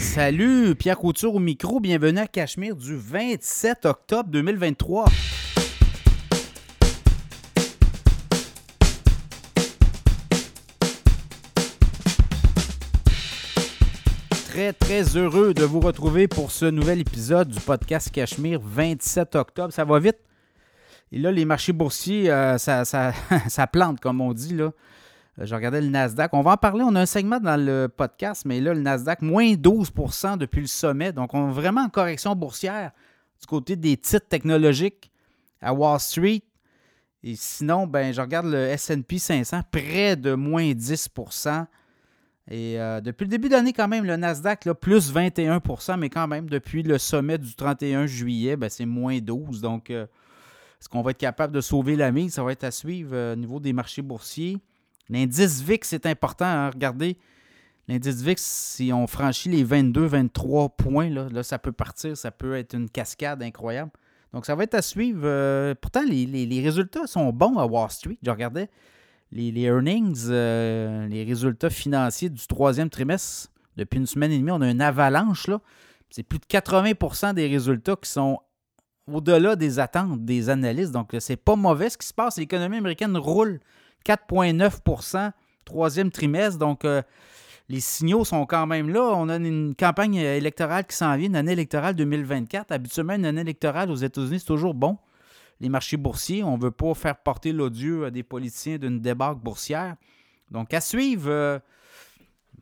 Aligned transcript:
Salut, 0.00 0.74
Pierre 0.76 0.96
Couture 0.96 1.34
au 1.34 1.38
micro. 1.38 1.78
Bienvenue 1.78 2.18
à 2.20 2.26
Cachemire 2.26 2.74
du 2.74 2.96
27 2.96 3.84
octobre 3.84 4.30
2023. 4.30 5.04
Très, 14.48 14.72
très 14.72 15.16
heureux 15.16 15.52
de 15.52 15.64
vous 15.64 15.80
retrouver 15.80 16.26
pour 16.26 16.50
ce 16.50 16.64
nouvel 16.64 17.00
épisode 17.00 17.50
du 17.50 17.60
podcast 17.60 18.10
Cachemire 18.10 18.60
27 18.64 19.36
octobre. 19.36 19.72
Ça 19.72 19.84
va 19.84 19.98
vite? 20.00 20.18
Et 21.12 21.18
là, 21.18 21.30
les 21.30 21.44
marchés 21.44 21.72
boursiers, 21.74 22.30
euh, 22.30 22.56
ça, 22.56 22.86
ça, 22.86 23.12
ça 23.48 23.66
plante, 23.66 24.00
comme 24.00 24.22
on 24.22 24.32
dit. 24.32 24.54
Là. 24.54 24.72
Euh, 25.40 25.46
je 25.46 25.54
regardais 25.54 25.80
le 25.80 25.88
Nasdaq. 25.88 26.32
On 26.34 26.42
va 26.42 26.52
en 26.52 26.56
parler. 26.56 26.82
On 26.86 26.94
a 26.94 27.00
un 27.00 27.06
segment 27.06 27.40
dans 27.40 27.56
le 27.56 27.88
podcast, 27.88 28.44
mais 28.44 28.60
là, 28.60 28.74
le 28.74 28.80
Nasdaq, 28.80 29.22
moins 29.22 29.52
12% 29.52 30.38
depuis 30.38 30.60
le 30.60 30.66
sommet. 30.66 31.12
Donc, 31.12 31.34
on 31.34 31.50
est 31.50 31.52
vraiment 31.52 31.82
en 31.82 31.88
correction 31.88 32.34
boursière 32.34 32.92
du 33.40 33.46
côté 33.46 33.76
des 33.76 33.96
titres 33.96 34.28
technologiques 34.28 35.10
à 35.60 35.72
Wall 35.72 35.98
Street. 36.00 36.42
Et 37.22 37.34
sinon, 37.36 37.86
ben, 37.86 38.12
je 38.12 38.20
regarde 38.20 38.46
le 38.46 38.74
SP 38.76 39.18
500, 39.18 39.62
près 39.70 40.16
de 40.16 40.34
moins 40.34 40.72
10% 40.72 41.66
Et 42.50 42.80
euh, 42.80 43.02
depuis 43.02 43.24
le 43.24 43.30
début 43.30 43.50
d'année, 43.50 43.74
quand 43.74 43.88
même, 43.88 44.04
le 44.04 44.16
Nasdaq, 44.16 44.64
là, 44.64 44.74
plus 44.74 45.12
21% 45.12 45.98
mais 45.98 46.08
quand 46.08 46.26
même, 46.26 46.48
depuis 46.48 46.82
le 46.82 46.96
sommet 46.96 47.36
du 47.36 47.54
31 47.54 48.06
juillet, 48.06 48.56
ben, 48.56 48.70
c'est 48.70 48.86
moins 48.86 49.18
12 49.18 49.60
Donc, 49.60 49.90
euh, 49.90 50.06
est-ce 50.80 50.88
qu'on 50.88 51.02
va 51.02 51.10
être 51.10 51.18
capable 51.18 51.54
de 51.54 51.60
sauver 51.60 51.94
la 51.94 52.10
mise? 52.10 52.32
Ça 52.32 52.42
va 52.42 52.52
être 52.52 52.64
à 52.64 52.70
suivre 52.70 53.34
au 53.34 53.36
niveau 53.36 53.60
des 53.60 53.74
marchés 53.74 54.00
boursiers. 54.00 54.58
L'indice 55.10 55.60
VIX, 55.60 55.86
c'est 55.86 56.06
important. 56.06 56.46
Hein? 56.46 56.70
Regardez, 56.70 57.18
l'indice 57.88 58.22
VIX, 58.22 58.40
si 58.40 58.92
on 58.92 59.06
franchit 59.08 59.48
les 59.48 59.64
22-23 59.64 60.70
points, 60.76 61.10
là, 61.10 61.42
ça 61.42 61.58
peut 61.58 61.72
partir. 61.72 62.16
Ça 62.16 62.30
peut 62.30 62.56
être 62.56 62.74
une 62.74 62.88
cascade 62.88 63.42
incroyable. 63.42 63.90
Donc, 64.32 64.46
ça 64.46 64.54
va 64.54 64.62
être 64.62 64.74
à 64.74 64.82
suivre. 64.82 65.22
Euh, 65.24 65.74
pourtant, 65.74 66.04
les, 66.04 66.60
résultats 66.62 67.08
sont 67.08 67.32
bons 67.32 67.58
à 67.58 67.66
Wall 67.66 67.90
Street. 67.90 68.18
Je 68.22 68.30
regardais 68.30 68.70
les, 69.32 69.50
earnings, 69.60 70.26
euh, 70.28 71.08
les 71.08 71.24
résultats 71.24 71.70
financiers 71.70 72.30
du 72.30 72.46
troisième 72.46 72.88
trimestre. 72.88 73.50
Depuis 73.76 73.98
une 73.98 74.06
semaine 74.06 74.30
et 74.30 74.38
demie, 74.38 74.52
on 74.52 74.60
a 74.60 74.70
une 74.70 74.80
avalanche. 74.80 75.48
là. 75.48 75.60
C'est 76.10 76.22
plus 76.22 76.38
de 76.38 76.44
80% 76.46 77.34
des 77.34 77.48
résultats 77.48 77.96
qui 77.96 78.10
sont 78.10 78.38
au-delà 79.08 79.56
des 79.56 79.80
attentes 79.80 80.24
des 80.24 80.48
analystes. 80.50 80.92
Donc, 80.92 81.16
c'est 81.18 81.36
pas 81.36 81.56
mauvais 81.56 81.90
ce 81.90 81.98
qui 81.98 82.06
se 82.06 82.14
passe. 82.14 82.38
L'économie 82.38 82.76
américaine 82.76 83.16
roule. 83.16 83.58
4,9% 84.06 85.32
troisième 85.70 86.10
trimestre. 86.10 86.58
Donc, 86.58 86.84
euh, 86.84 87.02
les 87.68 87.80
signaux 87.80 88.24
sont 88.24 88.46
quand 88.46 88.66
même 88.66 88.90
là. 88.90 89.12
On 89.14 89.28
a 89.28 89.36
une 89.36 89.74
campagne 89.74 90.16
électorale 90.16 90.84
qui 90.86 90.96
s'en 90.96 91.16
vient, 91.16 91.28
une 91.28 91.36
année 91.36 91.52
électorale 91.52 91.94
2024. 91.94 92.72
Habituellement, 92.72 93.14
une 93.14 93.24
année 93.24 93.42
électorale 93.42 93.90
aux 93.90 93.96
États-Unis, 93.96 94.40
c'est 94.40 94.46
toujours 94.46 94.74
bon. 94.74 94.98
Les 95.60 95.68
marchés 95.68 95.96
boursiers, 95.96 96.42
on 96.42 96.56
ne 96.56 96.62
veut 96.62 96.70
pas 96.70 96.94
faire 96.94 97.16
porter 97.16 97.52
l'odieux 97.52 98.06
à 98.06 98.10
des 98.10 98.22
politiciens 98.22 98.78
d'une 98.78 99.00
débarque 99.00 99.38
boursière. 99.38 99.96
Donc, 100.50 100.74
à 100.74 100.80
suivre, 100.80 101.30
euh, 101.30 101.58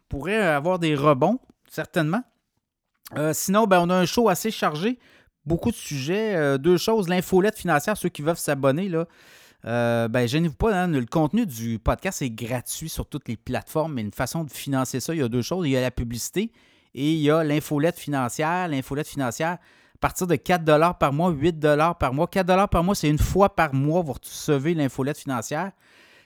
pourrait 0.09 0.37
avoir 0.37 0.79
des 0.79 0.95
rebonds, 0.95 1.39
certainement. 1.71 2.23
Euh, 3.17 3.33
sinon, 3.33 3.67
ben, 3.67 3.81
on 3.81 3.89
a 3.89 3.95
un 3.95 4.05
show 4.05 4.29
assez 4.29 4.51
chargé. 4.51 4.99
Beaucoup 5.47 5.71
de 5.71 5.77
sujets. 5.77 6.59
deux 6.59 6.77
choses. 6.77 7.09
L'infolette 7.09 7.57
financière, 7.57 7.97
ceux 7.97 8.11
qui 8.11 8.21
veulent 8.21 8.37
s'abonner, 8.37 8.91
là. 8.91 9.07
Euh, 9.65 10.07
ben, 10.09 10.27
gênez-vous 10.27 10.55
pas, 10.55 10.83
hein, 10.83 10.89
le 10.89 11.05
contenu 11.05 11.45
du 11.45 11.79
podcast 11.79 12.23
est 12.23 12.31
gratuit 12.31 12.89
sur 12.89 13.07
toutes 13.07 13.29
les 13.29 13.37
plateformes, 13.37 13.95
mais 13.95 14.03
une 14.03 14.13
façon 14.13 14.45
de 14.45 14.51
financer 14.51 15.01
ça, 15.01 15.15
il 15.15 15.21
y 15.21 15.23
a 15.23 15.29
deux 15.29 15.43
choses. 15.43 15.67
Il 15.67 15.71
y 15.71 15.77
a 15.77 15.81
la 15.81 15.91
publicité 15.91 16.53
et 16.95 17.13
il 17.13 17.19
y 17.19 17.31
a 17.31 17.43
l'infolette 17.43 17.99
financière. 17.99 18.69
L'infolette 18.69 19.09
financière, 19.09 19.53
à 19.53 19.99
partir 20.01 20.27
de 20.27 20.37
4 20.37 20.99
par 20.99 21.13
mois, 21.13 21.31
8 21.31 21.61
par 21.99 22.15
mois. 22.15 22.29
4 22.29 22.69
par 22.69 22.85
mois, 22.85 22.95
c'est 22.95 23.09
une 23.09 23.19
fois 23.19 23.55
par 23.55 23.75
mois, 23.75 24.03
vous 24.03 24.15
recevez 24.15 24.75
l'infolette 24.75 25.19
financière. 25.19 25.73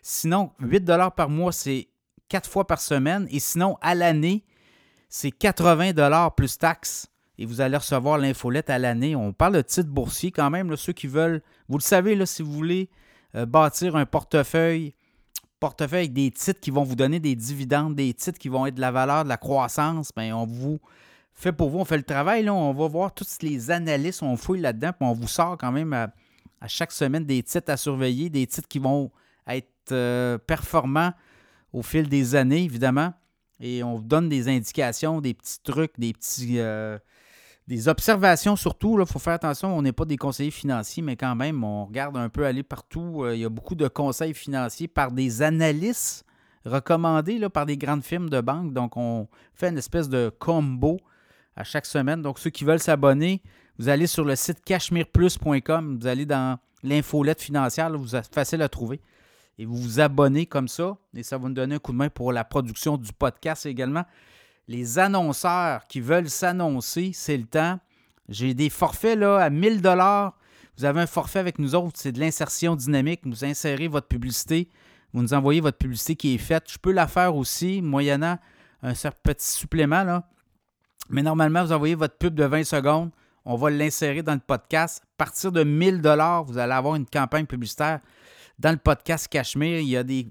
Sinon, 0.02 0.50
8 0.60 0.90
par 1.16 1.30
mois, 1.30 1.52
c'est 1.52 1.88
4 2.28 2.48
fois 2.48 2.66
par 2.66 2.80
semaine. 2.80 3.26
Et 3.30 3.40
sinon, 3.40 3.78
à 3.80 3.94
l'année, 3.94 4.44
c'est 5.08 5.30
80 5.30 6.30
plus 6.36 6.58
taxes. 6.58 7.08
Et 7.38 7.46
vous 7.46 7.62
allez 7.62 7.78
recevoir 7.78 8.18
l'infolette 8.18 8.68
à 8.68 8.78
l'année. 8.78 9.16
On 9.16 9.32
parle 9.32 9.54
de 9.54 9.62
titres 9.62 9.88
boursiers 9.88 10.32
quand 10.32 10.50
même. 10.50 10.76
ceux 10.76 10.92
qui 10.92 11.06
veulent, 11.06 11.42
vous 11.68 11.78
le 11.78 11.82
savez, 11.82 12.14
là, 12.14 12.26
si 12.26 12.42
vous 12.42 12.52
voulez 12.52 12.90
bâtir 13.34 13.96
un 13.96 14.06
portefeuille, 14.06 14.94
portefeuille 15.58 16.00
avec 16.00 16.12
des 16.12 16.30
titres 16.30 16.60
qui 16.60 16.70
vont 16.70 16.82
vous 16.82 16.96
donner 16.96 17.20
des 17.20 17.34
dividendes, 17.34 17.94
des 17.94 18.12
titres 18.14 18.38
qui 18.38 18.48
vont 18.48 18.66
être 18.66 18.74
de 18.74 18.80
la 18.80 18.90
valeur, 18.90 19.24
de 19.24 19.28
la 19.28 19.36
croissance, 19.36 20.10
bien, 20.14 20.36
on 20.36 20.44
vous 20.44 20.80
fait 21.34 21.52
pour 21.52 21.70
vous, 21.70 21.78
on 21.78 21.84
fait 21.84 21.96
le 21.96 22.02
travail, 22.02 22.48
on 22.50 22.72
va 22.72 22.88
voir 22.88 23.14
toutes 23.14 23.42
les 23.42 23.70
analystes, 23.70 24.22
on 24.22 24.36
fouille 24.36 24.60
là-dedans, 24.60 24.92
puis 24.92 25.08
on 25.08 25.12
vous 25.12 25.28
sort 25.28 25.56
quand 25.58 25.72
même 25.72 25.92
à, 25.92 26.08
chaque 26.66 26.92
semaine 26.92 27.24
des 27.24 27.42
titres 27.42 27.70
à 27.70 27.76
surveiller, 27.76 28.30
des 28.30 28.46
titres 28.46 28.68
qui 28.68 28.78
vont 28.78 29.10
être 29.48 29.92
euh, 29.92 30.38
performants 30.38 31.12
au 31.72 31.82
fil 31.82 32.08
des 32.08 32.34
années, 32.36 32.62
évidemment. 32.62 33.12
Et 33.58 33.82
on 33.82 33.96
vous 33.96 34.04
donne 34.04 34.28
des 34.28 34.48
indications, 34.48 35.20
des 35.20 35.34
petits 35.34 35.60
trucs, 35.62 35.98
des 35.98 36.12
petits, 36.12 36.58
euh, 36.58 36.98
des 37.68 37.88
observations 37.88 38.56
surtout. 38.56 38.98
Il 39.00 39.06
faut 39.06 39.18
faire 39.18 39.34
attention, 39.34 39.76
on 39.76 39.82
n'est 39.82 39.92
pas 39.92 40.04
des 40.04 40.16
conseillers 40.16 40.50
financiers, 40.50 41.02
mais 41.02 41.16
quand 41.16 41.34
même, 41.34 41.62
on 41.64 41.86
regarde 41.86 42.16
un 42.16 42.28
peu 42.28 42.44
aller 42.44 42.62
partout. 42.62 43.22
Euh, 43.24 43.34
il 43.34 43.40
y 43.40 43.44
a 43.44 43.48
beaucoup 43.48 43.74
de 43.74 43.88
conseils 43.88 44.34
financiers 44.34 44.88
par 44.88 45.12
des 45.12 45.42
analystes 45.42 46.24
recommandés 46.64 47.38
là, 47.38 47.50
par 47.50 47.66
des 47.66 47.76
grandes 47.76 48.04
firmes 48.04 48.30
de 48.30 48.40
banque. 48.40 48.72
Donc, 48.72 48.96
on 48.96 49.28
fait 49.54 49.68
une 49.68 49.78
espèce 49.78 50.08
de 50.08 50.32
combo 50.38 51.00
à 51.56 51.64
chaque 51.64 51.86
semaine. 51.86 52.22
Donc, 52.22 52.38
ceux 52.38 52.50
qui 52.50 52.64
veulent 52.64 52.80
s'abonner, 52.80 53.42
vous 53.78 53.88
allez 53.88 54.06
sur 54.06 54.24
le 54.24 54.36
site 54.36 54.62
cachemireplus.com, 54.64 55.98
vous 56.00 56.06
allez 56.06 56.26
dans 56.26 56.58
l'infolette 56.82 57.40
financière, 57.40 57.90
vous 57.96 58.16
êtes 58.16 58.32
facile 58.32 58.62
à 58.62 58.68
trouver. 58.68 59.00
Et 59.58 59.66
vous 59.66 59.76
vous 59.76 60.00
abonnez 60.00 60.46
comme 60.46 60.66
ça, 60.66 60.96
et 61.14 61.22
ça 61.22 61.36
va 61.36 61.48
nous 61.48 61.54
donner 61.54 61.74
un 61.74 61.78
coup 61.78 61.92
de 61.92 61.96
main 61.96 62.08
pour 62.08 62.32
la 62.32 62.42
production 62.42 62.96
du 62.96 63.12
podcast 63.12 63.66
également 63.66 64.04
les 64.68 64.98
annonceurs 64.98 65.86
qui 65.86 66.00
veulent 66.00 66.30
s'annoncer, 66.30 67.10
c'est 67.14 67.36
le 67.36 67.44
temps. 67.44 67.80
J'ai 68.28 68.54
des 68.54 68.70
forfaits 68.70 69.18
là, 69.18 69.38
à 69.38 69.50
1000 69.50 69.82
dollars. 69.82 70.38
Vous 70.78 70.84
avez 70.84 71.00
un 71.00 71.06
forfait 71.06 71.38
avec 71.38 71.58
nous 71.58 71.74
autres, 71.74 71.96
c'est 71.96 72.12
de 72.12 72.20
l'insertion 72.20 72.76
dynamique. 72.76 73.20
Vous 73.24 73.44
insérez 73.44 73.88
votre 73.88 74.08
publicité, 74.08 74.68
vous 75.12 75.22
nous 75.22 75.34
envoyez 75.34 75.60
votre 75.60 75.78
publicité 75.78 76.16
qui 76.16 76.34
est 76.34 76.38
faite. 76.38 76.64
Je 76.70 76.78
peux 76.78 76.92
la 76.92 77.06
faire 77.06 77.36
aussi, 77.36 77.82
moyennant 77.82 78.38
un 78.82 78.92
petit 79.22 79.46
supplément. 79.46 80.22
Mais 81.10 81.22
normalement, 81.22 81.64
vous 81.64 81.72
envoyez 81.72 81.94
votre 81.94 82.16
pub 82.16 82.34
de 82.34 82.44
20 82.44 82.64
secondes. 82.64 83.10
On 83.44 83.56
va 83.56 83.70
l'insérer 83.70 84.22
dans 84.22 84.34
le 84.34 84.40
podcast. 84.40 85.02
À 85.02 85.24
partir 85.24 85.52
de 85.52 85.62
1000 85.62 86.00
dollars, 86.00 86.44
vous 86.44 86.58
allez 86.58 86.72
avoir 86.72 86.94
une 86.94 87.06
campagne 87.06 87.46
publicitaire 87.46 88.00
dans 88.58 88.70
le 88.70 88.76
podcast 88.76 89.28
Cachemire. 89.28 89.80
Il 89.80 89.88
y 89.88 89.96
a 89.96 90.04
des 90.04 90.28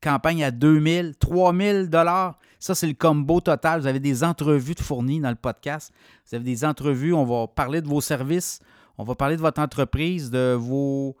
campagnes 0.00 0.42
à 0.42 0.50
2000, 0.50 1.14
3000 1.18 1.88
dollars. 1.88 2.38
Ça, 2.58 2.74
c'est 2.74 2.86
le 2.86 2.94
combo 2.94 3.40
total. 3.40 3.80
Vous 3.80 3.86
avez 3.86 4.00
des 4.00 4.24
entrevues 4.24 4.74
de 4.74 4.80
fournies 4.80 5.20
dans 5.20 5.30
le 5.30 5.36
podcast. 5.36 5.92
Vous 6.26 6.34
avez 6.34 6.44
des 6.44 6.64
entrevues. 6.64 7.12
On 7.12 7.24
va 7.24 7.46
parler 7.46 7.80
de 7.80 7.88
vos 7.88 8.00
services. 8.00 8.60
On 8.98 9.04
va 9.04 9.14
parler 9.14 9.36
de 9.36 9.42
votre 9.42 9.60
entreprise, 9.60 10.30
de 10.30 10.56
vos 10.58 11.16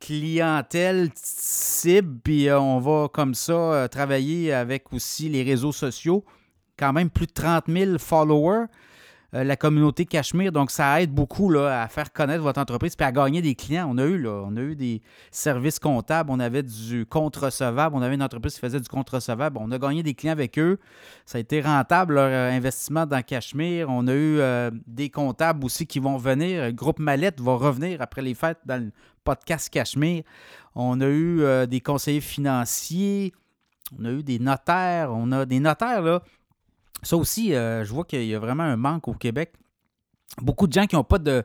clientèles 0.00 1.10
cibles. 1.14 2.18
Puis 2.22 2.48
euh, 2.48 2.58
on 2.58 2.78
va 2.78 3.08
comme 3.08 3.34
ça 3.34 3.52
euh, 3.52 3.88
travailler 3.88 4.52
avec 4.52 4.92
aussi 4.92 5.28
les 5.28 5.42
réseaux 5.42 5.72
sociaux. 5.72 6.24
Quand 6.78 6.92
même 6.92 7.10
plus 7.10 7.26
de 7.26 7.32
30 7.32 7.64
000 7.68 7.98
followers. 7.98 8.66
Euh, 9.34 9.44
la 9.44 9.56
communauté 9.56 10.06
Cachemire. 10.06 10.52
Donc, 10.52 10.70
ça 10.70 11.02
aide 11.02 11.12
beaucoup 11.12 11.54
à 11.58 11.86
faire 11.88 12.12
connaître 12.14 12.42
votre 12.42 12.58
entreprise 12.58 12.94
et 12.98 13.02
à 13.02 13.12
gagner 13.12 13.42
des 13.42 13.54
clients. 13.54 13.86
On 13.90 13.98
a 13.98 14.04
eu, 14.04 14.26
on 14.26 14.56
a 14.56 14.60
eu 14.60 14.74
des 14.74 15.02
services 15.30 15.78
comptables, 15.78 16.30
on 16.30 16.40
avait 16.40 16.62
du 16.62 17.04
compte 17.04 17.36
recevable, 17.36 17.94
on 17.94 18.00
avait 18.00 18.14
une 18.14 18.22
entreprise 18.22 18.54
qui 18.54 18.60
faisait 18.60 18.80
du 18.80 18.88
compte 18.88 19.10
recevable. 19.10 19.58
On 19.60 19.70
a 19.70 19.78
gagné 19.78 20.02
des 20.02 20.14
clients 20.14 20.32
avec 20.32 20.58
eux. 20.58 20.78
Ça 21.26 21.36
a 21.36 21.42
été 21.42 21.60
rentable, 21.60 22.14
leur 22.14 22.30
euh, 22.30 22.56
investissement 22.56 23.04
dans 23.04 23.20
Cachemire. 23.22 23.90
On 23.90 24.06
a 24.08 24.14
eu 24.14 24.38
euh, 24.38 24.70
des 24.86 25.10
comptables 25.10 25.62
aussi 25.62 25.86
qui 25.86 25.98
vont 25.98 26.16
venir. 26.16 26.64
Le 26.64 26.72
groupe 26.72 26.98
Mallette 26.98 27.38
va 27.38 27.54
revenir 27.54 28.00
après 28.00 28.22
les 28.22 28.34
fêtes 28.34 28.60
dans 28.64 28.82
le 28.82 28.92
podcast 29.24 29.68
Cachemire. 29.68 30.22
On 30.74 31.02
a 31.02 31.08
eu 31.08 31.66
des 31.66 31.80
conseillers 31.80 32.22
financiers. 32.22 33.34
On 33.98 34.06
a 34.06 34.10
eu 34.10 34.22
des 34.22 34.38
notaires. 34.38 35.10
On 35.12 35.30
a 35.32 35.44
des 35.44 35.60
notaires, 35.60 36.00
là 36.00 36.22
ça 37.02 37.16
aussi, 37.16 37.54
euh, 37.54 37.84
je 37.84 37.92
vois 37.92 38.04
qu'il 38.04 38.24
y 38.24 38.34
a 38.34 38.38
vraiment 38.38 38.64
un 38.64 38.76
manque 38.76 39.08
au 39.08 39.14
Québec. 39.14 39.52
Beaucoup 40.38 40.66
de 40.66 40.72
gens 40.72 40.86
qui 40.86 40.96
n'ont 40.96 41.04
pas 41.04 41.18
de, 41.18 41.44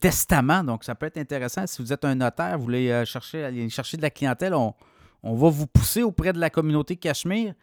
testament, 0.00 0.64
donc 0.64 0.84
ça 0.84 0.94
peut 0.94 1.06
être 1.06 1.18
intéressant. 1.18 1.66
Si 1.66 1.82
vous 1.82 1.92
êtes 1.92 2.04
un 2.04 2.14
notaire, 2.14 2.56
vous 2.56 2.64
voulez 2.64 2.90
euh, 2.90 3.04
chercher, 3.04 3.44
aller 3.44 3.68
chercher 3.68 3.96
de 3.96 4.02
la 4.02 4.10
clientèle, 4.10 4.54
on, 4.54 4.74
va 5.22 5.48
vous 5.50 5.66
pousser 5.66 6.02
auprès 6.02 6.32
de 6.32 6.38
la 6.38 6.50
communauté 6.50 6.96
Cachemire. 6.96 7.54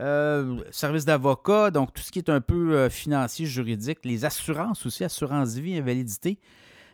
Euh, 0.00 0.58
service 0.72 1.04
d'avocat, 1.04 1.70
donc 1.70 1.92
tout 1.92 2.02
ce 2.02 2.10
qui 2.10 2.18
est 2.18 2.28
un 2.28 2.40
peu 2.40 2.88
financier, 2.88 3.46
juridique, 3.46 4.00
les 4.04 4.24
assurances 4.24 4.84
aussi, 4.86 5.04
assurance 5.04 5.54
vie, 5.54 5.76
invalidité. 5.76 6.38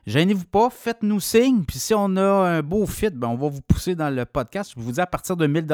Gênez-vous 0.07 0.45
pas, 0.45 0.69
faites-nous 0.71 1.21
signe. 1.21 1.65
Puis 1.65 1.79
si 1.79 1.95
on 1.95 2.17
a 2.17 2.23
un 2.23 2.63
beau 2.63 2.87
fit, 2.87 3.11
ben 3.11 3.29
on 3.29 3.37
va 3.37 3.49
vous 3.49 3.63
pousser 3.63 3.95
dans 3.95 4.11
le 4.11 4.25
podcast. 4.27 4.73
Je 4.77 4.81
vous 4.83 4.93
dis 4.93 5.01
à 5.01 5.07
partir 5.07 5.37
de 5.37 5.47
1000 5.47 5.67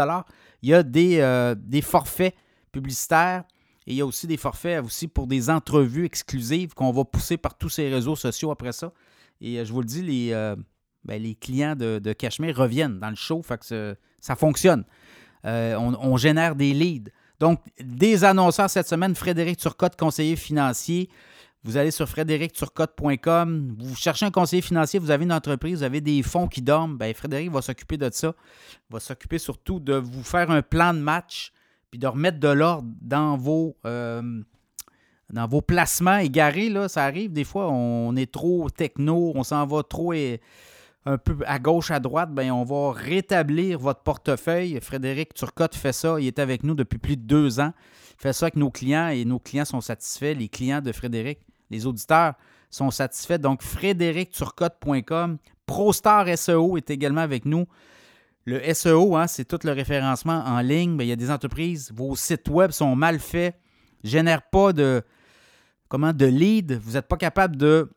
il 0.63 0.69
y 0.69 0.75
a 0.75 0.83
des, 0.83 1.55
des 1.57 1.83
forfaits 1.83 2.35
publicitaires 2.71 3.45
Et 3.87 3.93
il 3.93 3.97
y 3.97 4.00
a 4.00 4.06
aussi 4.06 4.27
des 4.27 4.37
forfaits 4.37 4.85
aussi 4.85 5.09
pour 5.09 5.27
des 5.27 5.49
entrevues 5.49 6.05
exclusives 6.05 6.75
qu'on 6.75 6.91
va 6.93 7.05
pousser 7.05 7.37
par 7.37 7.56
tous 7.56 7.69
ces 7.69 7.88
réseaux 7.88 8.17
sociaux 8.17 8.50
après 8.50 8.73
ça. 8.73 8.93
Et 9.41 9.65
je 9.65 9.73
vous 9.73 9.81
le 9.81 9.87
dis, 9.87 10.03
les, 10.03 10.55
ben, 11.05 11.23
les 11.23 11.35
clients 11.35 11.77
de, 11.77 12.12
Cachemire 12.12 12.56
reviennent 12.56 12.99
dans 12.99 13.11
le 13.11 13.17
show. 13.17 13.43
Ça 14.21 14.37
fonctionne. 14.37 14.85
on, 15.44 16.17
génère 16.17 16.56
des 16.56 16.73
leads. 16.73 17.11
Donc, 17.38 17.61
des 17.79 18.25
annonceurs 18.25 18.71
cette 18.71 18.88
semaine, 18.88 19.15
Frédéric 19.15 19.59
Turcotte, 19.59 19.97
conseiller 19.97 20.37
financier. 20.37 21.09
Vous 21.67 21.77
allez 21.77 21.91
sur 21.91 22.09
frédéricturcotte.com, 22.09 23.77
vous 23.81 23.97
cherchez 23.97 24.25
un 24.25 24.31
conseiller 24.31 24.62
financier, 24.62 25.00
vous 25.00 25.11
avez 25.11 25.25
une 25.25 25.32
entreprise, 25.32 25.79
vous 25.79 25.82
avez 25.82 26.00
des 26.00 26.23
fonds 26.23 26.47
qui 26.47 26.62
dorment, 26.62 26.97
bien, 26.97 27.12
Frédéric 27.12 27.50
va 27.50 27.61
s'occuper 27.61 27.97
de 27.97 28.09
ça. 28.12 28.35
Il 28.89 28.93
va 28.93 29.00
s'occuper 29.00 29.39
surtout 29.39 29.81
de 29.81 29.94
vous 29.94 30.23
faire 30.23 30.49
un 30.53 30.62
plan 30.62 30.94
de 30.94 31.00
match, 31.00 31.53
puis 31.96 32.00
de 32.00 32.06
remettre 32.08 32.38
de 32.38 32.48
l'ordre 32.48 32.90
dans 33.00 33.38
vos, 33.38 33.75
euh, 33.87 34.43
dans 35.32 35.48
vos 35.48 35.62
placements 35.62 36.19
égarés. 36.19 36.69
Là, 36.69 36.88
ça 36.88 37.04
arrive 37.04 37.32
des 37.32 37.44
fois, 37.44 37.70
on 37.70 38.14
est 38.16 38.31
trop 38.31 38.69
techno, 38.69 39.32
on 39.34 39.43
s'en 39.43 39.64
va 39.66 39.82
trop 39.82 40.12
et 40.12 40.43
un 41.06 41.16
peu 41.16 41.38
à 41.46 41.58
gauche, 41.58 41.90
à 41.90 41.98
droite, 41.98 42.34
bien, 42.34 42.54
on 42.54 42.64
va 42.64 42.93
rétablir 42.93 43.78
votre 43.78 44.02
portefeuille. 44.02 44.78
Frédéric 44.82 45.32
Turcotte 45.32 45.75
fait 45.75 45.94
ça. 45.94 46.20
Il 46.20 46.26
est 46.26 46.38
avec 46.38 46.64
nous 46.64 46.75
depuis 46.75 46.98
plus 46.98 47.16
de 47.16 47.22
deux 47.22 47.60
ans. 47.60 47.72
Il 48.19 48.22
fait 48.22 48.34
ça 48.34 48.44
avec 48.44 48.56
nos 48.56 48.70
clients 48.70 49.08
et 49.08 49.25
nos 49.25 49.38
clients 49.38 49.64
sont 49.64 49.81
satisfaits. 49.81 50.34
Les 50.34 50.48
clients 50.48 50.82
de 50.82 50.93
Frédéric, 50.93 51.38
les 51.70 51.87
auditeurs 51.87 52.34
sont 52.69 52.90
satisfaits. 52.90 53.38
Donc, 53.38 53.62
frédéricturcotte.com. 53.62 55.38
ProStar 55.64 56.26
SEO 56.37 56.76
est 56.76 56.90
également 56.90 57.22
avec 57.22 57.46
nous. 57.46 57.64
Le 58.46 58.62
SEO, 58.72 59.16
hein, 59.16 59.26
c'est 59.26 59.44
tout 59.44 59.58
le 59.64 59.72
référencement 59.72 60.44
en 60.46 60.60
ligne. 60.60 60.96
il 61.00 61.06
y 61.06 61.12
a 61.12 61.16
des 61.16 61.32
entreprises, 61.32 61.90
vos 61.93 62.14
sites 62.14 62.48
web 62.48 62.70
sont 62.70 62.94
mal 62.94 63.19
faits, 63.19 63.56
ne 64.04 64.08
génèrent 64.08 64.48
pas 64.48 64.72
de, 64.72 65.02
comment, 65.88 66.12
de 66.12 66.26
lead. 66.26 66.78
Vous 66.81 66.93
n'êtes 66.93 67.08
pas 67.08 67.16
capable 67.16 67.56
de 67.56 67.90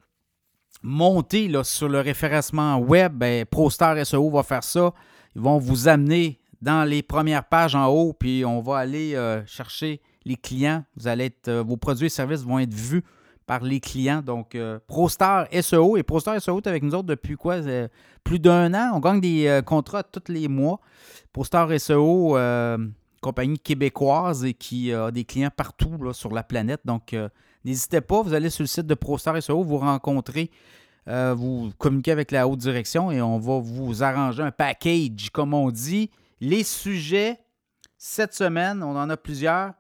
monter 0.82 1.48
là, 1.48 1.64
sur 1.64 1.88
le 1.88 2.00
référencement 2.00 2.80
web, 2.80 3.14
ben, 3.14 3.46
ProStar 3.46 4.04
SEO 4.04 4.32
va 4.32 4.42
faire 4.42 4.64
ça. 4.64 4.92
Ils 5.36 5.42
vont 5.42 5.60
vous 5.60 5.88
amener 5.88 6.40
dans 6.62 6.84
les 6.84 7.04
premières 7.04 7.48
pages 7.48 7.76
en 7.76 7.86
haut, 7.88 8.14
puis 8.14 8.44
on 8.44 8.60
va 8.62 8.78
aller 8.78 9.16
euh, 9.16 9.46
chercher 9.46 10.02
les 10.26 10.36
clients. 10.36 10.84
Vous 10.96 11.08
allez 11.08 11.32
euh, 11.48 11.64
vos 11.66 11.78
produits 11.78 12.08
et 12.08 12.10
services 12.10 12.42
vont 12.42 12.58
être 12.58 12.74
vus 12.74 13.04
par 13.50 13.64
les 13.64 13.80
clients. 13.80 14.22
Donc, 14.22 14.54
euh, 14.54 14.80
ProStar 14.88 15.48
SEO 15.62 15.98
et 15.98 16.04
ProStar 16.04 16.40
SEO 16.40 16.60
est 16.60 16.68
avec 16.68 16.84
nous 16.84 16.94
autres 16.94 17.08
depuis 17.08 17.36
quoi? 17.36 17.58
plus 18.24 18.40
d'un 18.40 18.74
an. 18.74 18.92
On 18.94 19.00
gagne 19.00 19.20
des 19.20 19.62
contrats 19.66 20.04
tous 20.04 20.32
les 20.32 20.48
mois. 20.48 20.80
ProStar 21.34 21.68
SEO, 21.80 22.38
compagnie 23.22 23.58
québécoise 23.58 24.46
et 24.46 24.54
qui 24.54 24.94
a 24.94 25.10
des 25.10 25.24
clients 25.26 25.52
partout 25.56 25.98
sur 26.14 26.32
la 26.32 26.44
planète. 26.44 26.82
Donc, 26.86 27.16
N'hésitez 27.66 28.00
pas, 28.02 28.22
vous 28.22 28.34
allez 28.34 28.50
sur 28.50 28.64
le 28.64 28.68
site 28.68 28.88
de 28.88 28.94
ProStar 28.94 29.42
SEO, 29.42 29.64
vous 29.64 29.78
rencontrez, 29.78 30.50
euh, 31.08 31.34
vous 31.38 31.72
communiquez 31.78 32.12
avec 32.12 32.32
la 32.32 32.48
haute 32.48 32.60
direction 32.60 33.12
et 33.12 33.22
on 33.22 33.38
va 33.38 33.60
vous 33.60 34.02
arranger 34.02 34.44
un 34.44 34.52
package, 34.52 35.30
comme 35.32 35.54
on 35.54 35.70
dit. 35.70 36.10
Les 36.40 36.64
sujets, 36.64 37.38
cette 37.98 38.34
semaine, 38.34 38.82
on 38.82 38.96
en 38.96 39.10
a 39.10 39.18
plusieurs. 39.18 39.74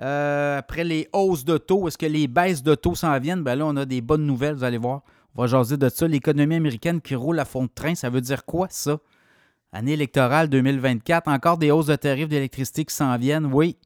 Euh, 0.00 0.58
après 0.58 0.84
les 0.84 1.08
hausses 1.12 1.44
de 1.44 1.58
taux, 1.58 1.86
est-ce 1.86 1.98
que 1.98 2.06
les 2.06 2.26
baisses 2.26 2.62
de 2.62 2.74
taux 2.74 2.94
s'en 2.94 3.18
viennent? 3.18 3.42
Ben 3.42 3.56
là, 3.56 3.66
on 3.66 3.76
a 3.76 3.84
des 3.84 4.00
bonnes 4.00 4.26
nouvelles, 4.26 4.54
vous 4.54 4.64
allez 4.64 4.78
voir. 4.78 5.02
On 5.34 5.42
va 5.42 5.48
jaser 5.48 5.76
de 5.76 5.88
ça. 5.88 6.08
L'économie 6.08 6.56
américaine 6.56 7.00
qui 7.00 7.14
roule 7.14 7.38
à 7.38 7.44
fond 7.44 7.64
de 7.64 7.70
train, 7.74 7.94
ça 7.94 8.10
veut 8.10 8.20
dire 8.20 8.44
quoi, 8.44 8.68
ça? 8.70 8.98
Année 9.72 9.92
électorale 9.92 10.48
2024, 10.48 11.28
encore 11.28 11.56
des 11.56 11.70
hausses 11.70 11.86
de 11.86 11.96
tarifs 11.96 12.28
d'électricité 12.28 12.84
qui 12.84 12.94
s'en 12.94 13.16
viennent, 13.16 13.46
oui. 13.46 13.78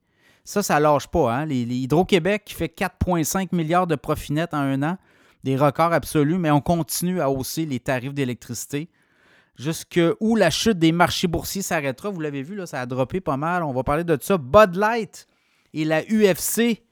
Ça, 0.44 0.62
ça 0.62 0.81
lâche 0.81 1.06
pas. 1.08 1.32
Hein? 1.32 1.47
Les, 1.47 1.62
Hydro-Québec 1.62 2.43
qui 2.44 2.55
fait 2.55 2.73
4,5 2.76 3.55
milliards 3.55 3.87
de 3.87 3.94
profit 3.94 4.32
net 4.32 4.53
en 4.55 4.58
un 4.58 4.82
an, 4.82 4.99
des 5.44 5.56
records 5.56 5.93
absolus, 5.93 6.38
mais 6.38 6.50
on 6.50 6.61
continue 6.61 7.20
à 7.20 7.31
hausser 7.31 7.67
les 7.67 7.79
tarifs 7.79 8.14
d'électricité. 8.14 8.88
Jusque 9.56 10.00
où 10.20 10.37
la 10.37 10.50
chute 10.50 10.79
des 10.79 10.93
marchés 10.93 11.29
boursiers 11.29 11.62
s'arrêtera? 11.62 12.11
Vous 12.11 12.20
l'avez 12.20 12.43
vu, 12.43 12.61
ça 12.67 12.81
a 12.81 12.87
droppé 12.87 13.20
pas 13.20 13.37
mal. 13.37 13.62
On 13.62 13.73
va 13.73 13.82
parler 13.82 14.05
de 14.05 14.19
ça. 14.20 14.38
Bud 14.38 14.75
Light 14.75 15.26
et 15.76 15.84
la 15.84 16.02
UFC 16.02 16.82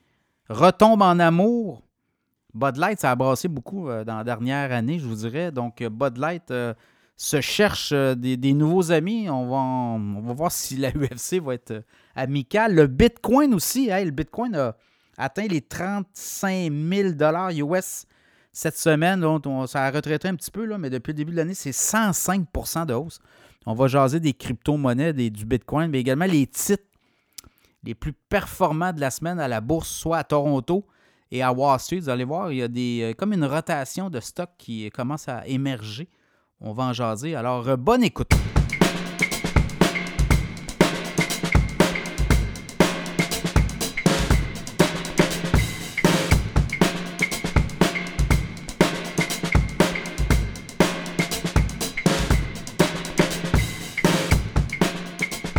retombent 0.49 1.03
en 1.03 1.19
amour. 1.19 1.83
Bud 2.53 2.77
Light, 2.77 3.01
ça 3.01 3.11
a 3.11 3.17
brassé 3.17 3.49
beaucoup 3.49 3.89
euh, 3.89 4.05
dans 4.05 4.19
la 4.19 4.25
dernière 4.25 4.71
année, 4.71 4.99
je 4.99 5.07
vous 5.07 5.17
dirais. 5.17 5.51
Donc, 5.51 5.81
euh, 5.81 5.89
Bud 5.89 6.19
Light 6.19 6.51
euh, 6.51 6.75
se 7.17 7.41
cherche 7.41 7.93
des, 7.93 8.53
nouveaux 8.53 8.93
amis. 8.93 9.29
On 9.31 9.49
va, 9.49 9.57
on 9.57 10.35
voir 10.35 10.53
si 10.53 10.77
la 10.77 10.91
UFC 10.95 11.41
va 11.43 11.55
être 11.55 11.83
amical. 12.15 12.75
Le 12.75 12.87
Bitcoin 12.87 13.55
aussi, 13.55 13.87
le 13.89 14.11
Bitcoin 14.11 14.55
a 14.55 14.77
atteint 15.17 15.47
les 15.47 15.63
35 15.63 16.71
000 16.71 17.09
US 17.67 18.07
cette 18.53 18.77
semaine. 18.77 19.25
ça 19.67 19.85
a 19.85 19.91
retraité 19.91 20.29
un 20.29 20.35
petit 20.35 20.51
peu, 20.51 20.67
là, 20.67 20.77
mais 20.77 20.91
depuis 20.91 21.13
le 21.13 21.17
début 21.17 21.33
de 21.33 21.39
l'année, 21.39 21.55
c'est 21.55 21.71
105% 21.71 22.87
de 22.87 22.95
hausse. 22.95 23.19
On 23.67 23.75
va 23.75 23.89
jaser 23.89 24.21
des 24.21 24.35
crypto-monnaies, 24.35 25.15
du 25.15 25.47
Bitcoin, 25.47 25.91
mais 25.91 26.01
également 26.01 26.27
les 26.27 26.47
titres 26.47 26.85
les 27.85 27.95
plus 27.95 28.13
performants 28.13 28.93
de 28.93 29.01
la 29.01 29.11
semaine 29.11 29.39
à 29.39 29.49
la 29.49 29.61
bourse, 29.61 29.89
soit 29.89 30.19
à 30.19 30.25
Toronto 30.25 30.87
et 31.31 31.43
à 31.43 31.53
Wall 31.53 31.79
Street. 31.81 32.01
Vous 32.01 32.09
allez 32.09 32.25
voir, 32.25 32.53
il 32.53 32.59
y 32.59 33.03
a 33.03 33.09
euh, 33.09 33.15
comme 33.15 33.33
une 33.33 33.45
rotation 33.45 34.11
de 34.11 34.21
stocks 34.21 34.57
qui 34.59 34.91
commence 34.91 35.29
à 35.29 35.47
émerger. 35.47 36.09
On 36.61 36.73
va 36.73 36.85
en 36.85 36.93
jaser. 36.93 37.35
Alors, 37.35 37.69
euh, 37.69 37.77
bonne 37.77 38.03
écoute. 38.03 38.33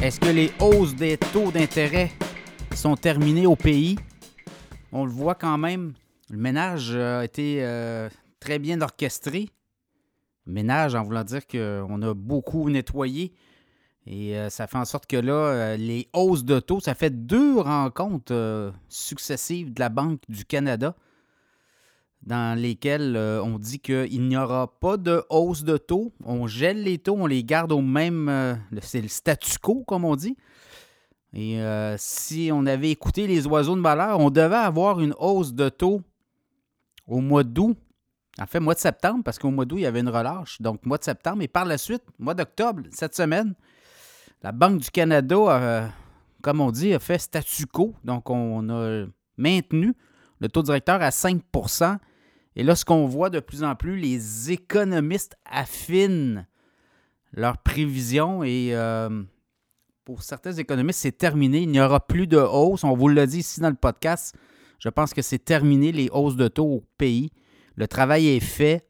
Est-ce 0.05 0.19
que 0.19 0.29
les 0.29 0.51
hausses 0.61 0.93
des 0.93 1.17
taux 1.17 1.49
d'intérêt 1.49 2.11
sont 2.75 2.95
terminées 2.95 3.47
au 3.47 3.55
pays? 3.55 3.97
On 4.91 5.03
le 5.03 5.11
voit 5.11 5.33
quand 5.33 5.57
même. 5.57 5.93
Le 6.29 6.37
ménage 6.37 6.95
a 6.95 7.25
été 7.25 7.65
euh, 7.65 8.07
très 8.39 8.59
bien 8.59 8.79
orchestré. 8.81 9.49
ménage 10.45 10.93
en 10.93 11.01
voulant 11.01 11.23
dire 11.23 11.47
qu'on 11.47 12.03
a 12.03 12.13
beaucoup 12.13 12.69
nettoyé. 12.69 13.33
Et 14.05 14.37
euh, 14.37 14.51
ça 14.51 14.67
fait 14.67 14.77
en 14.77 14.85
sorte 14.85 15.07
que 15.07 15.17
là, 15.17 15.33
euh, 15.33 15.75
les 15.75 16.07
hausses 16.13 16.45
de 16.45 16.59
taux, 16.59 16.79
ça 16.79 16.93
fait 16.93 17.25
deux 17.25 17.59
rencontres 17.59 18.73
successives 18.87 19.73
de 19.73 19.79
la 19.79 19.89
Banque 19.89 20.21
du 20.29 20.45
Canada 20.45 20.95
dans 22.25 22.59
lesquelles 22.59 23.15
euh, 23.15 23.41
on 23.43 23.59
dit 23.59 23.79
qu'il 23.79 24.27
n'y 24.27 24.35
aura 24.35 24.67
pas 24.79 24.97
de 24.97 25.23
hausse 25.29 25.63
de 25.63 25.77
taux. 25.77 26.11
On 26.23 26.47
gèle 26.47 26.83
les 26.83 26.97
taux, 26.97 27.15
on 27.17 27.27
les 27.27 27.43
garde 27.43 27.71
au 27.71 27.81
même. 27.81 28.29
Euh, 28.29 28.55
c'est 28.81 29.01
le 29.01 29.07
statu 29.07 29.57
quo, 29.59 29.83
comme 29.85 30.05
on 30.05 30.15
dit. 30.15 30.35
Et 31.33 31.61
euh, 31.61 31.95
si 31.97 32.49
on 32.51 32.65
avait 32.65 32.89
écouté 32.89 33.27
les 33.27 33.45
oiseaux 33.45 33.75
de 33.75 33.81
malheur, 33.81 34.19
on 34.19 34.29
devait 34.29 34.55
avoir 34.55 34.99
une 35.01 35.13
hausse 35.19 35.53
de 35.53 35.69
taux 35.69 36.01
au 37.07 37.19
mois 37.19 37.43
d'août. 37.43 37.77
En 38.39 38.47
fait, 38.47 38.59
mois 38.59 38.73
de 38.73 38.79
septembre, 38.79 39.23
parce 39.23 39.37
qu'au 39.37 39.51
mois 39.51 39.65
d'août, 39.65 39.77
il 39.77 39.83
y 39.83 39.85
avait 39.85 40.01
une 40.01 40.09
relâche. 40.09 40.61
Donc, 40.61 40.85
mois 40.85 40.97
de 40.97 41.03
septembre. 41.03 41.41
Et 41.41 41.47
par 41.47 41.65
la 41.65 41.77
suite, 41.77 42.03
mois 42.19 42.33
d'octobre, 42.33 42.83
cette 42.91 43.15
semaine, 43.15 43.53
la 44.41 44.51
Banque 44.51 44.79
du 44.79 44.91
Canada, 44.91 45.89
comme 46.41 46.59
on 46.59 46.71
dit, 46.71 46.93
a 46.93 46.99
fait 46.99 47.17
statu 47.17 47.65
quo. 47.65 47.93
Donc, 48.03 48.29
on 48.29 48.69
a 48.69 49.05
maintenu 49.37 49.93
le 50.39 50.49
taux 50.49 50.63
directeur 50.63 51.01
à 51.01 51.09
5% 51.09 51.97
et 52.55 52.63
là, 52.63 52.75
ce 52.75 52.85
qu'on 52.85 53.05
voit 53.05 53.29
de 53.29 53.39
plus 53.39 53.63
en 53.63 53.75
plus, 53.75 53.97
les 53.97 54.51
économistes 54.51 55.35
affinent 55.45 56.47
leurs 57.33 57.57
prévisions 57.57 58.43
et 58.43 58.69
euh, 58.71 59.23
pour 60.05 60.23
certains 60.23 60.53
économistes, 60.53 61.01
c'est 61.01 61.17
terminé. 61.17 61.59
Il 61.59 61.69
n'y 61.69 61.81
aura 61.81 61.99
plus 61.99 62.27
de 62.27 62.37
hausse. 62.37 62.85
On 62.85 62.95
vous 62.95 63.09
l'a 63.09 63.25
dit 63.25 63.39
ici 63.39 63.59
dans 63.59 63.69
le 63.69 63.75
podcast. 63.75 64.35
Je 64.79 64.87
pense 64.87 65.13
que 65.13 65.21
c'est 65.21 65.43
terminé 65.43 65.91
les 65.91 66.09
hausses 66.13 66.37
de 66.37 66.47
taux 66.47 66.65
au 66.65 66.83
pays. 66.97 67.31
Le 67.75 67.87
travail 67.87 68.27
est 68.27 68.39
fait. 68.39 68.87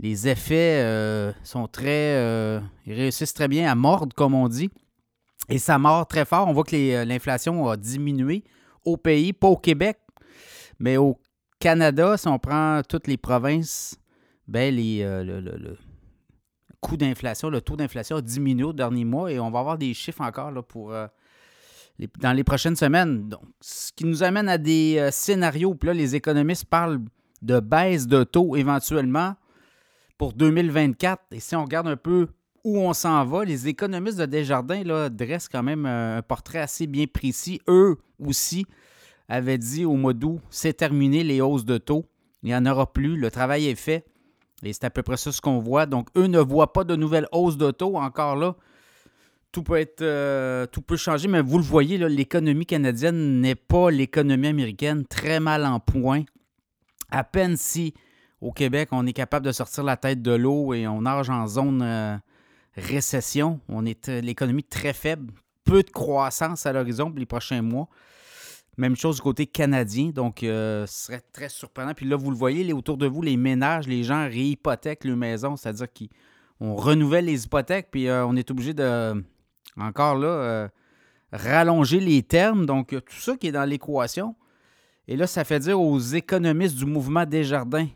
Les 0.00 0.28
effets 0.28 0.82
euh, 0.82 1.32
sont 1.44 1.68
très. 1.68 2.16
Euh, 2.16 2.60
ils 2.86 2.94
réussissent 2.94 3.34
très 3.34 3.48
bien 3.48 3.70
à 3.70 3.74
mordre, 3.74 4.14
comme 4.14 4.34
on 4.34 4.48
dit. 4.48 4.70
Et 5.48 5.58
ça 5.58 5.78
mord 5.78 6.06
très 6.06 6.24
fort. 6.24 6.48
On 6.48 6.52
voit 6.52 6.64
que 6.64 7.04
l'inflation 7.04 7.68
a 7.68 7.76
diminué 7.76 8.42
au 8.84 8.96
pays, 8.96 9.32
pas 9.32 9.48
au 9.48 9.56
Québec, 9.56 9.98
mais 10.78 10.96
au 10.96 11.18
Canada, 11.58 12.16
si 12.16 12.28
on 12.28 12.38
prend 12.38 12.82
toutes 12.88 13.06
les 13.06 13.16
provinces, 13.16 13.98
ben 14.46 14.74
les, 14.74 15.02
euh, 15.02 15.24
le, 15.24 15.76
coût 16.80 16.96
d'inflation, 16.96 17.50
le 17.50 17.60
taux 17.60 17.76
d'inflation 17.76 18.16
a 18.16 18.22
diminué 18.22 18.64
au 18.64 18.72
dernier 18.72 19.04
mois 19.04 19.32
et 19.32 19.40
on 19.40 19.50
va 19.50 19.58
avoir 19.60 19.78
des 19.78 19.92
chiffres 19.94 20.22
encore 20.22 20.52
là, 20.52 20.62
pour, 20.62 20.92
euh, 20.92 21.06
dans 22.20 22.32
les 22.32 22.44
prochaines 22.44 22.76
semaines. 22.76 23.28
Donc, 23.28 23.42
ce 23.60 23.92
qui 23.92 24.04
nous 24.04 24.22
amène 24.22 24.48
à 24.48 24.58
des 24.58 24.96
euh, 24.98 25.10
scénarios. 25.10 25.74
Puis 25.74 25.88
là, 25.88 25.94
les 25.94 26.14
économistes 26.14 26.66
parlent 26.66 27.00
de 27.42 27.60
baisse 27.60 28.06
de 28.06 28.24
taux 28.24 28.56
éventuellement 28.56 29.34
pour 30.16 30.32
2024. 30.32 31.22
Et 31.32 31.40
si 31.40 31.56
on 31.56 31.64
regarde 31.64 31.88
un 31.88 31.96
peu 31.96 32.28
où 32.64 32.78
on 32.78 32.92
s'en 32.92 33.24
va, 33.24 33.44
les 33.44 33.68
économistes 33.68 34.18
de 34.18 34.26
Desjardins 34.26 34.82
là, 34.84 35.08
dressent 35.08 35.48
quand 35.48 35.62
même 35.62 35.86
un 35.86 36.22
portrait 36.22 36.58
assez 36.58 36.86
bien 36.86 37.06
précis. 37.06 37.60
Eux 37.68 37.98
aussi 38.18 38.66
avait 39.28 39.58
dit 39.58 39.84
au 39.84 39.94
mois 39.94 40.14
d'août, 40.14 40.40
c'est 40.50 40.72
terminé 40.72 41.22
les 41.22 41.40
hausses 41.40 41.64
de 41.64 41.78
taux. 41.78 42.06
Il 42.42 42.48
n'y 42.48 42.54
en 42.54 42.66
aura 42.66 42.92
plus. 42.92 43.16
Le 43.16 43.30
travail 43.30 43.66
est 43.66 43.74
fait. 43.74 44.04
Et 44.62 44.72
c'est 44.72 44.84
à 44.84 44.90
peu 44.90 45.02
près 45.02 45.16
ça 45.16 45.30
ce 45.30 45.40
qu'on 45.40 45.58
voit. 45.58 45.86
Donc, 45.86 46.08
eux 46.16 46.26
ne 46.26 46.40
voient 46.40 46.72
pas 46.72 46.84
de 46.84 46.96
nouvelles 46.96 47.28
hausses 47.32 47.56
de 47.56 47.70
taux 47.70 47.96
encore 47.96 48.36
là. 48.36 48.56
Tout 49.52 49.62
peut 49.62 49.76
être 49.76 50.02
euh, 50.02 50.66
tout 50.66 50.82
peut 50.82 50.96
changer, 50.96 51.26
mais 51.26 51.40
vous 51.40 51.56
le 51.56 51.64
voyez, 51.64 51.96
l'économie 51.96 52.66
canadienne 52.66 53.40
n'est 53.40 53.54
pas 53.54 53.90
l'économie 53.90 54.48
américaine, 54.48 55.06
très 55.06 55.40
mal 55.40 55.64
en 55.64 55.80
point. 55.80 56.24
À 57.10 57.24
peine 57.24 57.56
si 57.56 57.94
au 58.40 58.52
Québec, 58.52 58.90
on 58.92 59.06
est 59.06 59.12
capable 59.12 59.46
de 59.46 59.52
sortir 59.52 59.84
la 59.84 59.96
tête 59.96 60.20
de 60.22 60.32
l'eau 60.32 60.74
et 60.74 60.86
on 60.86 61.02
nage 61.02 61.30
en 61.30 61.46
zone 61.46 61.80
euh, 61.82 62.16
récession. 62.76 63.60
On 63.68 63.86
est 63.86 64.08
l'économie 64.08 64.64
très 64.64 64.92
faible, 64.92 65.32
peu 65.64 65.82
de 65.82 65.90
croissance 65.90 66.66
à 66.66 66.72
l'horizon 66.72 67.10
pour 67.10 67.18
les 67.18 67.26
prochains 67.26 67.62
mois. 67.62 67.88
Même 68.78 68.94
chose 68.94 69.16
du 69.16 69.22
côté 69.22 69.44
canadien, 69.44 70.10
donc 70.10 70.44
euh, 70.44 70.86
ce 70.86 71.06
serait 71.06 71.22
très 71.32 71.48
surprenant. 71.48 71.94
Puis 71.94 72.06
là, 72.06 72.14
vous 72.14 72.30
le 72.30 72.36
voyez, 72.36 72.72
autour 72.72 72.96
de 72.96 73.08
vous, 73.08 73.22
les 73.22 73.36
ménages, 73.36 73.88
les 73.88 74.04
gens 74.04 74.22
réhypothèquent 74.22 75.04
leur 75.04 75.16
maison, 75.16 75.56
c'est-à-dire 75.56 75.88
qu'on 75.92 76.76
renouvelle 76.76 77.24
les 77.24 77.44
hypothèques, 77.44 77.88
puis 77.90 78.06
euh, 78.06 78.24
on 78.24 78.36
est 78.36 78.48
obligé 78.52 78.74
de, 78.74 79.20
encore 79.76 80.14
là, 80.14 80.28
euh, 80.28 80.68
rallonger 81.32 81.98
les 81.98 82.22
termes. 82.22 82.66
Donc, 82.66 82.90
tout 82.90 83.20
ça 83.20 83.36
qui 83.36 83.48
est 83.48 83.52
dans 83.52 83.64
l'équation. 83.64 84.36
Et 85.08 85.16
là, 85.16 85.26
ça 85.26 85.42
fait 85.42 85.58
dire 85.58 85.80
aux 85.80 85.98
économistes 85.98 86.76
du 86.76 86.86
mouvement 86.86 87.26
Desjardins 87.26 87.88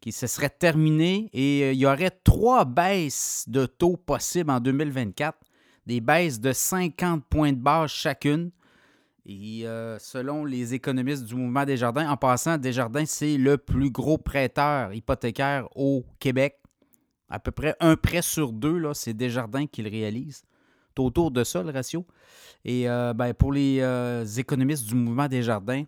qui 0.00 0.10
se 0.10 0.26
serait 0.26 0.50
terminé 0.50 1.30
et 1.32 1.70
il 1.70 1.78
y 1.78 1.86
aurait 1.86 2.10
trois 2.24 2.64
baisses 2.64 3.44
de 3.46 3.64
taux 3.64 3.96
possibles 3.96 4.50
en 4.50 4.58
2024, 4.58 5.38
des 5.86 6.00
baisses 6.00 6.40
de 6.40 6.52
50 6.52 7.24
points 7.26 7.52
de 7.52 7.58
base 7.58 7.90
chacune. 7.90 8.50
Et 9.28 9.66
euh, 9.66 9.98
selon 9.98 10.44
les 10.44 10.74
économistes 10.74 11.24
du 11.24 11.34
mouvement 11.34 11.64
Desjardins, 11.64 12.08
en 12.08 12.16
passant, 12.16 12.58
Desjardins, 12.58 13.06
c'est 13.06 13.36
le 13.36 13.58
plus 13.58 13.90
gros 13.90 14.18
prêteur 14.18 14.94
hypothécaire 14.94 15.68
au 15.74 16.04
Québec. 16.20 16.60
À 17.28 17.40
peu 17.40 17.50
près 17.50 17.74
un 17.80 17.96
prêt 17.96 18.22
sur 18.22 18.52
deux, 18.52 18.78
là, 18.78 18.94
c'est 18.94 19.14
Desjardins 19.14 19.66
qui 19.66 19.82
le 19.82 19.90
réalise. 19.90 20.44
C'est 20.88 21.02
autour 21.02 21.32
de 21.32 21.42
ça, 21.42 21.64
le 21.64 21.70
ratio. 21.70 22.06
Et 22.64 22.88
euh, 22.88 23.14
ben, 23.14 23.34
pour 23.34 23.52
les 23.52 23.80
euh, 23.80 24.24
économistes 24.24 24.86
du 24.86 24.94
mouvement 24.94 25.26
Desjardins, 25.26 25.82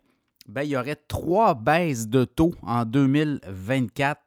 ben, 0.49 0.63
il 0.63 0.71
y 0.71 0.77
aurait 0.77 0.97
trois 0.97 1.55
baisses 1.55 2.09
de 2.09 2.25
taux 2.25 2.55
en 2.63 2.85
2024. 2.85 4.21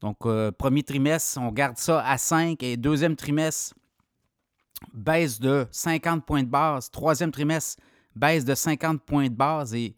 Donc, 0.00 0.18
premier 0.58 0.84
trimestre, 0.84 1.40
on 1.40 1.50
garde 1.50 1.76
ça 1.76 2.06
à 2.06 2.18
5 2.18 2.62
et 2.62 2.76
deuxième 2.76 3.16
trimestre, 3.16 3.74
baisse 4.94 5.40
de 5.40 5.66
50 5.72 6.24
points 6.24 6.44
de 6.44 6.48
base. 6.48 6.88
Troisième 6.88 7.32
trimestre, 7.32 7.82
baisse 8.18 8.44
de 8.44 8.54
50 8.54 9.02
points 9.02 9.28
de 9.28 9.34
base 9.34 9.74
et 9.74 9.94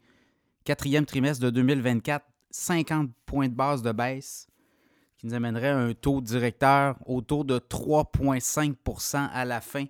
quatrième 0.63 1.05
trimestre 1.05 1.43
de 1.43 1.49
2024, 1.49 2.25
50 2.51 3.09
points 3.25 3.47
de 3.47 3.53
base 3.53 3.81
de 3.81 3.91
baisse, 3.91 4.47
qui 5.17 5.27
nous 5.27 5.33
amènerait 5.33 5.69
à 5.69 5.77
un 5.77 5.93
taux 5.93 6.21
directeur 6.21 6.97
autour 7.05 7.45
de 7.45 7.59
3,5% 7.59 9.29
à 9.31 9.45
la 9.45 9.61
fin 9.61 9.85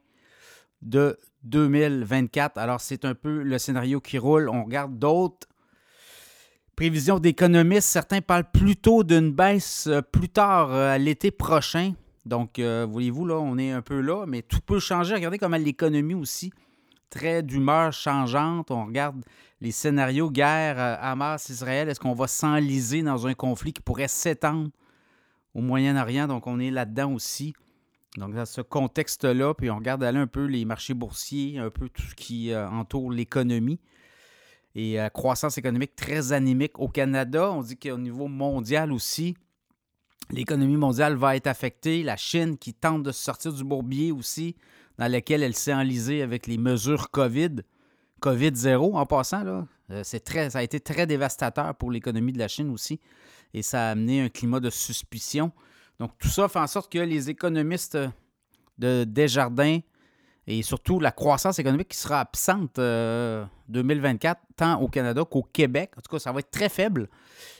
de 0.81 1.19
2024. 1.43 2.57
Alors, 2.57 2.81
c'est 2.81 3.05
un 3.05 3.15
peu 3.15 3.43
le 3.43 3.57
scénario 3.57 3.99
qui 3.99 4.17
roule. 4.17 4.49
On 4.49 4.63
regarde 4.63 4.97
d'autres 4.97 5.47
prévisions 6.75 7.19
d'économistes. 7.19 7.87
Certains 7.87 8.21
parlent 8.21 8.49
plutôt 8.51 9.03
d'une 9.03 9.31
baisse 9.31 9.87
euh, 9.87 10.01
plus 10.01 10.29
tard 10.29 10.73
euh, 10.73 10.93
à 10.93 10.97
l'été 10.97 11.31
prochain. 11.31 11.93
Donc, 12.25 12.59
euh, 12.59 12.87
voyez-vous, 12.89 13.25
là, 13.25 13.35
on 13.35 13.57
est 13.57 13.71
un 13.71 13.81
peu 13.81 13.99
là, 13.99 14.25
mais 14.27 14.41
tout 14.41 14.61
peut 14.61 14.79
changer. 14.79 15.15
Regardez 15.15 15.37
comment 15.37 15.57
l'économie 15.57 16.13
aussi 16.13 16.51
très 17.11 17.43
d'humeur 17.43 17.93
changeante. 17.93 18.71
On 18.71 18.85
regarde 18.85 19.23
les 19.59 19.71
scénarios 19.71 20.31
guerre 20.31 20.79
euh, 20.79 20.95
Hamas-Israël. 20.99 21.87
Est-ce 21.87 21.99
qu'on 21.99 22.15
va 22.15 22.27
s'enliser 22.27 23.03
dans 23.03 23.27
un 23.27 23.35
conflit 23.35 23.73
qui 23.73 23.81
pourrait 23.83 24.07
s'étendre 24.07 24.71
au 25.53 25.61
Moyen-Orient? 25.61 26.27
Donc, 26.27 26.47
on 26.47 26.59
est 26.59 26.71
là-dedans 26.71 27.13
aussi. 27.13 27.53
Donc, 28.17 28.33
dans 28.33 28.45
ce 28.45 28.61
contexte-là, 28.61 29.53
puis 29.53 29.69
on 29.69 29.77
regarde 29.77 30.03
aller 30.03 30.17
un 30.17 30.27
peu 30.27 30.45
les 30.45 30.65
marchés 30.65 30.95
boursiers, 30.95 31.59
un 31.59 31.69
peu 31.69 31.87
tout 31.89 32.01
ce 32.01 32.15
qui 32.15 32.51
euh, 32.51 32.67
entoure 32.67 33.11
l'économie. 33.11 33.79
Et 34.73 34.99
euh, 34.99 35.09
croissance 35.09 35.57
économique 35.57 35.95
très 35.95 36.31
anémique 36.33 36.79
au 36.79 36.87
Canada. 36.87 37.51
On 37.51 37.61
dit 37.61 37.77
qu'au 37.77 37.97
niveau 37.97 38.27
mondial 38.27 38.91
aussi, 38.91 39.35
l'économie 40.31 40.77
mondiale 40.77 41.15
va 41.15 41.35
être 41.35 41.47
affectée. 41.47 42.03
La 42.03 42.15
Chine 42.15 42.57
qui 42.57 42.73
tente 42.73 43.03
de 43.03 43.11
sortir 43.11 43.51
du 43.53 43.65
bourbier 43.65 44.13
aussi 44.13 44.55
dans 45.01 45.11
laquelle 45.11 45.41
elle 45.41 45.55
s'est 45.55 45.73
enlisée 45.73 46.21
avec 46.21 46.45
les 46.45 46.59
mesures 46.59 47.09
COVID. 47.09 47.63
COVID-0 48.21 48.93
en 48.93 49.05
passant, 49.07 49.43
là. 49.43 49.65
Euh, 49.89 50.01
c'est 50.03 50.19
très, 50.19 50.51
ça 50.51 50.59
a 50.59 50.61
été 50.61 50.79
très 50.79 51.07
dévastateur 51.07 51.73
pour 51.73 51.89
l'économie 51.89 52.31
de 52.31 52.37
la 52.37 52.47
Chine 52.47 52.69
aussi. 52.69 52.99
Et 53.55 53.63
ça 53.63 53.87
a 53.87 53.91
amené 53.91 54.21
un 54.21 54.29
climat 54.29 54.59
de 54.59 54.69
suspicion. 54.69 55.51
Donc 55.99 56.11
tout 56.19 56.27
ça 56.27 56.47
fait 56.47 56.59
en 56.59 56.67
sorte 56.67 56.91
que 56.91 56.99
les 56.99 57.31
économistes 57.31 57.97
de 58.77 59.03
Desjardins 59.03 59.79
et 60.45 60.61
surtout 60.61 60.99
la 60.99 61.11
croissance 61.11 61.57
économique 61.57 61.87
qui 61.87 61.97
sera 61.97 62.19
absente 62.19 62.75
2024, 62.75 64.37
euh, 64.39 64.53
tant 64.55 64.79
au 64.81 64.87
Canada 64.87 65.25
qu'au 65.25 65.41
Québec. 65.41 65.93
En 65.97 66.01
tout 66.01 66.11
cas, 66.11 66.19
ça 66.19 66.31
va 66.31 66.41
être 66.41 66.51
très 66.51 66.69
faible. 66.69 67.09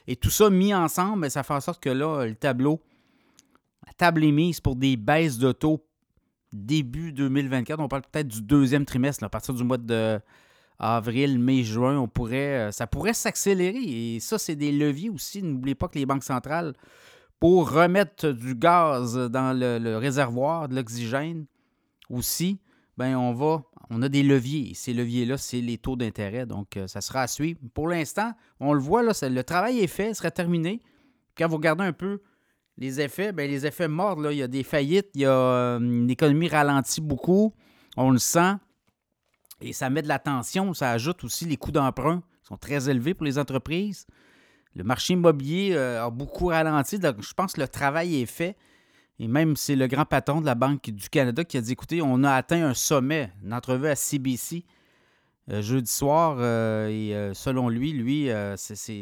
Et 0.06 0.16
tout 0.16 0.30
ça 0.30 0.52
mis 0.52 0.76
ensemble, 0.76 1.22
ben, 1.22 1.30
ça 1.32 1.42
fait 1.42 1.56
en 1.56 1.62
sorte 1.62 1.82
que 1.82 1.90
là, 1.90 2.24
le 2.24 2.36
tableau, 2.36 2.80
la 3.88 3.94
table 3.94 4.26
est 4.26 4.32
mise 4.32 4.60
pour 4.60 4.76
des 4.76 4.96
baisses 4.96 5.40
de 5.40 5.52
taux 5.52 5.84
début 6.54 7.14
2024. 7.14 7.80
On 7.80 7.88
parle 7.88 8.04
peut-être 8.12 8.28
du 8.28 8.42
deuxième 8.42 8.86
trimestre, 8.86 9.24
à 9.24 9.30
partir 9.30 9.54
du 9.54 9.64
mois 9.64 9.78
de 9.78 10.20
avril, 10.82 11.40
mai, 11.40 11.64
juin, 11.64 11.98
on 11.98 12.08
pourrait, 12.08 12.68
euh, 12.68 12.72
ça 12.72 12.88
pourrait 12.88 13.14
s'accélérer. 13.14 14.16
Et 14.16 14.20
ça, 14.20 14.40
c'est 14.40 14.56
des 14.56 14.72
leviers 14.72 15.10
aussi. 15.10 15.44
N'oubliez 15.44 15.76
pas 15.76 15.88
que 15.88 16.00
les 16.00 16.06
banques 16.06 16.24
centrales, 16.24 16.74
pour 17.40 17.72
remettre 17.72 18.32
du 18.32 18.56
gaz 18.56 19.16
dans 19.16 19.58
le, 19.58 19.98
réservoir, 19.98 20.68
de 20.68 20.76
l'oxygène 20.76 21.46
aussi, 22.10 22.60
ben 22.98 23.16
on 23.16 23.34
va, 23.34 23.64
on 23.90 24.02
a 24.02 24.10
des 24.10 24.22
leviers. 24.22 24.74
ces 24.76 24.94
leviers-là, 24.94 25.38
c'est 25.38 25.62
les 25.62 25.78
taux 25.78 25.96
d'intérêt. 25.96 26.46
Donc, 26.46 26.78
euh, 26.78 26.88
ça 26.88 27.02
sera 27.02 27.22
à 27.22 27.28
suivre. 27.28 27.60
Pour 27.74 27.88
l'instant, 27.88 28.34
on 28.60 28.74
le 28.74 28.80
voit, 28.80 29.02
là, 29.02 29.14
le 29.22 29.44
travail 29.44 29.80
est 29.80 29.88
fait, 29.88 30.10
il 30.10 30.16
serait 30.16 30.32
terminé. 30.32 30.82
Quand 31.38 31.48
vous 31.48 31.58
regardez 31.58 31.84
un 31.84 31.94
peu 31.94 32.22
les 32.82 33.00
effets, 33.00 33.32
ben, 33.32 33.48
les 33.48 33.68
effets 33.68 33.88
morts, 33.88 34.20
là, 34.20 34.32
il 34.32 34.40
y 34.40 34.42
a 34.42 34.48
des 34.48 34.64
faillites, 34.64 35.10
il 35.14 35.22
y 35.22 35.26
a 35.26 35.32
euh, 35.32 35.80
une 35.80 36.10
économie 36.10 36.48
ralentie 36.48 37.00
beaucoup, 37.00 37.54
on 37.96 38.10
le 38.10 38.18
sent, 38.18 38.56
et 39.62 39.72
ça 39.72 39.92
met 39.92 40.02
de 40.02 40.08
la 40.08 40.18
tension, 40.18 40.74
ça 40.74 40.90
ajoute 40.90 41.24
aussi 41.24 41.46
les 41.46 41.58
coûts 41.58 41.72
d'emprunt 41.72 42.24
qui 42.42 42.48
sont 42.48 42.58
très 42.58 42.90
élevés 42.90 43.14
pour 43.14 43.26
les 43.26 43.38
entreprises. 43.38 44.08
Le 44.76 44.84
marché 44.84 45.14
immobilier 45.14 45.74
euh, 45.76 46.04
a 46.04 46.10
beaucoup 46.10 46.48
ralenti, 46.48 46.98
donc 46.98 47.22
je 47.22 47.34
pense 47.34 47.54
que 47.54 47.62
le 47.62 47.68
travail 47.68 48.20
est 48.20 48.26
fait. 48.26 48.58
Et 49.20 49.28
même 49.28 49.56
c'est 49.56 49.76
le 49.76 49.86
grand 49.86 50.06
patron 50.06 50.42
de 50.42 50.48
la 50.48 50.56
Banque 50.56 50.90
du 50.90 51.08
Canada 51.08 51.44
qui 51.44 51.58
a 51.58 51.62
dit 51.62 51.74
écoutez, 51.74 52.02
on 52.02 52.24
a 52.24 52.34
atteint 52.34 52.66
un 52.66 52.74
sommet, 52.74 53.32
une 53.44 53.54
entrevue 53.54 53.90
à 53.90 53.96
CBC 53.96 54.66
euh, 55.52 55.62
jeudi 55.62 55.92
soir, 55.92 56.42
et 56.90 57.32
selon 57.36 57.70
lui, 57.70 57.94
lui, 57.94 58.32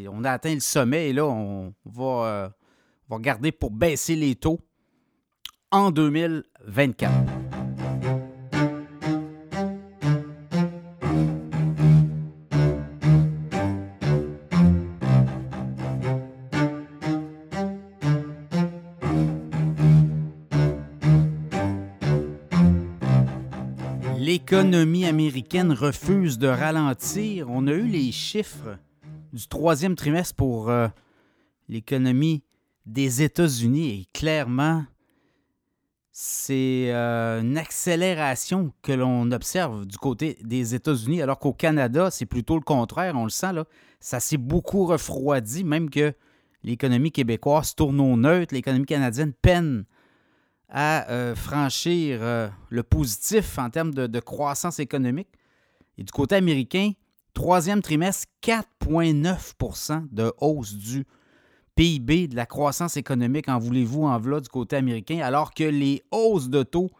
on 0.09 0.23
a 0.25 0.31
atteint 0.31 0.53
le 0.53 0.59
sommet 0.59 1.11
et 1.11 1.13
là, 1.13 1.25
on 1.27 1.73
va 1.85 2.51
va 3.09 3.15
regarder 3.15 3.51
pour 3.51 3.71
baisser 3.71 4.15
les 4.15 4.35
taux 4.35 4.59
en 5.71 5.91
2024. 5.91 7.11
L'économie 24.19 25.05
américaine 25.05 25.71
refuse 25.71 26.37
de 26.37 26.47
ralentir. 26.47 27.49
On 27.49 27.65
a 27.65 27.71
eu 27.71 27.87
les 27.87 28.11
chiffres 28.11 28.77
du 29.33 29.47
troisième 29.47 29.95
trimestre 29.95 30.35
pour 30.35 30.69
euh, 30.69 30.87
l'économie 31.67 32.43
des 32.89 33.21
États-Unis. 33.21 33.89
Et 33.89 34.07
clairement, 34.13 34.83
c'est 36.11 36.91
euh, 36.91 37.41
une 37.41 37.57
accélération 37.57 38.73
que 38.81 38.91
l'on 38.91 39.31
observe 39.31 39.85
du 39.85 39.97
côté 39.97 40.37
des 40.43 40.75
États-Unis, 40.75 41.21
alors 41.21 41.39
qu'au 41.39 41.53
Canada, 41.53 42.09
c'est 42.11 42.25
plutôt 42.25 42.55
le 42.55 42.61
contraire. 42.61 43.15
On 43.15 43.23
le 43.23 43.29
sent, 43.29 43.53
là. 43.53 43.65
Ça 43.99 44.19
s'est 44.19 44.37
beaucoup 44.37 44.85
refroidi, 44.85 45.63
même 45.63 45.89
que 45.89 46.13
l'économie 46.63 47.11
québécoise 47.11 47.75
tourne 47.75 47.99
au 47.99 48.17
neutre. 48.17 48.53
L'économie 48.53 48.85
canadienne 48.85 49.33
peine 49.33 49.85
à 50.69 51.09
euh, 51.09 51.35
franchir 51.35 52.19
euh, 52.21 52.49
le 52.69 52.83
positif 52.83 53.57
en 53.57 53.69
termes 53.69 53.93
de, 53.93 54.07
de, 54.07 54.19
croissance 54.19 54.79
économique. 54.79 55.29
Et 55.97 56.03
du 56.03 56.11
côté 56.11 56.35
américain, 56.35 56.91
troisième 57.33 57.81
trimestre, 57.81 58.27
4,9% 58.41 60.07
de 60.11 60.31
hausse 60.39 60.75
du 60.75 61.05
PIB, 61.79 62.27
de 62.27 62.35
la 62.35 62.45
croissance 62.45 62.97
économique, 62.97 63.47
en 63.47 63.57
voulez-vous, 63.57 64.03
en 64.03 64.19
voilà 64.19 64.41
du 64.41 64.49
côté 64.49 64.75
américain, 64.75 65.21
alors 65.23 65.53
que 65.53 65.63
les 65.63 66.03
hausses 66.11 66.49
de 66.49 66.61
taux, 66.61 66.91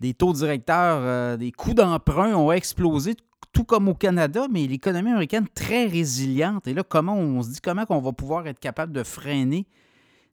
des 0.00 0.14
taux 0.14 0.32
directeurs, 0.32 1.00
euh, 1.02 1.36
des 1.36 1.52
coûts 1.52 1.74
d'emprunt 1.74 2.34
ont 2.34 2.50
explosé 2.50 3.14
tout 3.52 3.64
comme 3.64 3.88
au 3.88 3.94
Canada, 3.94 4.46
mais 4.50 4.66
l'économie 4.66 5.10
américaine 5.10 5.46
très 5.54 5.84
résiliente. 5.84 6.66
Et 6.66 6.72
là, 6.72 6.82
comment 6.82 7.14
on 7.14 7.42
se 7.42 7.50
dit 7.50 7.60
comment 7.60 7.84
on 7.90 8.00
va 8.00 8.12
pouvoir 8.12 8.46
être 8.46 8.58
capable 8.58 8.94
de 8.94 9.02
freiner 9.02 9.66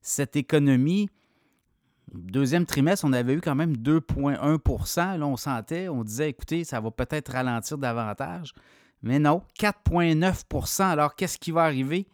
cette 0.02 0.38
économie? 0.38 1.10
Deuxième 2.14 2.66
trimestre, 2.66 3.04
on 3.04 3.12
avait 3.12 3.34
eu 3.34 3.42
quand 3.42 3.56
même 3.56 3.76
2,1% 3.76 5.18
Là, 5.18 5.28
on 5.28 5.36
sentait, 5.36 5.90
on 5.90 6.06
disait, 6.06 6.30
écoutez, 6.30 6.64
ça 6.64 6.80
va 6.80 6.90
peut-être 6.90 7.34
ralentir 7.34 7.78
davantage. 7.78 8.54
Mais 9.02 9.20
non, 9.20 9.42
4,9% 9.60 10.84
Alors, 10.84 11.16
qu'est-ce 11.18 11.38
qui 11.38 11.52
va 11.52 11.64
arriver? 11.64 12.08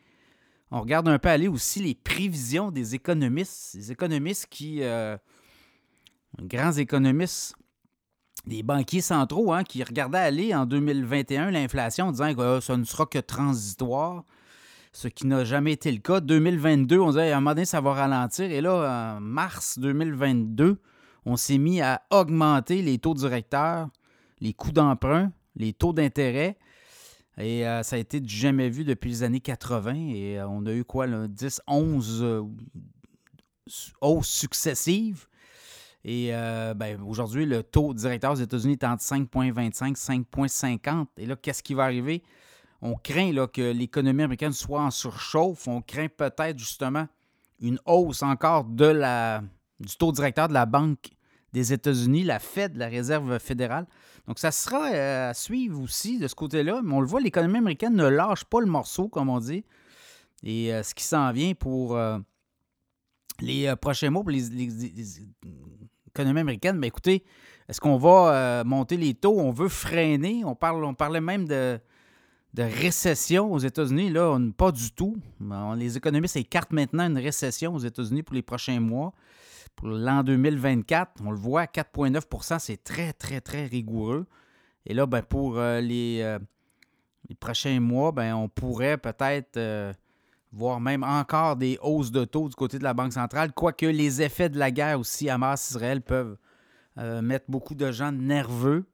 On 0.75 0.81
regarde 0.81 1.07
un 1.07 1.19
peu 1.19 1.29
aller 1.29 1.47
aussi 1.47 1.83
les 1.83 1.93
prévisions 1.93 2.71
des 2.71 2.95
économistes. 2.95 3.75
Les 3.75 3.91
économistes 3.91 4.47
qui. 4.49 4.79
Euh, 4.81 5.15
grands 6.41 6.71
économistes 6.71 7.55
des 8.47 8.63
banquiers 8.63 9.01
centraux 9.01 9.53
hein, 9.53 9.63
qui 9.63 9.83
regardaient 9.83 10.17
aller 10.17 10.55
en 10.55 10.65
2021 10.65 11.51
l'inflation 11.51 12.07
en 12.07 12.11
disant 12.11 12.33
que 12.33 12.41
euh, 12.41 12.59
ça 12.59 12.75
ne 12.75 12.85
sera 12.85 13.05
que 13.05 13.19
transitoire, 13.19 14.23
ce 14.93 15.07
qui 15.07 15.27
n'a 15.27 15.43
jamais 15.43 15.73
été 15.73 15.91
le 15.91 15.99
cas. 15.99 16.21
2022, 16.21 16.97
on 16.97 17.09
disait 17.11 17.31
à 17.31 17.37
un 17.37 17.39
moment 17.39 17.51
donné, 17.51 17.65
ça 17.65 17.79
va 17.79 17.93
ralentir. 17.93 18.49
Et 18.49 18.59
là, 18.59 19.15
en 19.15 19.21
mars 19.21 19.77
2022, 19.77 20.81
on 21.27 21.35
s'est 21.35 21.59
mis 21.59 21.81
à 21.81 22.01
augmenter 22.09 22.81
les 22.81 22.97
taux 22.97 23.13
directeurs, 23.13 23.89
les 24.41 24.53
coûts 24.53 24.71
d'emprunt, 24.71 25.31
les 25.55 25.71
taux 25.71 25.93
d'intérêt. 25.93 26.57
Et 27.37 27.67
euh, 27.67 27.81
ça 27.83 27.95
a 27.95 27.99
été 27.99 28.19
du 28.19 28.33
jamais 28.33 28.69
vu 28.69 28.83
depuis 28.83 29.09
les 29.09 29.23
années 29.23 29.39
80. 29.39 29.95
Et 30.13 30.39
euh, 30.39 30.47
on 30.47 30.65
a 30.65 30.73
eu 30.73 30.83
quoi, 30.83 31.07
là, 31.07 31.27
10, 31.27 31.61
11 31.67 32.45
hausses 34.01 34.29
successives. 34.29 35.27
Et 36.05 36.29
euh, 36.33 36.73
ben, 36.73 37.01
aujourd'hui, 37.01 37.45
le 37.45 37.63
taux 37.63 37.93
directeur 37.93 38.33
aux 38.33 38.35
États-Unis 38.35 38.73
est 38.73 38.83
entre 38.83 39.03
5,25 39.03 39.89
et 39.89 39.93
5,50. 39.93 41.07
Et 41.17 41.25
là, 41.25 41.35
qu'est-ce 41.35 41.63
qui 41.63 41.73
va 41.73 41.83
arriver? 41.83 42.23
On 42.81 42.95
craint 42.95 43.31
là, 43.31 43.47
que 43.47 43.71
l'économie 43.71 44.23
américaine 44.23 44.51
soit 44.51 44.81
en 44.81 44.91
surchauffe. 44.91 45.67
On 45.67 45.81
craint 45.81 46.09
peut-être 46.09 46.59
justement 46.59 47.07
une 47.61 47.79
hausse 47.85 48.21
encore 48.21 48.65
de 48.65 48.85
la, 48.85 49.41
du 49.79 49.95
taux 49.95 50.11
directeur 50.11 50.49
de 50.49 50.53
la 50.53 50.65
Banque 50.65 51.11
des 51.53 51.71
États-Unis, 51.73 52.23
la 52.23 52.39
Fed, 52.39 52.75
la 52.75 52.87
Réserve 52.87 53.39
fédérale. 53.39 53.85
Donc, 54.27 54.39
ça 54.39 54.51
sera 54.51 54.91
euh, 54.91 55.29
à 55.29 55.33
suivre 55.33 55.81
aussi 55.81 56.17
de 56.17 56.27
ce 56.27 56.35
côté-là. 56.35 56.81
Mais 56.83 56.93
on 56.93 56.99
le 56.99 57.07
voit, 57.07 57.21
l'économie 57.21 57.59
américaine 57.59 57.95
ne 57.95 58.07
lâche 58.07 58.43
pas 58.45 58.59
le 58.59 58.65
morceau, 58.65 59.07
comme 59.07 59.29
on 59.29 59.39
dit. 59.39 59.63
Et 60.43 60.73
euh, 60.73 60.83
ce 60.83 60.93
qui 60.93 61.03
s'en 61.03 61.31
vient 61.31 61.53
pour 61.53 61.97
les 63.39 63.73
prochains 63.77 64.09
mois, 64.09 64.23
pour 64.23 64.31
les, 64.31 64.49
économie 66.07 66.41
américaine, 66.41 66.77
mais 66.77 66.87
écoutez, 66.87 67.23
est-ce 67.69 67.79
qu'on 67.79 67.97
va 67.97 68.33
euh, 68.33 68.63
monter 68.63 68.97
les 68.97 69.13
taux? 69.13 69.39
On 69.39 69.51
veut 69.51 69.69
freiner. 69.69 70.43
On, 70.45 70.55
parle, 70.55 70.83
on 70.83 70.93
parlait 70.93 71.21
même 71.21 71.47
de, 71.47 71.79
de 72.53 72.63
récession 72.63 73.51
aux 73.51 73.59
États-Unis. 73.59 74.09
Là, 74.09 74.37
pas 74.57 74.71
du 74.71 74.91
tout. 74.91 75.17
les 75.75 75.97
économistes 75.97 76.35
écartent 76.35 76.73
maintenant 76.73 77.07
une 77.07 77.17
récession 77.17 77.73
aux 77.73 77.79
États-Unis 77.79 78.23
pour 78.23 78.35
les 78.35 78.41
prochains 78.41 78.79
mois. 78.79 79.13
Pour 79.75 79.89
l'an 79.89 80.23
2024, 80.23 81.21
on 81.25 81.31
le 81.31 81.37
voit, 81.37 81.65
4,9% 81.65 82.59
c'est 82.59 82.83
très, 82.83 83.13
très, 83.13 83.41
très 83.41 83.65
rigoureux. 83.65 84.25
Et 84.85 84.93
là, 84.93 85.05
ben, 85.05 85.21
pour 85.21 85.57
euh, 85.57 85.81
les, 85.81 86.19
euh, 86.21 86.39
les, 87.29 87.35
prochains 87.35 87.79
mois, 87.79 88.11
ben, 88.11 88.33
on 88.35 88.49
pourrait 88.49 88.97
peut-être 88.97 89.57
voire 90.53 90.79
même 90.79 91.03
encore 91.03 91.55
des 91.55 91.77
hausses 91.81 92.11
de 92.11 92.23
taux 92.25 92.47
du 92.47 92.55
côté 92.55 92.77
de 92.77 92.83
la 92.83 92.93
Banque 92.93 93.13
centrale, 93.13 93.51
quoique 93.53 93.85
les 93.85 94.21
effets 94.21 94.49
de 94.49 94.59
la 94.59 94.71
guerre 94.71 94.99
aussi 94.99 95.29
à 95.29 95.35
Hamas-Israël 95.35 96.01
peuvent 96.01 96.37
euh, 96.99 97.21
mettre 97.21 97.45
beaucoup 97.49 97.75
de 97.75 97.91
gens 97.91 98.11
nerveux. 98.11 98.85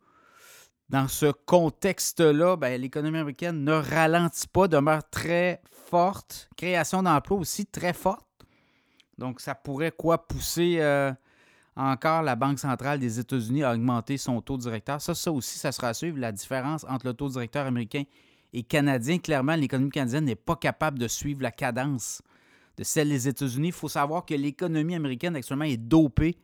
Dans 0.88 1.08
ce 1.08 1.28
contexte-là, 1.28 2.56
ben, 2.56 2.80
l'économie 2.82 3.20
américaine 3.20 3.64
ne 3.64 3.74
ralentit 3.74 4.48
pas, 4.48 4.68
demeure 4.68 5.08
très 5.10 5.62
forte. 5.70 6.50
Création 6.56 7.04
d'emplois 7.04 7.38
aussi 7.38 7.66
très 7.66 7.94
forte. 7.94 8.26
Donc, 9.20 9.42
ça 9.42 9.54
pourrait 9.54 9.92
quoi 9.92 10.28
pousser 10.28 10.78
euh, 10.80 11.12
encore 11.76 12.24
la 12.24 12.36
Banque 12.36 12.58
centrale 12.58 13.00
des 13.00 13.20
États-Unis 13.20 13.64
à 13.64 13.74
augmenter 13.74 14.18
son 14.18 14.42
taux 14.42 14.58
directeur? 14.58 15.02
Ça, 15.02 15.14
ça 15.14 15.32
aussi, 15.32 15.60
ça 15.60 15.72
sera 15.72 15.90
à 15.90 15.94
suivre, 15.94 16.18
la 16.18 16.32
différence 16.32 16.86
entre 16.90 17.06
le 17.08 17.14
taux 17.14 17.30
directeur 17.30 17.68
américain 17.68 18.04
et 18.54 18.64
canadien. 18.64 19.20
Clairement, 19.20 19.56
l'économie 19.56 19.92
canadienne 19.92 20.26
n'est 20.26 20.36
pas 20.36 20.56
capable 20.56 20.98
de 20.98 21.08
suivre 21.08 21.44
la 21.44 21.52
cadence 21.52 22.22
de 22.78 22.84
celle 22.84 23.10
des 23.10 23.28
États-Unis. 23.28 23.68
Il 23.68 23.74
faut 23.74 23.90
savoir 23.90 24.26
que 24.26 24.34
l'économie 24.34 24.96
américaine 24.96 25.36
actuellement 25.36 25.66
est 25.66 25.78
dopée 25.78 26.38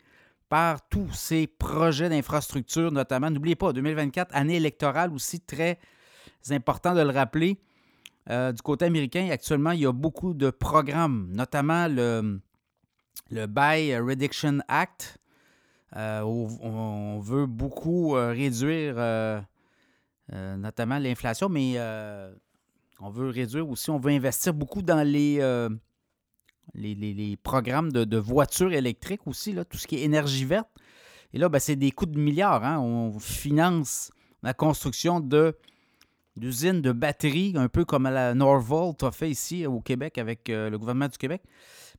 par 0.50 0.88
tous 0.90 1.12
ces 1.14 1.48
projets 1.48 2.10
d'infrastructure, 2.10 2.92
notamment. 2.92 3.32
N'oubliez 3.32 3.56
pas, 3.56 3.72
2024, 3.74 4.36
année 4.36 4.58
électorale 4.58 5.14
aussi, 5.14 5.40
très 5.40 5.80
important 6.52 6.94
de 6.94 7.02
le 7.02 7.10
rappeler. 7.10 7.58
Euh, 8.30 8.52
du 8.52 8.62
côté 8.62 8.86
américain, 8.86 9.30
actuellement, 9.32 9.72
il 9.72 9.82
y 9.82 9.86
a 9.86 9.92
beaucoup 9.94 10.34
de 10.34 10.50
programmes, 10.50 11.30
notamment 11.32 11.88
le, 11.88 12.40
le 13.32 13.48
Buy 13.48 13.96
Reduction 13.98 14.60
Act. 14.68 15.18
Euh, 15.96 16.22
on, 16.22 17.20
veut 17.20 17.46
beaucoup 17.46 18.16
euh, 18.16 18.32
réduire 18.32 18.96
euh, 18.98 19.42
notamment 20.30 21.00
l'inflation, 21.00 21.48
mais 21.48 21.80
on 23.00 23.10
veut 23.10 23.30
réduire 23.30 23.70
aussi, 23.70 23.90
on 23.90 24.00
veut 24.00 24.12
investir 24.12 24.54
beaucoup 24.54 24.82
dans 24.82 25.08
les, 25.08 25.40
les, 26.74 27.38
programmes 27.42 27.92
de, 27.92 28.18
voitures 28.18 28.74
électriques 28.74 29.26
aussi, 29.28 29.54
là, 29.54 29.64
tout 29.64 29.78
ce 29.78 29.88
qui 29.88 29.98
est 29.98 30.04
énergie 30.04 30.46
verte. 30.46 30.70
Et 31.34 31.38
là, 31.38 31.50
ben, 31.50 31.60
c'est 31.60 31.76
des 31.76 31.92
coûts 31.92 32.06
de 32.06 32.18
milliards. 32.18 32.64
Hein. 32.64 32.80
On 32.80 33.20
finance 33.20 34.12
la 34.42 34.54
construction 34.54 35.20
d'usines 36.38 36.82
de 36.82 36.92
batteries, 36.92 37.54
un 37.56 37.68
peu 37.68 37.84
comme 37.84 38.04
la 38.04 38.34
Norvolt 38.34 39.04
a 39.04 39.12
fait 39.12 39.30
ici 39.30 39.66
au 39.66 39.82
Québec 39.82 40.18
avec 40.18 40.48
le 40.48 40.76
gouvernement 40.78 41.08
du 41.08 41.18
Québec. 41.18 41.42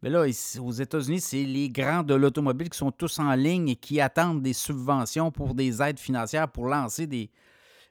Mais 0.03 0.11
là, 0.11 0.25
aux 0.61 0.73
États-Unis, 0.73 1.21
c'est 1.21 1.43
les 1.43 1.71
grands 1.71 2.03
de 2.03 2.15
l'automobile 2.15 2.69
qui 2.69 2.79
sont 2.79 2.93
tous 2.93 3.19
en 3.19 3.35
ligne 3.35 3.71
et 3.71 3.77
qui 3.77 4.01
attendent 4.01 4.43
des 4.43 4.53
subventions 4.53 5.31
pour 5.31 5.55
des 5.55 5.81
aides 5.83 5.99
financières 5.99 6.49
pour 6.49 6.67
lancer 6.67 7.07
des, 7.07 7.31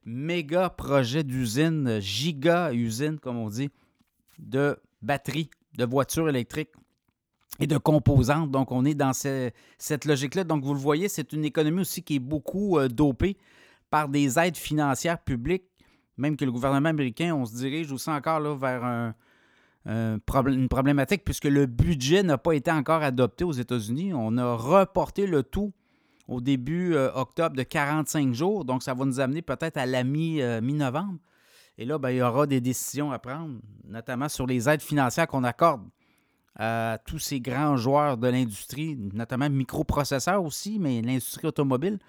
méga 0.05 0.69
projet 0.69 1.23
d'usine, 1.23 1.99
giga 1.99 2.71
usine, 2.71 3.19
comme 3.19 3.37
on 3.37 3.49
dit, 3.49 3.69
de 4.37 4.77
batteries, 5.01 5.49
de 5.77 5.85
voitures 5.85 6.29
électriques 6.29 6.71
et 7.59 7.67
de 7.67 7.77
composantes. 7.77 8.51
Donc, 8.51 8.71
on 8.71 8.85
est 8.85 8.93
dans 8.93 9.13
cette 9.13 10.05
logique-là. 10.05 10.43
Donc, 10.43 10.63
vous 10.63 10.73
le 10.73 10.79
voyez, 10.79 11.09
c'est 11.09 11.33
une 11.33 11.43
économie 11.43 11.81
aussi 11.81 12.03
qui 12.03 12.17
est 12.17 12.19
beaucoup 12.19 12.77
euh, 12.77 12.87
dopée 12.87 13.37
par 13.89 14.07
des 14.09 14.37
aides 14.39 14.57
financières 14.57 15.19
publiques, 15.19 15.65
même 16.17 16.37
que 16.37 16.45
le 16.45 16.51
gouvernement 16.51 16.89
américain, 16.89 17.33
on 17.33 17.45
se 17.45 17.55
dirige 17.55 17.91
aussi 17.91 18.09
encore 18.09 18.39
là, 18.39 18.55
vers 18.55 19.13
une 19.85 20.67
problématique 20.67 21.23
puisque 21.23 21.45
le 21.45 21.65
budget 21.65 22.23
n'a 22.23 22.37
pas 22.37 22.53
été 22.53 22.71
encore 22.71 23.03
adopté 23.03 23.43
aux 23.43 23.51
États-Unis. 23.51 24.13
On 24.13 24.37
a 24.37 24.55
reporté 24.55 25.27
le 25.27 25.43
tout 25.43 25.73
au 26.27 26.41
début 26.41 26.95
euh, 26.95 27.11
octobre 27.13 27.55
de 27.55 27.63
45 27.63 28.33
jours. 28.33 28.65
Donc, 28.65 28.83
ça 28.83 28.93
va 28.93 29.05
nous 29.05 29.19
amener 29.19 29.41
peut-être 29.41 29.77
à 29.77 29.85
la 29.85 29.99
euh, 29.99 30.61
mi-novembre. 30.61 31.19
Et 31.77 31.85
là, 31.85 31.97
ben, 31.97 32.09
il 32.09 32.17
y 32.17 32.21
aura 32.21 32.47
des 32.47 32.61
décisions 32.61 33.11
à 33.11 33.19
prendre, 33.19 33.59
notamment 33.87 34.29
sur 34.29 34.47
les 34.47 34.69
aides 34.69 34.81
financières 34.81 35.27
qu'on 35.27 35.43
accorde 35.43 35.83
à 36.57 36.97
tous 37.05 37.19
ces 37.19 37.41
grands 37.41 37.75
joueurs 37.75 38.17
de 38.17 38.27
l'industrie, 38.27 38.97
notamment 39.13 39.49
microprocesseurs 39.49 40.43
aussi, 40.43 40.79
mais 40.79 41.01
l'industrie 41.01 41.47
automobile, 41.47 41.99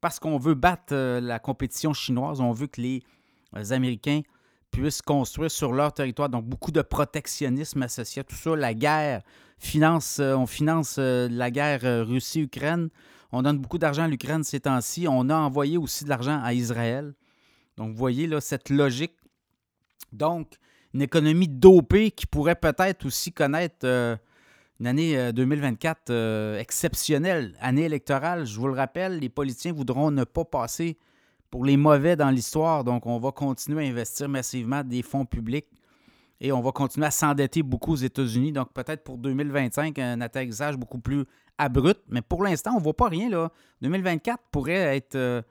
parce 0.00 0.20
qu'on 0.20 0.38
veut 0.38 0.54
battre 0.54 0.92
euh, 0.94 1.20
la 1.20 1.38
compétition 1.38 1.92
chinoise. 1.92 2.40
On 2.40 2.52
veut 2.52 2.68
que 2.68 2.80
les 2.80 3.02
Américains 3.72 4.22
puissent 4.80 5.02
construire 5.02 5.50
sur 5.50 5.72
leur 5.72 5.92
territoire. 5.92 6.28
Donc, 6.28 6.44
beaucoup 6.44 6.70
de 6.70 6.82
protectionnisme 6.82 7.82
associé 7.82 8.20
à 8.20 8.24
tout 8.24 8.36
ça. 8.36 8.54
La 8.56 8.74
guerre, 8.74 9.22
finance, 9.58 10.20
on 10.20 10.46
finance 10.46 10.98
la 10.98 11.50
guerre 11.50 12.06
Russie-Ukraine. 12.06 12.90
On 13.32 13.42
donne 13.42 13.58
beaucoup 13.58 13.78
d'argent 13.78 14.04
à 14.04 14.08
l'Ukraine 14.08 14.44
ces 14.44 14.60
temps-ci. 14.60 15.06
On 15.08 15.28
a 15.28 15.36
envoyé 15.36 15.78
aussi 15.78 16.04
de 16.04 16.08
l'argent 16.08 16.40
à 16.42 16.52
Israël. 16.54 17.14
Donc, 17.76 17.90
vous 17.90 17.96
voyez 17.96 18.26
là, 18.26 18.40
cette 18.40 18.70
logique. 18.70 19.14
Donc, 20.12 20.56
une 20.94 21.02
économie 21.02 21.48
dopée 21.48 22.10
qui 22.10 22.26
pourrait 22.26 22.54
peut-être 22.54 23.04
aussi 23.04 23.32
connaître 23.32 23.84
euh, 23.84 24.16
une 24.80 24.86
année 24.86 25.32
2024 25.32 26.10
euh, 26.10 26.14
euh, 26.14 26.58
exceptionnelle, 26.58 27.54
année 27.60 27.84
électorale. 27.84 28.46
Je 28.46 28.58
vous 28.58 28.66
le 28.66 28.74
rappelle, 28.74 29.18
les 29.18 29.28
politiciens 29.28 29.72
voudront 29.72 30.10
ne 30.10 30.24
pas 30.24 30.44
passer 30.44 30.96
pour 31.50 31.64
les 31.64 31.76
mauvais 31.76 32.16
dans 32.16 32.30
l'histoire. 32.30 32.84
Donc, 32.84 33.06
on 33.06 33.18
va 33.18 33.32
continuer 33.32 33.86
à 33.86 33.90
investir 33.90 34.28
massivement 34.28 34.82
des 34.82 35.02
fonds 35.02 35.24
publics 35.24 35.66
et 36.40 36.52
on 36.52 36.60
va 36.60 36.72
continuer 36.72 37.06
à 37.06 37.10
s'endetter 37.10 37.62
beaucoup 37.62 37.92
aux 37.92 37.96
États-Unis. 37.96 38.52
Donc, 38.52 38.72
peut-être 38.72 39.04
pour 39.04 39.18
2025, 39.18 39.98
un 39.98 40.20
atterrissage 40.20 40.76
beaucoup 40.76 40.98
plus 40.98 41.24
abrupt. 41.58 42.02
Mais 42.08 42.22
pour 42.22 42.42
l'instant, 42.42 42.72
on 42.74 42.78
ne 42.78 42.82
voit 42.84 42.96
pas 42.96 43.08
rien. 43.08 43.30
Là. 43.30 43.50
2024 43.82 44.42
pourrait 44.50 44.96
être 44.96 45.14
euh, 45.14 45.42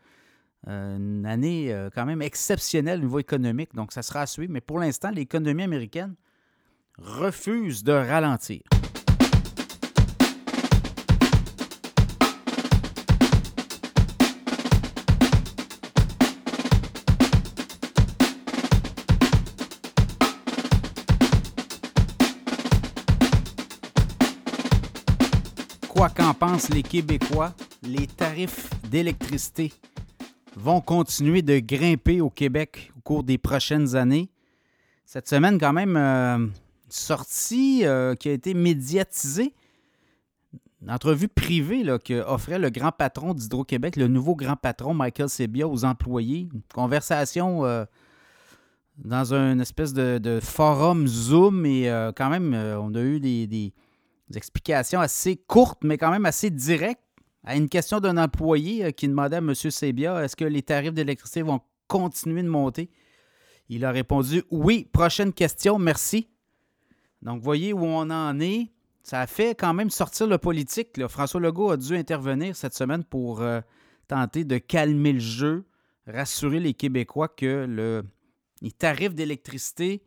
euh, 0.68 0.98
une 0.98 1.26
année 1.26 1.74
euh, 1.74 1.90
quand 1.94 2.06
même 2.06 2.22
exceptionnelle 2.22 3.00
au 3.00 3.04
niveau 3.04 3.20
économique. 3.20 3.74
Donc, 3.74 3.92
ça 3.92 4.04
sera 4.04 4.22
à 4.22 4.28
suivre. 4.28 4.52
Mais 4.52 4.62
pour 4.62 4.80
l'instant, 4.80 5.10
l'économie 5.10 5.64
américaine 5.64 6.16
refuse 6.98 7.84
de 7.84 7.92
ralentir. 7.92 8.62
Qu'en 26.14 26.34
pensent 26.34 26.70
les 26.70 26.84
Québécois? 26.84 27.54
Les 27.82 28.06
tarifs 28.08 28.70
d'électricité 28.90 29.74
vont 30.56 30.82
continuer 30.82 31.42
de 31.42 31.60
grimper 31.60 32.22
au 32.22 32.30
Québec 32.30 32.92
au 32.98 33.02
cours 33.02 33.24
des 33.24 33.38
prochaines 33.38 33.96
années. 33.96 34.30
Cette 35.06 35.28
semaine, 35.28 35.60
quand 35.60 35.74
même, 35.74 35.96
euh, 35.98 36.38
une 36.38 36.52
sortie 36.90 37.86
euh, 37.86 38.16
qui 38.16 38.30
a 38.30 38.34
été 38.34 38.54
médiatisée. 38.54 39.54
Une 40.82 40.92
entrevue 40.92 41.28
privée 41.28 41.84
là, 41.84 41.98
que 41.98 42.22
offrait 42.28 42.60
le 42.60 42.70
grand 42.70 42.92
patron 42.92 43.34
d'Hydro-Québec, 43.34 43.96
le 43.96 44.08
nouveau 44.08 44.36
grand 44.36 44.56
patron 44.56 44.94
Michael 44.94 45.30
Sebia 45.30 45.68
aux 45.68 45.86
employés. 45.86 46.50
Une 46.54 46.62
conversation 46.74 47.66
euh, 47.66 47.86
dans 48.98 49.34
une 49.34 49.62
espèce 49.62 49.94
de, 49.94 50.40
forum 50.42 51.08
Zoom 51.08 51.66
et 51.66 51.92
quand 52.16 52.30
même, 52.30 52.54
on 52.54 52.94
a 52.96 53.02
eu 53.02 53.20
des 53.20 53.74
explications 54.34 55.00
assez 55.00 55.36
courtes, 55.36 55.84
mais 55.84 55.98
quand 55.98 56.12
même 56.12 56.26
assez 56.26 56.50
directes 56.50 57.02
à 57.44 57.56
une 57.56 57.70
question 57.70 58.00
d'un 58.00 58.18
employé 58.18 58.86
euh, 58.86 58.92
qui 58.92 59.08
demandait 59.08 59.36
à 59.36 59.40
M. 59.40 59.54
Sebia 59.54 60.24
est-ce 60.24 60.36
que 60.36 60.46
les 60.46 60.64
tarifs 60.64 60.94
d'électricité 60.94 61.44
vont 61.44 61.62
continuer 61.88 62.42
de 62.42 62.50
monter? 62.50 62.90
Il 63.70 63.86
a 63.86 63.92
répondu 63.92 64.44
oui. 64.52 64.88
Prochaine 64.92 65.34
question, 65.34 65.78
merci. 65.80 66.28
Donc, 67.22 67.42
voyez 67.42 67.74
où 67.74 67.84
on 67.84 68.10
en 68.10 68.40
est. 68.40 68.72
Ça 69.04 69.22
a 69.22 69.28
fait 69.28 69.54
quand 69.56 69.74
même 69.74 69.92
sortir 69.92 70.26
le 70.26 70.40
politique. 70.40 71.06
François 71.08 71.40
Legault 71.40 71.70
a 71.70 71.78
dû 71.78 71.96
intervenir 71.96 72.56
cette 72.56 72.74
semaine 72.74 73.04
pour 73.04 73.42
euh, 73.42 73.62
tenter 74.08 74.44
de 74.44 74.58
calmer 74.58 75.14
le 75.14 75.20
jeu, 75.20 75.66
rassurer 76.08 76.60
les 76.60 76.74
Québécois 76.74 77.28
que 77.28 77.66
le, 77.68 78.04
les 78.62 78.72
tarifs 78.72 79.14
d'électricité 79.14 80.02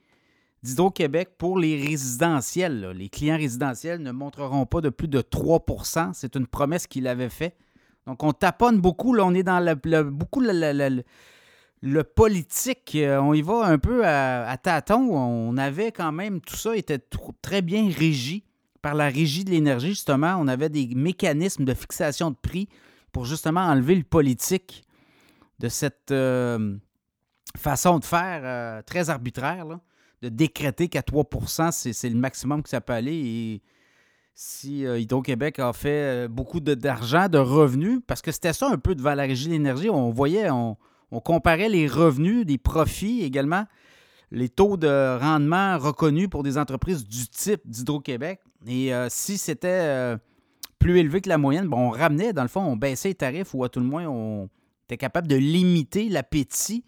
d'Hydro-Québec 0.62 1.30
pour 1.38 1.58
les 1.58 1.80
résidentiels. 1.80 2.92
Les 2.94 3.08
clients 3.08 3.36
résidentiels 3.36 4.02
ne 4.02 4.10
montreront 4.10 4.66
pas 4.66 4.80
de 4.80 4.88
plus 4.88 5.08
de 5.08 5.20
3% 5.20 6.10
C'est 6.14 6.36
une 6.36 6.46
promesse 6.46 6.86
qu'il 6.86 7.06
avait 7.06 7.28
faite. 7.28 7.56
Donc, 8.06 8.22
on 8.22 8.32
taponne 8.32 8.80
beaucoup. 8.80 9.12
Là, 9.12 9.24
on 9.24 9.34
est 9.34 9.42
dans 9.42 9.60
le, 9.60 10.02
beaucoup 10.02 10.40
le, 10.40 12.02
politique. 12.02 12.92
Euh, 12.94 13.18
on 13.20 13.34
y 13.34 13.42
va 13.42 13.66
un 13.66 13.78
peu 13.78 14.06
à, 14.06 14.56
tâtons. 14.62 15.14
On 15.14 15.56
avait 15.56 15.92
quand 15.92 16.12
même, 16.12 16.40
tout 16.40 16.56
ça 16.56 16.74
était 16.76 17.00
très 17.42 17.62
bien 17.62 17.90
régi 17.90 18.44
par 18.80 18.94
la 18.94 19.08
régie 19.08 19.44
de 19.44 19.50
l'énergie, 19.50 19.88
justement. 19.90 20.36
On 20.38 20.48
avait 20.48 20.70
des 20.70 20.88
mécanismes 20.94 21.64
de 21.64 21.74
fixation 21.74 22.30
de 22.30 22.36
prix 22.40 22.68
pour 23.12 23.26
justement 23.26 23.60
enlever 23.60 23.94
le 23.94 24.04
politique 24.04 24.84
de 25.58 25.68
cette 25.68 26.10
euh, 26.10 26.76
façon 27.56 27.98
de 27.98 28.04
faire 28.04 28.40
euh, 28.44 28.82
très 28.82 29.10
arbitraire. 29.10 29.66
De 30.22 30.28
décréter 30.28 30.88
qu'à 30.88 31.00
3% 31.00 31.92
c'est 31.92 32.08
le 32.08 32.16
maximum 32.16 32.62
que 32.62 32.68
ça 32.68 32.80
peut 32.80 32.92
aller. 32.92 33.14
Et 33.14 33.62
si 34.40 34.86
euh, 34.86 35.00
Hydro-Québec 35.00 35.58
a 35.58 35.72
fait 35.72 36.26
euh, 36.26 36.28
beaucoup 36.28 36.60
d'argent, 36.60 37.28
de, 37.28 37.38
revenus, 37.38 37.98
parce 38.06 38.22
que 38.22 38.30
c'était 38.30 38.52
ça 38.52 38.68
un 38.68 38.78
peu 38.78 38.94
devant 38.94 39.14
la 39.14 39.24
régie 39.24 39.46
de 39.46 39.50
l'énergie, 39.50 39.90
on 39.90 40.10
voyait, 40.10 40.48
on, 40.48 40.76
comparait 41.24 41.68
les 41.68 41.88
revenus, 41.88 42.46
les 42.46 42.56
profits 42.56 43.22
également, 43.22 43.64
les 44.30 44.48
taux 44.48 44.76
de 44.76 45.18
rendement 45.18 45.76
reconnus 45.76 46.28
pour 46.28 46.44
des 46.44 46.56
entreprises 46.56 47.04
du 47.04 47.26
type 47.26 47.62
d'Hydro-Québec. 47.64 48.38
Et 48.64 48.94
euh, 48.94 49.08
si 49.10 49.38
c'était 49.38 50.16
plus 50.78 50.98
élevé 51.00 51.20
que 51.20 51.28
la 51.28 51.38
moyenne, 51.38 51.66
bon, 51.66 51.88
on 51.88 51.90
ramenait, 51.90 52.32
dans 52.32 52.42
le 52.42 52.48
fond, 52.48 52.60
on 52.60 52.76
baissait 52.76 53.08
les 53.08 53.14
tarifs 53.16 53.54
ou 53.54 53.64
à 53.64 53.68
tout 53.68 53.80
le 53.80 53.86
moins, 53.86 54.06
on 54.06 54.48
était 54.84 54.98
capable 54.98 55.26
de 55.26 55.36
limiter 55.36 56.08
l'appétit. 56.08 56.84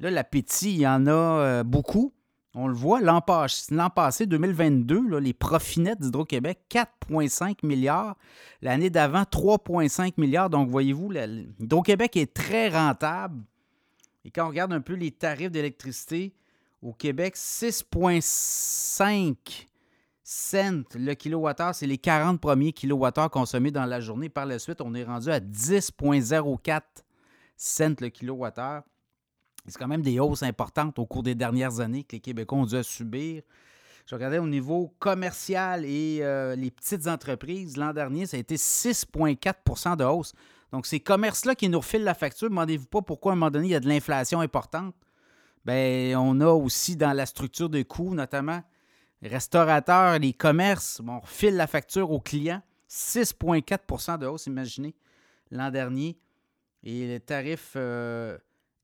Là, 0.00 0.10
l'appétit, 0.10 0.72
il 0.72 0.80
y 0.80 0.86
en 0.88 1.06
a 1.06 1.62
beaucoup. 1.62 2.12
On 2.54 2.66
le 2.66 2.74
voit, 2.74 3.00
l'an 3.00 3.20
passé, 3.22 4.26
2022, 4.26 5.18
les 5.18 5.32
profits 5.32 5.80
nets 5.80 5.98
d'Hydro-Québec, 5.98 6.60
4,5 6.70 7.64
milliards. 7.66 8.16
L'année 8.60 8.90
d'avant, 8.90 9.22
3,5 9.22 10.12
milliards. 10.18 10.50
Donc, 10.50 10.68
voyez-vous, 10.68 11.10
Hydro-Québec 11.60 12.16
est 12.18 12.34
très 12.34 12.68
rentable. 12.68 13.42
Et 14.26 14.30
quand 14.30 14.44
on 14.44 14.48
regarde 14.48 14.74
un 14.74 14.82
peu 14.82 14.92
les 14.92 15.10
tarifs 15.12 15.50
d'électricité 15.50 16.34
au 16.82 16.92
Québec, 16.92 17.36
6,5 17.36 19.34
cents 20.22 20.84
le 20.94 21.14
kilowattheure, 21.14 21.74
c'est 21.74 21.86
les 21.86 21.98
40 21.98 22.40
premiers 22.40 22.72
kilowattheures 22.72 23.30
consommés 23.30 23.70
dans 23.70 23.86
la 23.86 24.00
journée. 24.00 24.28
Par 24.28 24.44
la 24.46 24.58
suite, 24.58 24.80
on 24.82 24.94
est 24.94 25.04
rendu 25.04 25.30
à 25.30 25.40
10,04 25.40 26.82
cents 27.56 27.94
le 28.00 28.08
kilowattheure. 28.08 28.82
C'est 29.66 29.78
quand 29.78 29.88
même 29.88 30.02
des 30.02 30.18
hausses 30.18 30.42
importantes 30.42 30.98
au 30.98 31.06
cours 31.06 31.22
des 31.22 31.34
dernières 31.34 31.80
années 31.80 32.02
que 32.02 32.16
les 32.16 32.20
Québécois 32.20 32.58
ont 32.58 32.66
dû 32.66 32.82
subir. 32.82 33.42
Je 34.06 34.14
regardais 34.14 34.38
au 34.38 34.46
niveau 34.48 34.92
commercial 34.98 35.84
et 35.84 36.18
euh, 36.22 36.56
les 36.56 36.70
petites 36.70 37.06
entreprises. 37.06 37.76
L'an 37.76 37.92
dernier, 37.92 38.26
ça 38.26 38.36
a 38.36 38.40
été 38.40 38.56
6,4% 38.56 39.96
de 39.96 40.04
hausse. 40.04 40.32
Donc, 40.72 40.86
ces 40.86 40.98
commerces-là 40.98 41.54
qui 41.54 41.68
nous 41.68 41.78
refilent 41.78 42.02
la 42.02 42.14
facture, 42.14 42.48
demandez-vous 42.48 42.86
pas 42.86 43.02
pourquoi 43.02 43.32
à 43.32 43.34
un 43.34 43.36
moment 43.36 43.50
donné, 43.50 43.68
il 43.68 43.70
y 43.70 43.74
a 43.76 43.80
de 43.80 43.88
l'inflation 43.88 44.40
importante. 44.40 44.94
Bien, 45.64 46.18
on 46.18 46.40
a 46.40 46.48
aussi 46.48 46.96
dans 46.96 47.12
la 47.12 47.26
structure 47.26 47.68
de 47.68 47.82
coûts, 47.82 48.14
notamment 48.14 48.62
les 49.22 49.28
restaurateurs, 49.28 50.18
les 50.18 50.32
commerces, 50.32 51.00
on 51.06 51.20
refile 51.20 51.54
la 51.54 51.68
facture 51.68 52.10
aux 52.10 52.20
clients. 52.20 52.62
6,4% 52.90 54.18
de 54.18 54.26
hausse, 54.26 54.46
imaginez, 54.46 54.94
l'an 55.50 55.70
dernier. 55.70 56.18
Et 56.82 57.06
les 57.06 57.20
tarifs 57.20 57.74
euh, 57.76 58.36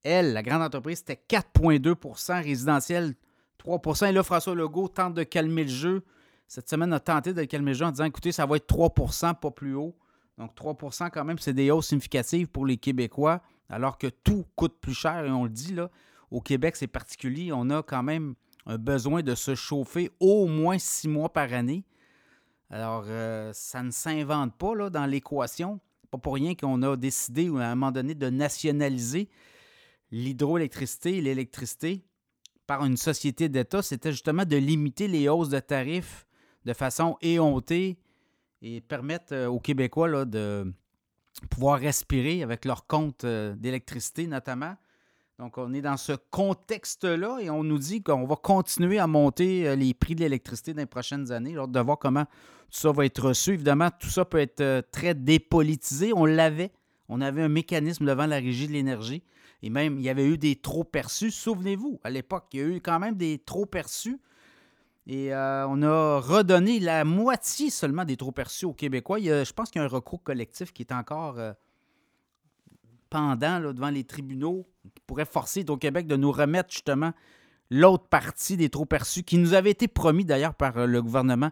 elle, 0.02 0.32
la 0.32 0.42
grande 0.42 0.62
entreprise, 0.62 0.98
c'était 0.98 1.20
4,2% 1.28 2.42
résidentiel 2.42 3.14
3% 3.58 4.08
Et 4.08 4.12
là, 4.12 4.22
François 4.22 4.54
Legault 4.54 4.88
tente 4.88 5.14
de 5.14 5.22
calmer 5.22 5.64
le 5.64 5.70
jeu. 5.70 6.04
Cette 6.46 6.68
semaine, 6.68 6.92
a 6.92 7.00
tenté 7.00 7.34
de 7.34 7.44
calmer 7.44 7.72
le 7.72 7.78
jeu 7.78 7.84
en 7.84 7.90
disant 7.90 8.04
écoutez, 8.04 8.32
ça 8.32 8.46
va 8.46 8.56
être 8.56 8.72
3% 8.72 9.34
pas 9.34 9.50
plus 9.50 9.74
haut. 9.74 9.94
Donc 10.38 10.54
3% 10.54 11.10
quand 11.10 11.24
même, 11.24 11.38
c'est 11.38 11.52
des 11.52 11.70
hausses 11.70 11.88
significatives 11.88 12.46
pour 12.46 12.64
les 12.64 12.76
Québécois, 12.76 13.42
alors 13.68 13.98
que 13.98 14.06
tout 14.06 14.46
coûte 14.54 14.78
plus 14.80 14.94
cher. 14.94 15.24
Et 15.24 15.30
on 15.30 15.44
le 15.44 15.50
dit, 15.50 15.74
là, 15.74 15.90
au 16.30 16.40
Québec, 16.40 16.76
c'est 16.76 16.86
particulier. 16.86 17.50
On 17.52 17.68
a 17.70 17.82
quand 17.82 18.02
même 18.02 18.34
un 18.66 18.78
besoin 18.78 19.22
de 19.22 19.34
se 19.34 19.54
chauffer 19.54 20.10
au 20.20 20.46
moins 20.46 20.78
six 20.78 21.08
mois 21.08 21.32
par 21.32 21.52
année. 21.52 21.84
Alors, 22.70 23.04
euh, 23.06 23.50
ça 23.52 23.82
ne 23.82 23.90
s'invente 23.90 24.54
pas 24.56 24.74
là, 24.74 24.90
dans 24.90 25.06
l'équation. 25.06 25.80
Pas 26.10 26.18
pour 26.18 26.34
rien 26.34 26.54
qu'on 26.54 26.82
a 26.82 26.96
décidé 26.96 27.48
à 27.48 27.70
un 27.70 27.74
moment 27.74 27.90
donné 27.90 28.14
de 28.14 28.30
nationaliser 28.30 29.28
l'hydroélectricité 30.10 31.18
et 31.18 31.20
l'électricité 31.20 32.04
par 32.66 32.84
une 32.84 32.96
société 32.96 33.48
d'État, 33.48 33.82
c'était 33.82 34.12
justement 34.12 34.44
de 34.44 34.56
limiter 34.56 35.08
les 35.08 35.28
hausses 35.28 35.48
de 35.48 35.58
tarifs 35.58 36.26
de 36.64 36.74
façon 36.74 37.16
éhontée 37.22 37.98
et 38.60 38.80
permettre 38.80 39.32
euh, 39.32 39.46
aux 39.46 39.58
Québécois 39.58 40.24
de 40.24 40.72
pouvoir 41.50 41.78
respirer 41.78 42.42
avec 42.42 42.64
leur 42.64 42.86
compte 42.86 43.24
euh, 43.24 43.54
d'électricité 43.56 44.26
notamment. 44.26 44.76
Donc, 45.38 45.56
on 45.56 45.72
est 45.72 45.80
dans 45.80 45.96
ce 45.96 46.12
contexte-là 46.30 47.38
et 47.40 47.48
on 47.48 47.62
nous 47.62 47.78
dit 47.78 48.02
qu'on 48.02 48.26
va 48.26 48.36
continuer 48.36 48.98
à 48.98 49.06
monter 49.06 49.68
euh, 49.68 49.76
les 49.76 49.94
prix 49.94 50.14
de 50.14 50.20
l'électricité 50.20 50.74
dans 50.74 50.80
les 50.80 50.86
prochaines 50.86 51.32
années. 51.32 51.52
Alors, 51.52 51.68
de 51.68 51.80
voir 51.80 51.98
comment 51.98 52.24
tout 52.24 52.80
ça 52.80 52.92
va 52.92 53.06
être 53.06 53.28
reçu. 53.28 53.54
Évidemment, 53.54 53.88
tout 53.98 54.10
ça 54.10 54.24
peut 54.24 54.40
être 54.40 54.82
très 54.90 55.14
dépolitisé. 55.14 56.12
On 56.12 56.26
l'avait. 56.26 56.72
On 57.08 57.22
avait 57.22 57.40
un 57.40 57.48
mécanisme 57.48 58.04
devant 58.04 58.26
la 58.26 58.36
régie 58.36 58.66
de 58.66 58.72
l'énergie. 58.72 59.22
Et 59.62 59.70
même, 59.70 59.98
il 59.98 60.04
y 60.04 60.08
avait 60.08 60.26
eu 60.26 60.38
des 60.38 60.56
trop 60.56 60.84
perçus. 60.84 61.30
Souvenez-vous, 61.30 62.00
à 62.04 62.10
l'époque, 62.10 62.46
il 62.52 62.60
y 62.60 62.62
a 62.62 62.66
eu 62.66 62.80
quand 62.80 62.98
même 62.98 63.16
des 63.16 63.38
trop 63.38 63.66
perçus. 63.66 64.20
Et 65.08 65.34
euh, 65.34 65.66
on 65.68 65.82
a 65.82 66.20
redonné 66.20 66.80
la 66.80 67.02
moitié 67.04 67.70
seulement 67.70 68.04
des 68.04 68.18
trop 68.18 68.30
perçus 68.30 68.66
aux 68.66 68.74
Québécois. 68.74 69.18
je 69.18 69.52
pense 69.52 69.70
qu'il 69.70 69.80
y 69.80 69.82
a 69.82 69.86
un 69.86 69.88
recours 69.88 70.22
collectif 70.22 70.72
qui 70.72 70.82
est 70.82 70.92
encore 70.92 71.38
euh, 71.38 71.52
pendant 73.08 73.72
devant 73.72 73.88
les 73.88 74.04
tribunaux, 74.04 74.68
qui 74.94 75.02
pourrait 75.06 75.24
forcer 75.24 75.64
au 75.68 75.78
Québec 75.78 76.06
de 76.06 76.16
nous 76.16 76.30
remettre 76.30 76.70
justement 76.70 77.12
l'autre 77.70 78.06
partie 78.06 78.58
des 78.58 78.68
trop 78.68 78.84
perçus, 78.84 79.22
qui 79.22 79.38
nous 79.38 79.54
avait 79.54 79.70
été 79.70 79.88
promis 79.88 80.26
d'ailleurs 80.26 80.54
par 80.54 80.76
euh, 80.76 80.86
le 80.86 81.02
gouvernement 81.02 81.50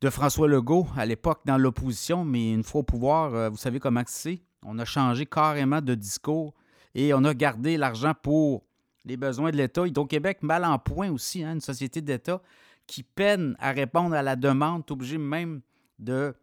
de 0.00 0.10
François 0.10 0.48
Legault 0.48 0.88
à 0.96 1.06
l'époque 1.06 1.42
dans 1.44 1.58
l'opposition. 1.58 2.24
Mais 2.24 2.52
une 2.52 2.64
fois 2.64 2.80
au 2.80 2.84
pouvoir, 2.84 3.50
vous 3.50 3.56
savez 3.56 3.78
comment 3.78 4.02
c'est. 4.06 4.42
On 4.64 4.80
a 4.80 4.84
changé 4.84 5.26
carrément 5.26 5.80
de 5.80 5.94
discours 5.94 6.54
et 6.94 7.12
on 7.14 7.24
a 7.24 7.34
gardé 7.34 7.76
l'argent 7.76 8.12
pour 8.22 8.64
les 9.04 9.16
besoins 9.16 9.50
de 9.50 9.56
l'État. 9.56 9.86
Hydro-Québec, 9.86 10.38
mal 10.42 10.64
en 10.64 10.78
point 10.78 11.10
aussi, 11.10 11.42
hein, 11.42 11.54
une 11.54 11.60
société 11.60 12.00
d'État 12.00 12.40
qui 12.86 13.02
peine 13.02 13.56
à 13.58 13.72
répondre 13.72 14.14
à 14.14 14.22
la 14.22 14.36
demande, 14.36 14.84
obligé 14.90 15.18
même 15.18 15.60
de 15.98 16.34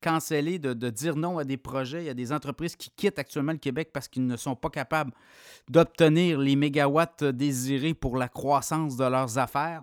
canceller, 0.00 0.58
de, 0.58 0.90
dire 0.90 1.16
non 1.16 1.38
à 1.38 1.44
des 1.44 1.56
projets. 1.56 2.02
Il 2.02 2.06
y 2.06 2.10
a 2.10 2.14
des 2.14 2.32
entreprises 2.32 2.76
qui 2.76 2.90
quittent 2.90 3.18
actuellement 3.18 3.52
le 3.52 3.58
Québec 3.58 3.90
parce 3.92 4.08
qu'ils 4.08 4.26
ne 4.26 4.36
sont 4.36 4.56
pas 4.56 4.70
capables 4.70 5.12
d'obtenir 5.68 6.38
les 6.38 6.56
mégawatts 6.56 7.24
désirés 7.24 7.94
pour 7.94 8.16
la 8.16 8.28
croissance 8.28 8.96
de 8.96 9.04
leurs 9.04 9.38
affaires. 9.38 9.82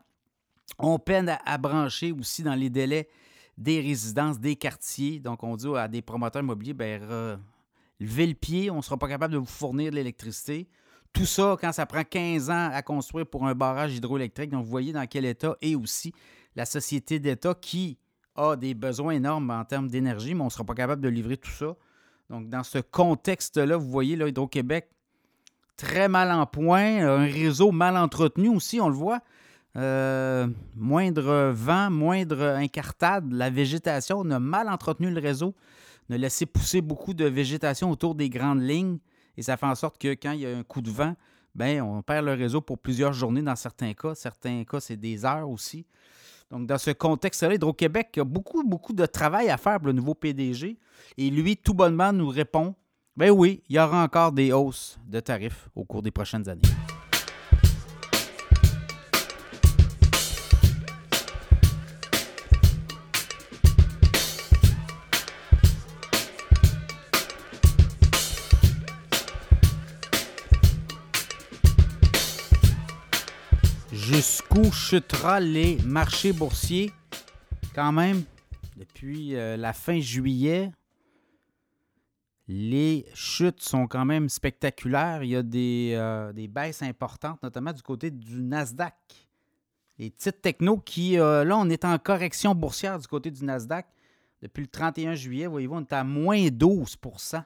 On 0.80 0.98
peine 0.98 1.38
à, 1.46 1.58
brancher 1.58 2.12
aussi 2.12 2.44
dans 2.44 2.56
les 2.56 2.70
délais 2.70 3.10
des 3.58 3.80
résidences, 3.80 4.40
des 4.40 4.56
quartiers. 4.56 5.20
Donc, 5.20 5.44
on 5.44 5.56
dit 5.56 5.68
à 5.76 5.88
des 5.88 6.02
promoteurs 6.02 6.42
immobiliers, 6.42 6.74
ben, 6.74 7.40
levez 8.00 8.28
le 8.28 8.34
pied, 8.34 8.72
on 8.72 8.78
ne 8.78 8.82
sera 8.82 8.98
pas 8.98 9.08
capable 9.08 9.34
de 9.34 9.40
vous 9.40 9.46
fournir 9.46 9.92
de 9.92 9.96
l'électricité. 9.96 10.68
Tout 11.14 11.26
ça, 11.26 11.58
quand 11.60 11.72
ça 11.72 11.86
prend 11.86 12.04
15 12.04 12.50
ans 12.50 12.70
à 12.72 12.82
construire 12.82 13.26
pour 13.26 13.48
un 13.48 13.56
barrage 13.56 13.96
hydroélectrique, 13.96 14.52
donc 14.52 14.66
vous 14.66 14.72
voyez 14.72 14.94
dans 14.94 15.06
quel 15.08 15.26
état 15.26 15.56
est 15.62 15.76
aussi 15.76 16.14
la 16.56 16.66
société 16.66 17.20
d'État 17.20 17.54
qui 17.54 17.98
a 18.36 18.56
des 18.56 18.74
besoins 18.74 19.14
énormes 19.14 19.50
en 19.50 19.66
termes 19.66 19.88
d'énergie, 19.88 20.34
mais 20.34 20.42
on 20.42 20.46
ne 20.46 20.50
sera 20.50 20.64
pas 20.64 20.76
capable 20.76 21.02
de 21.02 21.10
livrer 21.10 21.38
tout 21.38 21.52
ça. 21.52 21.76
Donc, 22.30 22.50
dans 22.50 22.64
ce 22.64 22.80
contexte-là, 22.80 23.78
vous 23.78 23.90
voyez, 23.90 24.16
Hydro-Québec, 24.16 24.90
très 25.78 26.10
mal 26.10 26.32
en 26.32 26.46
point, 26.46 27.08
un 27.08 27.26
réseau 27.26 27.72
mal 27.72 27.96
entretenu 27.96 28.50
aussi, 28.50 28.82
on 28.82 28.90
le 28.90 28.96
voit. 28.96 29.22
Euh, 29.76 30.48
moindre 30.76 31.52
vent, 31.54 31.92
moindre 31.92 32.42
incartade, 32.42 33.32
la 33.32 33.50
végétation, 33.50 34.20
on 34.20 34.32
a 34.32 34.40
mal 34.40 34.70
entretenu 34.70 35.12
le 35.12 35.22
réseau, 35.22 35.54
a 36.10 36.18
laissé 36.18 36.46
pousser 36.46 36.82
beaucoup 36.82 37.14
de 37.14 37.26
végétation 37.26 37.92
autour 37.92 38.16
des 38.16 38.30
grandes 38.30 38.62
lignes, 38.62 38.98
et 39.36 39.42
ça 39.42 39.58
fait 39.58 39.66
en 39.66 39.76
sorte 39.76 39.98
que 39.98 40.10
quand 40.10 40.32
il 40.32 40.42
y 40.42 40.46
a 40.46 40.58
un 40.58 40.64
coup 40.64 40.82
de 40.82 40.90
vent, 40.90 41.16
ben, 41.54 41.82
on 41.82 42.02
perd 42.02 42.26
le 42.26 42.34
réseau 42.34 42.62
pour 42.62 42.78
plusieurs 42.78 43.14
journées 43.14 43.42
dans 43.42 43.56
certains 43.56 43.94
cas. 43.94 44.14
Certains 44.16 44.64
cas, 44.64 44.80
c'est 44.80 44.98
des 44.98 45.26
heures 45.26 45.50
aussi. 45.50 45.86
Donc, 46.52 46.68
dans 46.68 46.78
ce 46.78 46.92
contexte-là, 46.92 47.56
Hydro-Québec 47.56 48.18
a 48.20 48.24
beaucoup, 48.24 48.64
beaucoup 48.64 48.94
de 48.94 49.06
travail 49.06 49.50
à 49.50 49.58
faire 49.58 49.80
pour 49.80 49.88
le 49.88 49.94
nouveau 49.94 50.14
PDG. 50.14 50.78
Et 51.18 51.30
lui, 51.30 51.58
tout 51.58 51.74
bonnement, 51.74 52.14
nous 52.14 52.30
répond 52.30 52.76
ben 53.18 53.32
oui, 53.32 53.64
il 53.68 53.76
y 53.76 53.80
aura 53.80 54.04
encore 54.04 54.32
des 54.32 54.52
hausses 54.52 55.00
de 55.08 55.20
tarifs 55.20 55.70
au 55.76 55.84
cours 55.84 56.04
des 56.04 56.12
prochaines 56.12 56.48
années. 56.48 56.62
Chutera 74.64 75.40
les 75.40 75.78
marchés 75.84 76.34
boursiers 76.34 76.92
quand 77.76 77.92
même 77.92 78.24
depuis 78.76 79.36
euh, 79.36 79.56
la 79.58 79.74
fin 79.74 80.00
juillet. 80.00 80.72
Les 82.48 83.06
chutes 83.14 83.62
sont 83.62 83.88
quand 83.88 84.06
même 84.06 84.30
spectaculaires. 84.30 85.24
Il 85.24 85.30
y 85.30 85.36
a 85.36 85.44
des, 85.44 85.94
euh, 85.96 86.32
baisses 86.50 86.82
importantes, 86.82 87.42
notamment 87.44 87.74
du 87.74 87.82
côté 87.82 88.10
du 88.10 88.42
Nasdaq. 88.42 88.96
Les 90.00 90.12
titres 90.12 90.42
techno 90.42 90.78
qui, 90.78 91.20
euh, 91.20 91.44
là, 91.44 91.58
on 91.58 91.70
est 91.70 91.86
en 91.86 91.98
correction 91.98 92.56
boursière 92.56 93.00
du 93.00 93.08
côté 93.08 93.32
du 93.32 93.44
Nasdaq. 93.44 93.86
Depuis 94.42 94.62
le 94.62 94.68
31 94.68 95.16
juillet, 95.16 95.48
voyez-vous, 95.48 95.76
on 95.76 95.82
est 95.82 95.94
à 95.94 96.04
moins 96.04 96.38
12% 96.38 97.44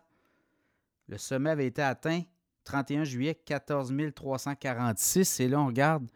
Le 1.08 1.18
sommet 1.18 1.50
avait 1.50 1.68
été 1.68 1.82
atteint 1.82 2.22
31 2.66 3.06
juillet, 3.06 3.36
14 3.36 3.94
346. 4.14 5.40
Et 5.40 5.48
là, 5.48 5.60
on 5.62 5.68
regarde 5.68 6.08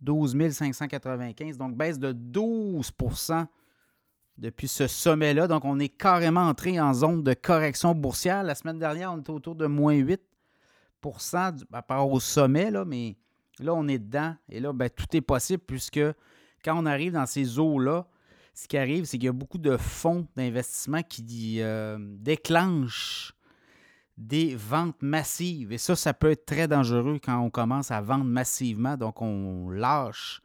12 0.00 0.36
595, 0.52 1.56
donc 1.56 1.76
baisse 1.76 1.98
de 1.98 2.12
12% 2.12 3.46
depuis 4.38 4.68
ce 4.68 4.86
sommet-là. 4.86 5.46
Donc, 5.46 5.64
on 5.64 5.78
est 5.78 5.88
carrément 5.88 6.48
entré 6.48 6.80
en 6.80 6.94
zone 6.94 7.22
de 7.22 7.34
correction 7.34 7.94
boursière. 7.94 8.42
La 8.42 8.54
semaine 8.54 8.78
dernière, 8.78 9.12
on 9.12 9.18
était 9.18 9.30
autour 9.30 9.54
de 9.54 9.66
moins 9.66 9.94
8% 9.94 10.18
par 11.02 11.58
rapport 11.72 12.10
au 12.10 12.20
sommet, 12.20 12.70
là, 12.70 12.84
mais 12.84 13.16
là, 13.58 13.74
on 13.74 13.86
est 13.88 13.98
dedans. 13.98 14.34
Et 14.48 14.60
là, 14.60 14.72
ben, 14.72 14.88
tout 14.88 15.06
est 15.12 15.20
possible 15.20 15.62
puisque 15.66 16.00
quand 16.64 16.76
on 16.76 16.86
arrive 16.86 17.12
dans 17.12 17.26
ces 17.26 17.58
eaux-là, 17.58 18.06
ce 18.54 18.66
qui 18.66 18.76
arrive, 18.76 19.04
c'est 19.04 19.18
qu'il 19.18 19.26
y 19.26 19.28
a 19.28 19.32
beaucoup 19.32 19.58
de 19.58 19.76
fonds 19.76 20.26
d'investissement 20.36 21.02
qui 21.02 21.60
euh, 21.60 21.96
déclenchent 22.00 23.34
des 24.20 24.54
ventes 24.54 25.00
massives. 25.00 25.72
Et 25.72 25.78
ça, 25.78 25.96
ça 25.96 26.12
peut 26.12 26.30
être 26.30 26.44
très 26.44 26.68
dangereux 26.68 27.18
quand 27.24 27.40
on 27.40 27.48
commence 27.48 27.90
à 27.90 28.02
vendre 28.02 28.24
massivement. 28.24 28.96
Donc, 28.96 29.22
on 29.22 29.70
lâche 29.70 30.42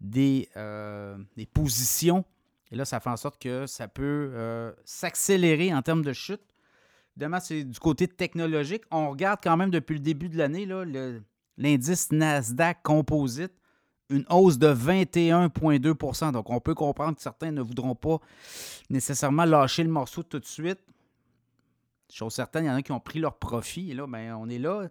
des, 0.00 0.48
euh, 0.56 1.18
positions. 1.52 2.24
Et 2.72 2.76
là, 2.76 2.86
ça 2.86 2.98
fait 2.98 3.10
en 3.10 3.18
sorte 3.18 3.40
que 3.40 3.66
ça 3.66 3.88
peut 3.88 4.30
euh, 4.32 4.72
s'accélérer 4.84 5.74
en 5.74 5.82
termes 5.82 6.02
de 6.02 6.14
chute. 6.14 6.40
Évidemment, 7.14 7.40
c'est 7.40 7.64
du 7.64 7.78
côté 7.78 8.08
technologique. 8.08 8.84
On 8.90 9.10
regarde 9.10 9.40
quand 9.42 9.56
même 9.56 9.70
depuis 9.70 9.94
le 9.94 10.00
début 10.00 10.30
de 10.30 10.38
l'année 10.38 10.66
l'indice 11.58 12.10
Nasdaq 12.12 12.78
Composite, 12.82 13.52
une 14.08 14.24
hausse 14.30 14.56
de 14.56 14.72
21,2% 14.72 16.32
Donc, 16.32 16.48
on 16.48 16.60
peut 16.60 16.74
comprendre 16.74 17.16
que 17.16 17.22
certains 17.22 17.50
ne 17.50 17.60
voudront 17.60 17.94
pas 17.94 18.18
nécessairement 18.88 19.44
lâcher 19.44 19.84
le 19.84 19.90
morceau 19.90 20.22
tout 20.22 20.38
de 20.38 20.46
suite. 20.46 20.80
Chose 22.10 22.34
certaine, 22.34 22.64
il 22.64 22.68
y 22.68 22.70
en 22.70 22.74
a 22.74 22.82
qui 22.82 22.92
ont 22.92 23.00
pris 23.00 23.20
leur 23.20 23.38
profit. 23.38 23.90
Et 23.90 23.94
là, 23.94 24.06
ben, 24.06 24.34
on 24.34 24.48
est 24.48 24.58
là. 24.58 24.88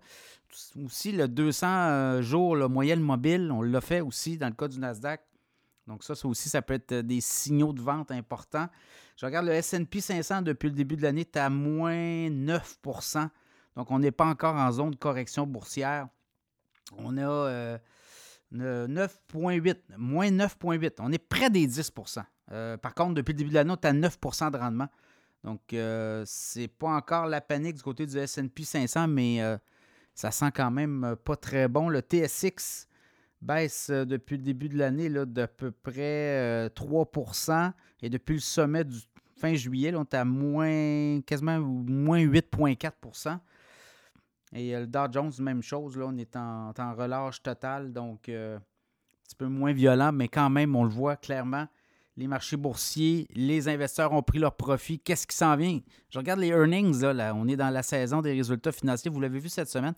Aussi, 0.83 1.11
le 1.11 1.27
200 1.27 1.67
euh, 1.67 2.21
jours, 2.21 2.55
le 2.55 2.67
moyenne 2.67 3.01
mobile, 3.01 3.51
on 3.51 3.61
l'a 3.61 3.81
fait 3.81 4.01
aussi 4.01 4.37
dans 4.37 4.47
le 4.47 4.53
cas 4.53 4.67
du 4.67 4.79
Nasdaq. 4.79 5.21
Donc, 5.87 6.03
ça, 6.03 6.15
ça 6.15 6.27
aussi, 6.27 6.49
ça 6.49 6.61
peut 6.61 6.75
être 6.75 6.93
des 6.93 7.19
signaux 7.19 7.73
de 7.73 7.81
vente 7.81 8.11
importants. 8.11 8.67
Je 9.17 9.25
regarde 9.25 9.47
le 9.47 9.61
SP 9.61 9.99
500 9.99 10.43
depuis 10.43 10.69
le 10.69 10.75
début 10.75 10.95
de 10.95 11.01
l'année, 11.01 11.21
est 11.21 11.35
à 11.35 11.49
moins 11.49 12.29
9% 12.29 13.29
Donc, 13.75 13.91
on 13.91 13.99
n'est 13.99 14.11
pas 14.11 14.25
encore 14.25 14.55
en 14.55 14.71
zone 14.71 14.91
de 14.91 14.95
correction 14.95 15.45
boursière. 15.45 16.07
On 16.97 17.17
a 17.17 17.79
9,8, 18.53 18.55
euh, 18.55 19.77
moins 19.97 20.29
9,8. 20.29 20.93
On 20.99 21.11
est 21.11 21.17
près 21.17 21.49
des 21.49 21.67
10% 21.67 22.23
euh, 22.51 22.77
Par 22.77 22.93
contre, 22.93 23.15
depuis 23.15 23.33
le 23.33 23.37
début 23.37 23.49
de 23.49 23.55
l'année, 23.55 23.73
est 23.73 23.85
à 23.85 23.93
9% 23.93 24.51
de 24.51 24.57
rendement. 24.57 24.87
Donc, 25.43 25.73
euh, 25.73 26.23
c'est 26.25 26.67
pas 26.67 26.89
encore 26.89 27.27
la 27.27 27.41
panique 27.41 27.75
du 27.75 27.81
côté 27.81 28.05
du 28.05 28.17
SP 28.19 28.63
500, 28.63 29.07
mais 29.07 29.41
euh, 29.41 29.57
ça 30.13 30.31
sent 30.31 30.51
quand 30.53 30.71
même 30.71 31.03
euh, 31.03 31.15
pas 31.15 31.35
très 31.35 31.67
bon. 31.67 31.89
Le 31.89 32.01
TSX 32.01 32.87
baisse 33.41 33.89
depuis 33.89 34.37
le 34.37 34.43
début 34.43 34.67
de 34.67 34.77
l'année 34.77 35.09
d'à 35.09 35.47
peu 35.47 35.71
près 35.71 36.67
3% 36.75 37.71
et 38.01 38.09
depuis 38.09 38.33
le 38.33 38.41
sommet 38.41 38.83
du 38.83 38.97
fin 39.37 39.53
juillet, 39.55 39.95
on 39.95 40.03
est 40.03 40.13
à 40.13 40.25
moins, 40.25 41.21
quasiment 41.21 41.57
moins 41.59 42.19
8,4% 42.19 43.39
Et 44.51 44.75
le 44.75 44.85
Dow 44.87 45.09
Jones, 45.09 45.31
même 45.39 45.63
chose, 45.63 45.95
là, 45.95 46.07
on 46.09 46.17
est 46.17 46.35
en, 46.35 46.73
en 46.77 46.93
relâche 46.95 47.41
totale, 47.41 47.93
donc 47.93 48.27
un 48.27 48.59
petit 49.23 49.35
peu 49.37 49.47
moins 49.47 49.71
violent, 49.71 50.11
mais 50.11 50.27
quand 50.27 50.49
même, 50.49 50.75
on 50.75 50.83
le 50.83 50.89
voit 50.89 51.15
clairement 51.15 51.69
les 52.19 52.27
marchés 52.27 52.57
boursiers, 52.57 53.27
les 53.33 53.69
investisseurs 53.69 54.11
ont 54.11 54.21
pris 54.21 54.39
leur 54.39 54.53
profit. 54.53 54.99
Qu'est-ce 54.99 55.25
qui 55.25 55.35
s'en 55.35 55.55
vient? 55.55 55.79
Je 56.09 56.19
regarde 56.19 56.41
les 56.41 56.49
earnings, 56.49 57.01
on 57.05 57.47
est 57.47 57.55
dans 57.55 57.69
la 57.69 57.81
saison 57.81 58.21
des 58.21 58.33
résultats 58.33 58.73
financiers. 58.73 59.09
Vous 59.09 59.21
l'avez 59.21 59.39
vu 59.39 59.47
cette 59.47 59.69
semaine. 59.69 59.93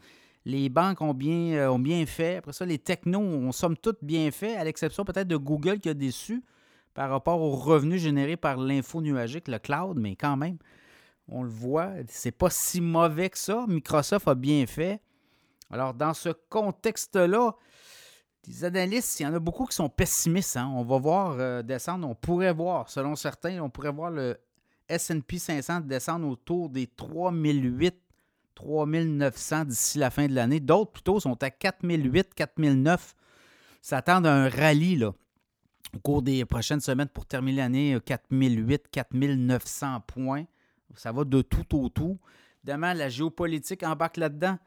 Les 0.46 0.70
banques 0.70 1.02
ont 1.02 1.16
bien, 1.16 1.54
euh, 1.54 1.70
ont 1.70 1.80
bien 1.80 2.06
fait. 2.06 2.38
Après 2.38 2.54
ça, 2.54 2.64
les 2.64 2.78
technos 2.78 3.20
ont 3.20 3.52
somme 3.52 3.76
toute 3.76 3.98
bien 4.04 4.30
fait, 4.30 4.56
à 4.56 4.64
l'exception 4.64 5.04
peut-être 5.04 5.28
de 5.28 5.36
Google 5.36 5.80
qui 5.80 5.90
a 5.90 5.96
déçu 5.96 6.44
par 6.94 7.10
rapport 7.10 7.42
aux 7.42 7.56
revenus 7.56 8.02
générés 8.02 8.38
par 8.38 8.58
l'info 8.58 9.02
nuagique, 9.02 9.48
le 9.48 9.58
cloud, 9.58 9.98
mais 10.00 10.16
quand 10.16 10.38
même, 10.38 10.58
on 11.28 11.42
le 11.42 11.50
voit, 11.50 11.92
c'est 12.08 12.32
pas 12.32 12.52
si 12.52 12.82
mauvais 12.82 13.32
que 13.32 13.38
ça. 13.40 13.66
Microsoft 13.68 14.28
a 14.28 14.36
bien 14.36 14.68
fait. 14.68 15.02
Alors, 15.72 15.96
dans 15.96 16.14
ce 16.14 16.30
contexte-là, 16.50 17.56
les 18.48 18.66
analystes, 18.66 19.20
il 19.20 19.24
y 19.24 19.26
en 19.26 19.34
a 19.34 19.40
beaucoup 19.40 19.66
qui 19.66 19.76
sont 19.76 19.90
pessimistes. 19.90 20.58
Hein. 20.58 20.72
On 20.74 20.84
va 20.84 20.98
voir 20.98 21.36
euh, 21.40 21.62
descendre, 21.62 22.08
on 22.08 22.16
pourrait 22.16 22.54
voir, 22.54 22.90
selon 22.90 23.16
certains, 23.16 23.60
on 23.60 23.70
pourrait 23.70 23.92
voir 23.92 24.12
le 24.12 24.38
SP 24.90 25.38
500 25.38 25.82
descendre 25.82 26.28
autour 26.28 26.70
des 26.70 26.88
3008, 26.88 27.96
3900 28.56 29.66
d'ici 29.66 29.98
la 29.98 30.10
fin 30.10 30.28
de 30.28 30.34
l'année. 30.34 30.60
D'autres, 30.60 30.92
plutôt, 30.92 31.20
sont 31.20 31.42
à 31.44 31.50
4008, 31.50 32.34
4009. 32.34 33.16
S'attendent 33.82 34.28
à 34.28 34.34
un 34.34 34.50
rallye 34.50 34.98
là, 34.98 35.14
au 35.96 36.00
cours 36.00 36.22
des 36.22 36.46
prochaines 36.46 36.82
semaines 36.82 37.08
pour 37.08 37.26
terminer 37.26 37.58
l'année 37.58 37.98
4008, 38.06 38.90
4900 38.92 40.02
points. 40.06 40.46
Ça 40.96 41.12
va 41.12 41.24
de 41.24 41.42
tout 41.42 41.76
au 41.78 41.90
tout. 41.90 42.20
Évidemment, 42.64 42.94
la 42.94 43.10
géopolitique 43.10 43.84
embarque 43.84 44.18
là-dedans. 44.18 44.58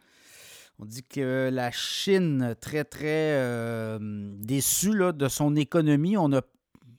On 0.78 0.86
dit 0.86 1.04
que 1.04 1.50
la 1.52 1.70
Chine, 1.70 2.56
très, 2.60 2.84
très 2.84 3.32
euh, 3.34 3.98
déçue 4.38 5.12
de 5.12 5.28
son 5.28 5.54
économie, 5.54 6.16
on 6.16 6.32
a 6.32 6.42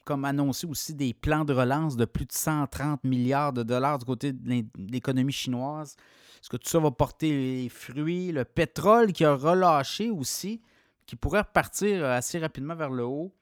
comme 0.05 0.23
annoncé 0.23 0.67
aussi 0.67 0.93
des 0.93 1.13
plans 1.13 1.43
de 1.43 1.53
relance 1.53 1.97
de 1.97 2.05
plus 2.05 2.25
de 2.25 2.31
130 2.31 3.03
milliards 3.03 3.53
de 3.53 3.63
dollars 3.63 3.97
du 3.97 4.05
côté 4.05 4.31
de 4.31 4.63
l'économie 4.77 5.33
chinoise. 5.33 5.97
Est-ce 6.39 6.49
que 6.49 6.57
tout 6.57 6.69
ça 6.69 6.79
va 6.79 6.91
porter 6.91 7.29
les 7.31 7.69
fruits? 7.69 8.31
Le 8.31 8.45
pétrole 8.45 9.11
qui 9.11 9.25
a 9.25 9.33
relâché 9.33 10.11
aussi, 10.11 10.61
qui 11.07 11.15
pourrait 11.15 11.41
repartir 11.41 12.05
assez 12.05 12.37
rapidement 12.37 12.75
vers 12.75 12.91
le 12.91 13.03
haut. 13.03 13.33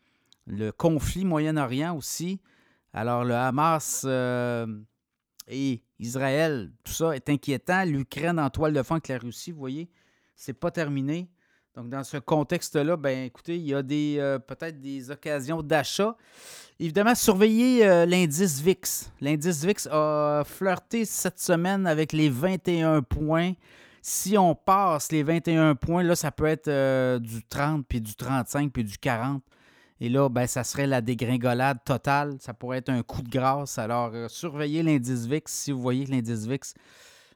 Le 0.48 0.72
conflit 0.72 1.26
Moyen-Orient 1.26 1.96
aussi. 1.96 2.40
Alors 2.94 3.26
le 3.26 3.36
Hamas 3.36 4.04
euh, 4.06 4.66
et 5.48 5.84
Israël, 6.00 6.72
tout 6.84 6.94
ça 6.94 7.16
est 7.16 7.30
inquiétant. 7.30 7.84
L'Ukraine 7.84 8.40
en 8.40 8.50
toile 8.50 8.74
de 8.74 8.82
fond 8.84 8.96
avec 8.96 9.10
la 9.10 9.18
Russie, 9.18 9.52
vous 9.52 9.60
voyez 9.60 9.90
c'est 10.44 10.54
pas 10.54 10.72
terminé. 10.72 11.30
Donc, 11.74 11.90
dans 11.90 12.04
ce 12.04 12.18
contexte-là, 12.18 12.98
ben 12.98 13.26
écoutez, 13.26 13.56
il 13.56 13.66
y 13.66 13.74
a 13.74 13.82
des 13.82 14.18
euh, 14.20 14.38
peut-être 14.40 14.80
des 14.80 15.10
occasions 15.10 15.64
d'achat. 15.64 16.18
Évidemment, 16.80 17.16
surveillez 17.16 17.88
euh, 17.88 18.06
l'indice 18.06 18.62
VIX. 18.62 19.12
L'indice 19.22 19.64
VIX 19.64 19.88
a 19.90 20.44
flirté 20.46 21.06
cette 21.06 21.40
semaine 21.40 21.88
avec 21.88 22.12
les 22.12 22.30
21 22.30 23.02
points. 23.04 23.54
Si 24.02 24.38
on 24.38 24.54
passe 24.54 25.14
les 25.14 25.24
21 25.24 25.76
points, 25.76 26.04
là, 26.04 26.16
ça 26.16 26.30
peut 26.30 26.46
être 26.46 26.68
euh, 26.68 27.20
du 27.20 27.42
30, 27.44 27.86
puis 27.88 28.02
du 28.02 28.14
35, 28.14 28.72
puis 28.72 28.84
du 28.84 28.98
40. 28.98 29.42
Et 30.02 30.10
là, 30.10 30.28
ben, 30.28 30.46
ça 30.46 30.66
serait 30.66 30.88
la 30.88 31.00
dégringolade 31.00 31.80
totale. 31.86 32.36
Ça 32.42 32.54
pourrait 32.54 32.80
être 32.80 32.90
un 32.90 33.02
coup 33.02 33.22
de 33.22 33.30
grâce. 33.30 33.78
Alors, 33.78 34.12
surveillez 34.30 34.84
l'indice 34.84 35.26
VIX. 35.26 35.50
Si 35.50 35.72
vous 35.72 35.82
voyez 35.82 36.06
que 36.06 36.12
l'indice 36.12 36.46
VIX 36.46 36.76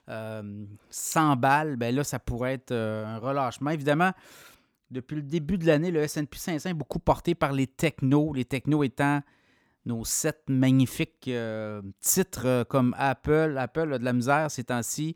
euh, 0.10 0.66
s'emballe, 0.90 1.76
ben 1.76 1.94
là, 1.94 2.04
ça 2.04 2.20
pourrait 2.20 2.54
être 2.54 2.72
euh, 2.72 3.06
un 3.06 3.18
relâchement. 3.18 3.72
Évidemment, 3.72 4.12
depuis 4.92 5.16
le 5.16 5.22
début 5.22 5.58
de 5.58 5.66
l'année, 5.66 5.92
le 5.92 6.02
S&P 6.02 6.38
500 6.38 6.70
est 6.70 6.74
beaucoup 6.74 7.00
porté 7.00 7.36
par 7.36 7.52
les 7.52 7.68
technos. 7.68 8.34
Les 8.34 8.46
technos 8.46 8.84
étant 8.84 9.22
nos 9.86 10.04
sept 10.04 10.44
magnifiques 10.48 11.30
titres 12.02 12.64
comme 12.70 12.96
Apple. 12.98 13.56
Apple 13.58 13.94
a 13.94 14.00
de 14.00 14.04
la 14.04 14.14
misère 14.14 14.52
ces 14.52 14.66
temps-ci. 14.66 15.16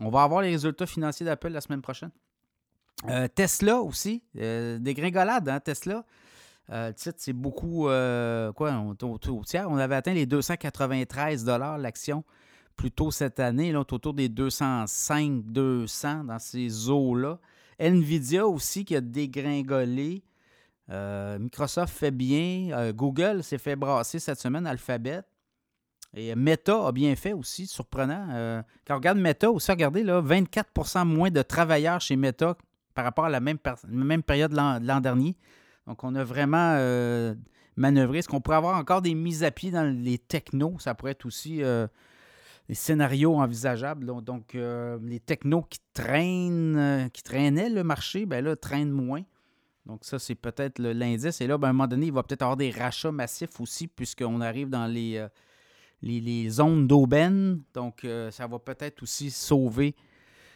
On 0.00 0.10
va 0.10 0.22
avoir 0.22 0.42
les 0.42 0.50
résultats 0.50 0.86
financiers 0.86 1.24
d'Apple 1.24 1.48
la 1.48 1.60
semaine 1.60 1.82
prochaine. 1.82 2.10
Tesla 3.34 3.80
aussi, 3.80 4.22
dégringolade, 4.34 5.48
hein, 5.48 5.60
Tesla. 5.60 6.04
Euh, 6.70 6.88
le 6.88 6.94
titre, 6.94 7.16
c'est 7.18 7.32
beaucoup. 7.32 7.88
Euh, 7.88 8.52
quoi, 8.52 8.72
on, 8.72 8.96
au 9.02 9.44
tiers. 9.44 9.68
On 9.68 9.76
avait 9.76 9.94
atteint 9.94 10.14
les 10.14 10.26
293 10.26 11.44
l'action 11.78 12.24
plus 12.72 12.90
tôt 12.90 13.10
cette 13.10 13.40
année. 13.40 13.72
Là, 13.72 13.80
autour 13.80 14.14
des 14.14 14.28
205, 14.28 15.44
200 15.44 16.24
dans 16.24 16.38
ces 16.38 16.88
eaux-là. 16.88 17.38
Nvidia 17.78 18.46
aussi 18.46 18.84
qui 18.84 18.96
a 18.96 19.00
dégringolé. 19.00 20.22
Euh, 20.90 21.38
Microsoft 21.38 21.96
fait 21.96 22.10
bien. 22.10 22.92
Google 22.92 23.42
s'est 23.42 23.58
fait 23.58 23.76
brasser 23.76 24.18
cette 24.18 24.38
semaine, 24.38 24.66
Alphabet. 24.66 25.22
Et 26.14 26.34
Meta 26.34 26.86
a 26.86 26.92
bien 26.92 27.16
fait 27.16 27.32
aussi, 27.32 27.66
surprenant. 27.66 28.26
quand 28.86 28.94
on 28.94 28.96
regarde 28.96 29.18
Meta 29.18 29.50
aussi, 29.50 29.70
regardez, 29.70 30.02
là, 30.02 30.20
24% 30.20 31.06
moins 31.06 31.30
de 31.30 31.40
travailleurs 31.40 32.00
chez 32.00 32.16
Meta 32.16 32.56
par 32.94 33.04
rapport 33.04 33.24
à 33.24 33.30
la 33.30 33.40
même, 33.40 33.58
même 33.88 34.22
période 34.22 34.50
de 34.52 34.56
l'an 34.56 35.00
dernier. 35.00 35.36
Donc, 35.86 36.04
on 36.04 36.14
a 36.14 36.24
vraiment 36.24 36.74
euh, 36.76 37.34
manœuvré. 37.76 38.18
Est-ce 38.18 38.28
qu'on 38.28 38.40
pourrait 38.40 38.56
avoir 38.56 38.76
encore 38.76 39.02
des 39.02 39.14
mises 39.14 39.42
à 39.44 39.50
pied 39.50 39.70
dans 39.70 39.84
les 39.84 40.18
technos? 40.18 40.76
Ça 40.78 40.94
pourrait 40.94 41.12
être 41.12 41.26
aussi 41.26 41.62
euh, 42.72 42.74
des 42.74 42.74
scénarios 42.74 43.36
envisageables. 43.36 44.22
Donc, 44.22 44.54
euh, 44.54 44.98
les 45.02 45.20
technos 45.20 45.62
qui 45.62 45.78
traînent, 45.92 47.10
qui 47.12 47.22
traînaient 47.22 47.70
le 47.70 47.84
marché, 47.84 48.26
ben 48.26 48.44
là, 48.44 48.56
traînent 48.56 48.90
moins. 48.90 49.22
Donc, 49.86 50.04
ça, 50.04 50.18
c'est 50.18 50.34
peut-être 50.34 50.78
l'indice. 50.80 51.40
Et 51.40 51.46
là, 51.46 51.58
ben, 51.58 51.68
à 51.68 51.70
un 51.70 51.72
moment 51.74 51.88
donné, 51.88 52.06
il 52.06 52.12
va 52.12 52.22
peut-être 52.22 52.42
avoir 52.42 52.56
des 52.56 52.70
rachats 52.70 53.12
massifs 53.12 53.60
aussi, 53.60 53.88
puisqu'on 53.88 54.40
arrive 54.40 54.70
dans 54.70 54.86
les, 54.86 55.26
les, 56.02 56.48
zones 56.50 56.86
d'aubaine. 56.86 57.60
Donc, 57.74 58.06
ça 58.30 58.46
va 58.46 58.58
peut-être 58.58 59.02
aussi 59.02 59.30
sauver 59.30 59.94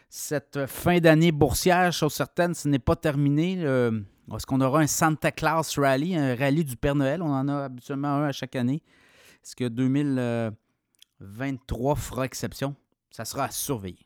cette 0.08 0.66
fin 0.66 0.98
d'année 1.00 1.32
boursière. 1.32 1.92
Chose 1.92 2.14
certaine, 2.14 2.54
ce 2.54 2.68
n'est 2.68 2.78
pas 2.78 2.94
terminé. 2.94 3.54
Est-ce 4.34 4.46
qu'on 4.46 4.60
aura 4.60 4.80
un 4.80 4.86
Santa 4.86 5.32
Claus 5.32 5.76
Rally, 5.78 6.16
un 6.16 6.36
rallye 6.36 6.64
du 6.64 6.76
Père 6.76 6.94
Noël? 6.94 7.20
On 7.20 7.32
en 7.32 7.48
a 7.48 7.64
habituellement 7.64 8.08
un 8.08 8.28
à 8.28 8.32
chaque 8.32 8.54
année. 8.54 8.82
Est-ce 9.44 9.56
que 9.56 9.68
2023 11.20 11.96
fera 11.96 12.24
exception? 12.24 12.74
Ça 13.10 13.24
sera 13.24 13.44
à 13.44 13.50
surveiller. 13.50 14.04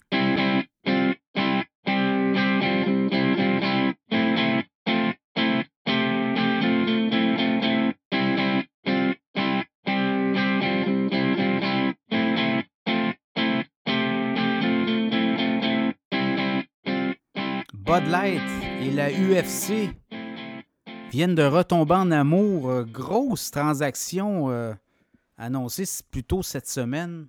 Bud 17.90 18.06
Light 18.06 18.40
et 18.80 18.92
la 18.92 19.10
UFC 19.10 19.92
viennent 21.10 21.34
de 21.34 21.42
retomber 21.42 21.94
en 21.94 22.12
amour. 22.12 22.70
Euh, 22.70 22.84
grosse 22.84 23.50
transaction 23.50 24.48
euh, 24.50 24.72
annoncée 25.40 25.84
plus 26.10 26.22
tôt 26.22 26.42
cette 26.42 26.68
semaine. 26.68 27.26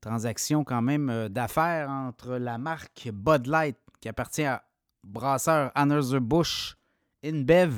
transaction 0.00 0.64
quand 0.64 0.82
même 0.82 1.08
euh, 1.08 1.28
d'affaires 1.28 1.88
entre 1.88 2.36
la 2.36 2.58
marque 2.58 3.08
Bud 3.12 3.46
Light 3.46 3.76
qui 4.00 4.08
appartient 4.08 4.44
à 4.44 4.64
brasseur 5.02 5.70
Anheuser-Busch 5.74 6.76
InBev 7.24 7.74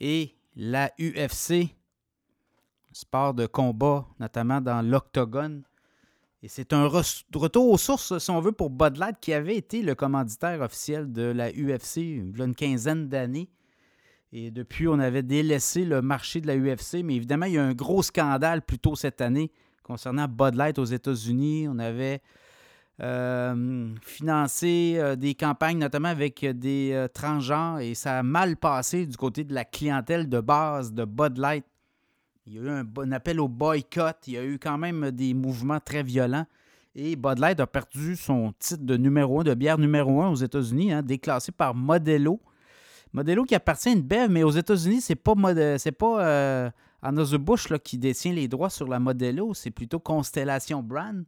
et 0.00 0.34
la 0.56 0.90
UFC, 0.98 1.74
sport 2.92 3.34
de 3.34 3.46
combat, 3.46 4.06
notamment 4.20 4.60
dans 4.60 4.82
l'octogone. 4.82 5.64
Et 6.42 6.48
c'est 6.48 6.72
un 6.72 6.86
retour 6.86 7.70
aux 7.70 7.78
sources, 7.78 8.18
si 8.18 8.30
on 8.30 8.40
veut, 8.40 8.52
pour 8.52 8.70
Bud 8.70 8.98
Light, 8.98 9.16
qui 9.18 9.32
avait 9.32 9.56
été 9.56 9.82
le 9.82 9.94
commanditaire 9.94 10.60
officiel 10.60 11.10
de 11.10 11.22
la 11.22 11.50
UFC 11.50 11.96
il 11.96 12.36
y 12.36 12.42
a 12.42 12.44
une 12.44 12.54
quinzaine 12.54 13.08
d'années. 13.08 13.48
Et 14.36 14.50
depuis, 14.50 14.88
on 14.88 14.98
avait 14.98 15.22
délaissé 15.22 15.84
le 15.84 16.02
marché 16.02 16.40
de 16.40 16.48
la 16.48 16.56
UFC, 16.56 17.04
mais 17.04 17.14
évidemment, 17.14 17.46
il 17.46 17.52
y 17.52 17.58
a 17.58 17.64
un 17.64 17.72
gros 17.72 18.02
scandale 18.02 18.62
plus 18.62 18.80
tôt 18.80 18.96
cette 18.96 19.20
année 19.20 19.52
concernant 19.84 20.26
Bud 20.26 20.56
Light 20.56 20.76
aux 20.80 20.84
États-Unis. 20.84 21.68
On 21.68 21.78
avait 21.78 22.20
euh, 23.00 23.94
financé 24.02 24.94
euh, 24.96 25.14
des 25.14 25.36
campagnes, 25.36 25.78
notamment 25.78 26.08
avec 26.08 26.44
des 26.44 26.90
euh, 26.92 27.06
transgenres, 27.06 27.78
et 27.78 27.94
ça 27.94 28.18
a 28.18 28.22
mal 28.24 28.56
passé 28.56 29.06
du 29.06 29.16
côté 29.16 29.44
de 29.44 29.54
la 29.54 29.64
clientèle 29.64 30.28
de 30.28 30.40
base 30.40 30.92
de 30.92 31.04
Bud 31.04 31.38
Light. 31.38 31.64
Il 32.48 32.54
y 32.54 32.58
a 32.58 32.62
eu 32.62 32.68
un, 32.70 33.12
appel 33.12 33.38
au 33.38 33.46
boycott, 33.46 34.16
il 34.26 34.32
y 34.32 34.36
a 34.36 34.44
eu 34.44 34.58
quand 34.58 34.78
même 34.78 35.12
des 35.12 35.32
mouvements 35.32 35.78
très 35.78 36.02
violents. 36.02 36.46
Et 36.96 37.14
Bud 37.14 37.38
Light 37.38 37.60
a 37.60 37.68
perdu 37.68 38.16
son 38.16 38.52
titre 38.58 38.82
de 38.82 38.96
numéro 38.96 39.42
1, 39.42 39.44
de 39.44 39.54
bière 39.54 39.78
numéro 39.78 40.20
1 40.22 40.30
aux 40.30 40.34
États-Unis, 40.34 40.92
hein, 40.92 41.02
déclassé 41.02 41.52
par 41.52 41.72
Modelo. 41.72 42.40
Modelo 43.14 43.44
qui 43.44 43.54
appartient 43.54 43.90
à 43.90 43.92
une 43.92 44.02
Bev, 44.02 44.28
mais 44.28 44.42
aux 44.42 44.50
États-Unis, 44.50 45.00
c'est 45.00 45.14
pas, 45.14 45.34
c'est 45.78 45.92
pas 45.92 46.26
euh, 46.26 46.70
Anheuser-Busch 47.00 47.68
qui 47.84 47.96
détient 47.96 48.32
les 48.32 48.48
droits 48.48 48.70
sur 48.70 48.88
la 48.88 48.98
Modelo, 48.98 49.54
c'est 49.54 49.70
plutôt 49.70 50.00
Constellation 50.00 50.82
Brand. 50.82 51.24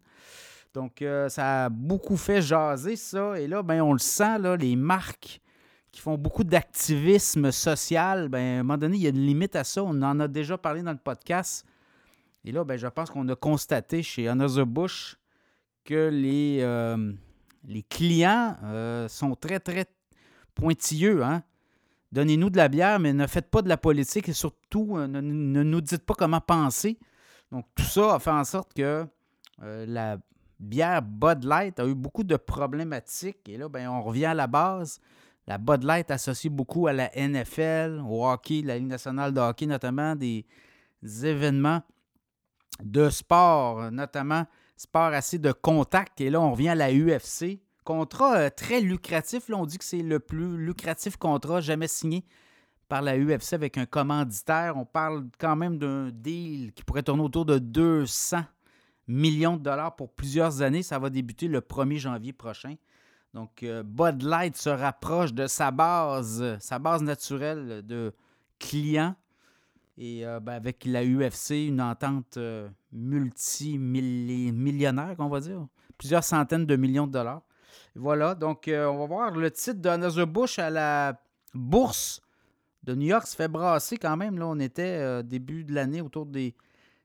Donc, 0.75 1.01
euh, 1.01 1.29
ça 1.29 1.67
a 1.67 1.69
beaucoup 1.69 2.17
fait 2.17 2.43
jaser 2.43 2.97
ça. 2.97 3.41
Et 3.41 3.47
là, 3.47 3.63
ben, 3.63 3.81
on 3.83 3.93
le 3.93 4.01
sent, 4.01 4.41
là, 4.41 4.57
les 4.57 4.75
marques 4.75 5.41
qui 5.93 6.01
font 6.01 6.19
beaucoup 6.19 6.43
d'activisme 6.43 7.53
social, 7.53 8.29
ben, 8.29 8.39
à 8.39 8.61
un 8.61 8.63
moment 8.65 8.79
donné, 8.79 8.97
il 8.97 9.03
y 9.05 9.07
a 9.07 9.11
une 9.11 9.25
limite 9.25 9.55
à 9.55 9.63
ça. 9.63 9.85
On 9.85 10.03
en 10.03 10.19
a 10.19 10.27
déjà 10.27 10.59
parlé 10.59 10.83
dans 10.83 10.91
le 10.91 10.99
podcast. 10.99 11.65
Et 12.45 12.51
là, 12.51 12.65
ben, 12.65 12.77
je 12.77 12.89
pense 12.89 13.11
qu'on 13.11 13.29
a 13.29 13.37
constaté 13.37 14.03
chez 14.03 14.27
Anheuser-Busch 14.27 15.19
que 15.85 16.11
les, 16.13 16.59
euh, 16.63 17.13
les 17.65 17.85
clients 17.85 18.57
sont 19.09 19.37
très, 19.37 19.61
très 19.61 19.87
pointilleux. 20.57 21.23
Hein? 21.23 21.45
Donnez-nous 22.17 22.49
de 22.49 22.57
la 22.57 22.69
bière, 22.69 22.99
mais 22.99 23.13
ne 23.13 23.27
faites 23.27 23.51
pas 23.51 23.61
de 23.61 23.69
la 23.69 23.77
politique 23.77 24.31
et 24.31 24.33
surtout, 24.33 24.97
euh, 24.97 25.07
ne, 25.07 25.21
nous 25.21 25.81
dites 25.83 26.07
pas 26.07 26.15
comment 26.15 26.41
penser. 26.41 26.99
Donc, 27.53 27.67
tout 27.75 27.83
ça 27.83 28.15
a 28.15 28.19
fait 28.19 28.31
en 28.31 28.45
sorte 28.45 28.73
que 28.73 29.05
euh, 29.63 29.85
la 29.87 30.17
bière 30.59 31.03
Bud 31.03 31.45
Light 31.45 31.79
a 31.79 31.85
eu 31.85 31.95
beaucoup 31.95 32.25
de 32.25 32.37
problématiques. 32.37 33.47
Et 33.51 33.59
là, 33.59 33.69
ben, 33.69 33.91
on 33.91 34.01
revient 34.01 34.25
à 34.25 34.33
la 34.33 34.47
base. 34.47 34.99
La 35.47 35.59
Bud 35.59 35.83
Light 35.83 36.11
associe 36.11 36.51
beaucoup 36.51 36.87
à 36.87 36.95
la 36.95 37.11
NFL, 37.15 38.03
au 38.09 38.27
hockey, 38.27 38.63
la 38.63 38.79
Ligue 38.79 38.89
nationale 38.89 39.35
de 39.35 39.41
hockey, 39.41 39.67
notamment 39.67 40.17
des 40.17 40.47
événements 41.23 41.83
de 42.83 43.11
sport, 43.11 43.91
notamment 43.91 44.47
sport 44.79 45.13
assez 45.13 45.39
de 45.39 45.53
contact. 45.53 46.23
Et 46.23 46.31
là, 46.31 46.41
on 46.41 46.53
revient 46.53 46.71
à 46.71 46.75
la 46.77 46.91
UFC. 46.91 47.61
Contrat 47.87 48.37
euh, 48.37 48.51
très 48.51 48.81
lucratif. 48.81 49.49
Là, 49.49 49.57
on 49.57 49.65
dit 49.65 49.79
que 49.79 49.85
c'est 49.85 50.03
le 50.03 50.19
plus 50.19 50.59
lucratif 50.59 51.17
contrat 51.17 51.61
jamais 51.61 51.87
signé 51.87 52.25
par 52.89 53.01
la 53.01 53.17
UFC 53.17 53.53
avec 53.53 53.79
un 53.79 53.87
commanditaire. 53.87 54.77
On 54.77 54.85
parle 54.85 55.29
quand 55.39 55.55
même 55.55 55.79
d'un 55.79 56.11
deal 56.11 56.73
qui 56.73 56.83
pourrait 56.83 57.05
tourner 57.05 57.23
autour 57.23 57.47
de 57.47 57.61
200 57.61 58.43
millions 59.07 59.57
de 59.57 59.63
dollars 59.63 59.95
pour 59.95 60.11
plusieurs 60.11 60.63
années. 60.63 60.83
Ça 60.83 60.99
va 60.99 61.11
débuter 61.11 61.47
le 61.47 61.61
1er 61.61 61.99
janvier 61.99 62.33
prochain. 62.33 62.75
Donc, 63.35 63.63
euh, 63.63 63.85
Bud 63.85 64.23
Light 64.23 64.57
se 64.57 64.71
rapproche 64.71 65.33
de 65.33 65.47
sa 65.47 65.71
base, 65.71 66.59
sa 66.59 66.81
base 66.81 67.03
naturelle 67.03 67.87
de 67.87 68.13
clients. 68.59 69.15
Et 69.97 70.27
euh, 70.27 70.41
ben, 70.41 70.55
avec 70.55 70.85
la 70.87 71.07
UFC, 71.07 71.69
une 71.69 71.81
entente 71.81 72.37
multimillionnaire, 72.91 75.15
on 75.21 75.29
va 75.29 75.39
dire. 75.39 75.69
Plusieurs 75.99 76.25
centaines 76.25 76.67
de 76.67 76.75
millions 76.75 77.07
de 77.07 77.13
dollars. 77.13 77.46
Voilà, 77.95 78.35
donc 78.35 78.69
euh, 78.69 78.87
on 78.87 78.99
va 78.99 79.07
voir 79.07 79.31
le 79.31 79.51
titre 79.51 79.81
de 79.81 80.25
Bush 80.25 80.59
à 80.59 80.71
la 80.71 81.21
bourse 81.55 82.21
de 82.87 82.95
New 82.95 83.07
York 83.07 83.27
se 83.27 83.35
fait 83.35 83.49
brasser 83.49 83.99
quand 83.99 84.17
même. 84.17 84.39
Là, 84.39 84.47
on 84.47 84.59
était 84.59 84.99
euh, 85.01 85.23
début 85.23 85.65
de 85.65 85.75
l'année 85.75 86.01
autour 86.01 86.25
des 86.25 86.55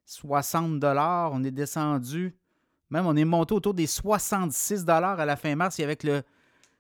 60 0.05 0.80
dollars. 0.80 1.32
On 1.34 1.43
est 1.43 1.51
descendu, 1.51 2.36
même 2.89 3.07
on 3.07 3.15
est 3.15 3.26
monté 3.26 3.53
autour 3.53 3.74
des 3.74 3.88
66 3.88 4.86
dollars 4.86 5.19
à 5.19 5.26
la 5.26 5.36
fin 5.36 5.55
mars. 5.55 5.80
Et 5.80 5.84
avec 5.84 6.03
le 6.03 6.22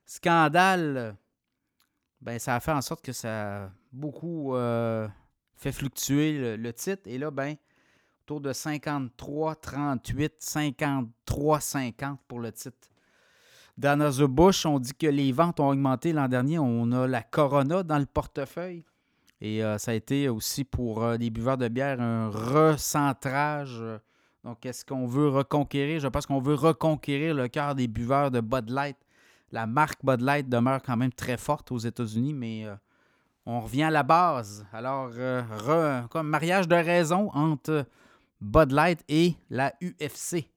scandale, 0.05 1.15
ben, 2.21 2.37
ça 2.37 2.55
a 2.55 2.59
fait 2.59 2.71
en 2.71 2.81
sorte 2.81 3.03
que 3.03 3.11
ça 3.11 3.63
a 3.63 3.69
beaucoup 3.91 4.55
euh, 4.55 5.07
fait 5.55 5.71
fluctuer 5.71 6.37
le, 6.37 6.55
le, 6.57 6.73
titre. 6.73 7.03
Et 7.05 7.17
là, 7.17 7.31
ben, 7.31 7.55
autour 8.23 8.39
de 8.39 8.53
53, 8.53 9.55
38, 9.55 10.35
53, 10.37 11.59
50 11.59 12.19
pour 12.27 12.39
le 12.39 12.51
titre 12.51 12.91
the 13.81 14.23
Bush, 14.23 14.65
on 14.65 14.79
dit 14.79 14.93
que 14.93 15.07
les 15.07 15.31
ventes 15.31 15.59
ont 15.59 15.69
augmenté 15.69 16.13
l'an 16.13 16.27
dernier. 16.27 16.59
On 16.59 16.91
a 16.91 17.07
la 17.07 17.23
Corona 17.23 17.83
dans 17.83 17.99
le 17.99 18.05
portefeuille. 18.05 18.85
Et 19.41 19.61
ça 19.77 19.91
a 19.91 19.93
été 19.95 20.29
aussi 20.29 20.63
pour 20.63 21.03
les 21.19 21.29
buveurs 21.29 21.57
de 21.57 21.67
bière 21.67 21.99
un 21.99 22.29
recentrage. 22.29 23.83
Donc, 24.43 24.65
est-ce 24.65 24.85
qu'on 24.85 25.07
veut 25.07 25.29
reconquérir? 25.29 25.99
Je 25.99 26.07
pense 26.07 26.25
qu'on 26.25 26.39
veut 26.39 26.55
reconquérir 26.55 27.33
le 27.33 27.47
cœur 27.47 27.75
des 27.75 27.87
buveurs 27.87 28.29
de 28.31 28.39
Bud 28.39 28.69
Light. 28.69 28.97
La 29.51 29.65
marque 29.65 30.05
Bud 30.05 30.21
Light 30.21 30.47
demeure 30.47 30.81
quand 30.81 30.95
même 30.95 31.11
très 31.11 31.37
forte 31.37 31.71
aux 31.71 31.79
États-Unis, 31.79 32.33
mais 32.33 32.67
on 33.45 33.61
revient 33.61 33.83
à 33.83 33.91
la 33.91 34.03
base. 34.03 34.65
Alors, 34.71 35.09
comme 36.09 36.27
mariage 36.27 36.67
de 36.67 36.75
raison 36.75 37.31
entre 37.33 37.85
Bud 38.39 38.71
Light 38.71 39.03
et 39.09 39.35
la 39.49 39.73
UFC. 39.81 40.50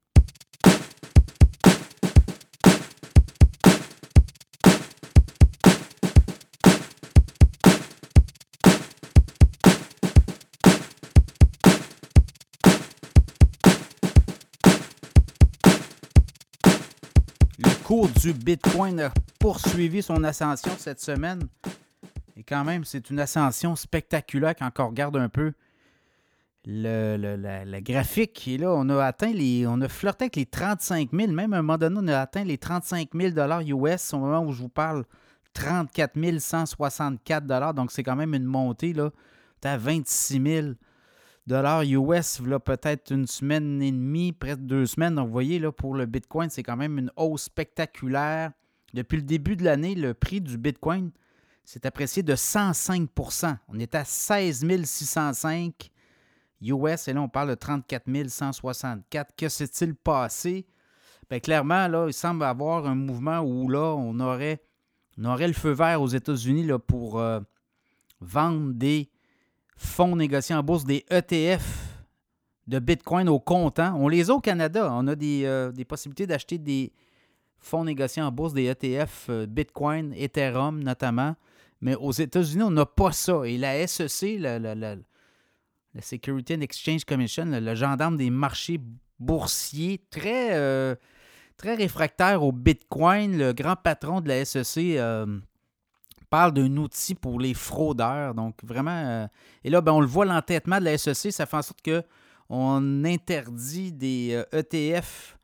Du 18.03 18.33
Bitcoin 18.33 19.01
a 19.01 19.13
poursuivi 19.39 20.03
son 20.03 20.25
ascension 20.25 20.73
cette 20.77 21.01
semaine. 21.01 21.47
Et 22.37 22.43
quand 22.43 22.65
même, 22.65 22.85
c'est 22.85 23.09
une 23.11 23.21
ascension 23.21 23.77
spectaculaire 23.77 24.55
quand 24.57 24.71
on 24.81 24.89
regarde 24.89 25.17
un 25.17 25.29
peu 25.29 25.53
le, 26.67 27.81
graphique. 27.81 28.49
Et 28.49 28.59
là, 28.59 28.73
on 28.73 28.89
a 28.89 29.05
atteint 29.05 29.33
les. 29.33 29.65
On 29.69 29.81
a 29.81 29.89
flirté 29.89 30.25
avec 30.25 30.37
les 30.37 30.47
35 30.47 31.11
000. 31.13 31.33
Même 31.33 31.53
à 31.53 31.59
un 31.59 31.63
moment 31.63 31.79
donné, 31.79 31.97
on 32.03 32.09
a 32.09 32.19
atteint 32.19 32.43
les 32.43 32.59
35 32.59 33.11
000 33.15 33.35
US 33.69 34.13
au 34.13 34.19
moment 34.19 34.45
où 34.45 34.53
je 34.53 34.63
vous 34.63 34.69
parle. 34.69 35.05
34 35.53 36.39
164 36.41 37.75
Donc, 37.75 37.93
c'est 37.93 38.03
quand 38.03 38.17
même 38.17 38.35
une 38.35 38.45
montée. 38.45 38.93
là. 38.93 39.11
à 39.63 39.77
26 39.77 40.43
000 40.43 40.67
US, 41.47 42.41
là, 42.41 42.59
peut-être 42.59 43.13
une 43.13 43.27
semaine 43.27 43.83
et 43.83 43.93
demie, 43.93 44.33
presque 44.33 44.61
deux 44.61 44.87
semaines. 44.87 45.17
Donc, 45.17 45.27
vous 45.27 45.33
voyez, 45.33 45.59
là, 45.59 45.73
pour 45.73 45.95
le 45.95 46.07
Bitcoin, 46.07 46.49
c'est 46.49 46.63
quand 46.63 46.77
même 46.77 46.99
une 46.99 47.13
hausse 47.17 47.45
spectaculaire. 47.45 48.53
Depuis 48.95 49.17
le 49.17 49.23
début 49.23 49.57
de 49.57 49.65
l'année, 49.65 49.95
le 49.95 50.15
prix 50.15 50.41
du 50.41 50.57
Bitcoin 50.57 51.11
s'est 51.65 51.87
apprécié 51.87 52.23
de 52.23 52.35
105% 52.35 53.57
On 53.69 53.79
est 53.79 53.95
à 53.95 54.05
16 54.05 54.65
605 54.85 55.91
US, 56.63 57.09
et 57.09 57.13
là, 57.13 57.21
on 57.21 57.29
parle 57.29 57.51
de 57.51 57.55
34 57.55 58.05
164. 58.29 59.35
Que 59.37 59.49
s'est-il 59.49 59.95
passé? 59.95 60.67
Bien, 61.29 61.41
clairement, 61.41 61.89
là, 61.89 62.07
il 62.07 62.15
semble 62.15 62.45
avoir 62.45 62.87
un 62.87 62.95
mouvement 62.95 63.41
où 63.41 63.69
là, 63.69 63.95
on 63.97 64.19
aurait, 64.21 64.63
on 65.19 65.25
aurait 65.25 65.49
le 65.49 65.55
feu 65.55 65.73
vert 65.73 66.01
aux 66.01 66.09
États-Unis 66.09 66.69
pour 66.87 67.19
euh, 67.19 67.41
vendre 68.21 68.73
des 68.73 69.11
fonds 69.77 70.16
négociés 70.16 70.55
en 70.55 70.62
bourse, 70.62 70.85
des 70.85 71.05
ETF 71.11 71.62
de 72.66 72.79
Bitcoin 72.79 73.29
au 73.29 73.39
comptant. 73.39 73.95
On 73.97 74.09
les 74.09 74.31
a 74.31 74.35
au 74.35 74.41
Canada. 74.41 74.89
On 74.93 75.07
a 75.07 75.14
des, 75.14 75.43
euh, 75.45 75.72
possibilités 75.87 76.27
d'acheter 76.27 76.59
des 76.59 76.93
fonds 77.59 77.85
négociés 77.85 78.22
en 78.22 78.33
bourse, 78.33 78.55
des 78.55 78.64
ETF 78.64 79.27
euh, 79.29 79.47
Bitcoin, 79.47 80.12
Ethereum 80.14 80.83
notamment. 80.83 81.35
Mais 81.81 81.95
aux 81.97 82.12
États-Unis, 82.12 82.62
on 82.62 82.70
n'a 82.70 82.87
pas 82.87 83.12
ça. 83.12 83.43
Et 83.45 83.59
la 83.59 83.87
SEC, 83.87 84.39
la, 84.39 84.59
la 84.59 84.97
Security 86.01 86.55
and 86.55 86.61
Exchange 86.62 87.05
Commission, 87.05 87.45
le, 87.47 87.75
gendarme 87.75 88.16
des 88.16 88.31
marchés 88.31 88.81
boursiers, 89.18 90.01
très, 90.11 90.55
euh, 90.55 90.95
très 91.57 91.75
réfractaire 91.75 92.43
au 92.43 92.53
Bitcoin. 92.53 93.37
Le 93.37 93.53
grand 93.53 93.77
patron 93.77 94.20
de 94.20 94.29
la 94.29 94.45
SEC 94.45 94.99
parle 96.35 96.53
d'un 96.53 96.76
outil 96.78 97.14
pour 97.14 97.39
les 97.39 97.55
fraudeurs. 97.55 98.35
Donc, 98.35 98.57
vraiment. 98.64 98.91
Euh, 98.91 99.26
et 99.62 99.70
là, 99.70 99.80
ben, 99.80 99.93
on 99.93 100.01
le 100.01 100.07
voit, 100.07 100.24
l'entêtement 100.24 100.80
de 100.80 100.85
la 100.85 100.99
SEC, 100.99 101.32
ça 101.32 101.47
fait 101.47 101.57
en 101.57 101.62
sorte 101.62 101.80
que 101.80 102.03
on 102.51 103.05
interdit 103.05 103.93
des 103.93 104.43
ETF 104.53 105.37
e 105.37 105.39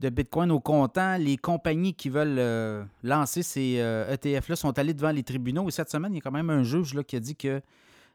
de 0.00 0.08
Bitcoin 0.08 0.50
au 0.50 0.58
comptant. 0.58 1.18
Les 1.18 1.36
compagnies 1.36 1.92
qui 1.92 2.08
veulent 2.08 2.88
lancer 3.02 3.42
ces 3.42 3.74
ETF-là 4.08 4.54
e 4.54 4.56
sont 4.56 4.78
allées 4.78 4.94
devant 4.94 5.12
les 5.12 5.22
tribunaux. 5.22 5.68
Et 5.68 5.70
cette 5.70 5.90
semaine, 5.90 6.14
il 6.14 6.16
y 6.16 6.18
a 6.18 6.22
quand 6.22 6.32
même 6.32 6.50
un 6.50 6.62
juge 6.62 6.94
là, 6.94 7.04
qui 7.04 7.16
a 7.16 7.20
dit 7.20 7.36
que 7.36 7.60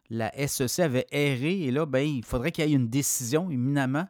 la 0.09 0.31
SEC 0.47 0.79
avait 0.79 1.07
erré 1.11 1.65
et 1.65 1.71
là, 1.71 1.85
ben, 1.85 1.99
il 1.99 2.25
faudrait 2.25 2.51
qu'il 2.51 2.67
y 2.67 2.73
ait 2.73 2.75
une 2.75 2.89
décision 2.89 3.49
éminemment. 3.51 4.07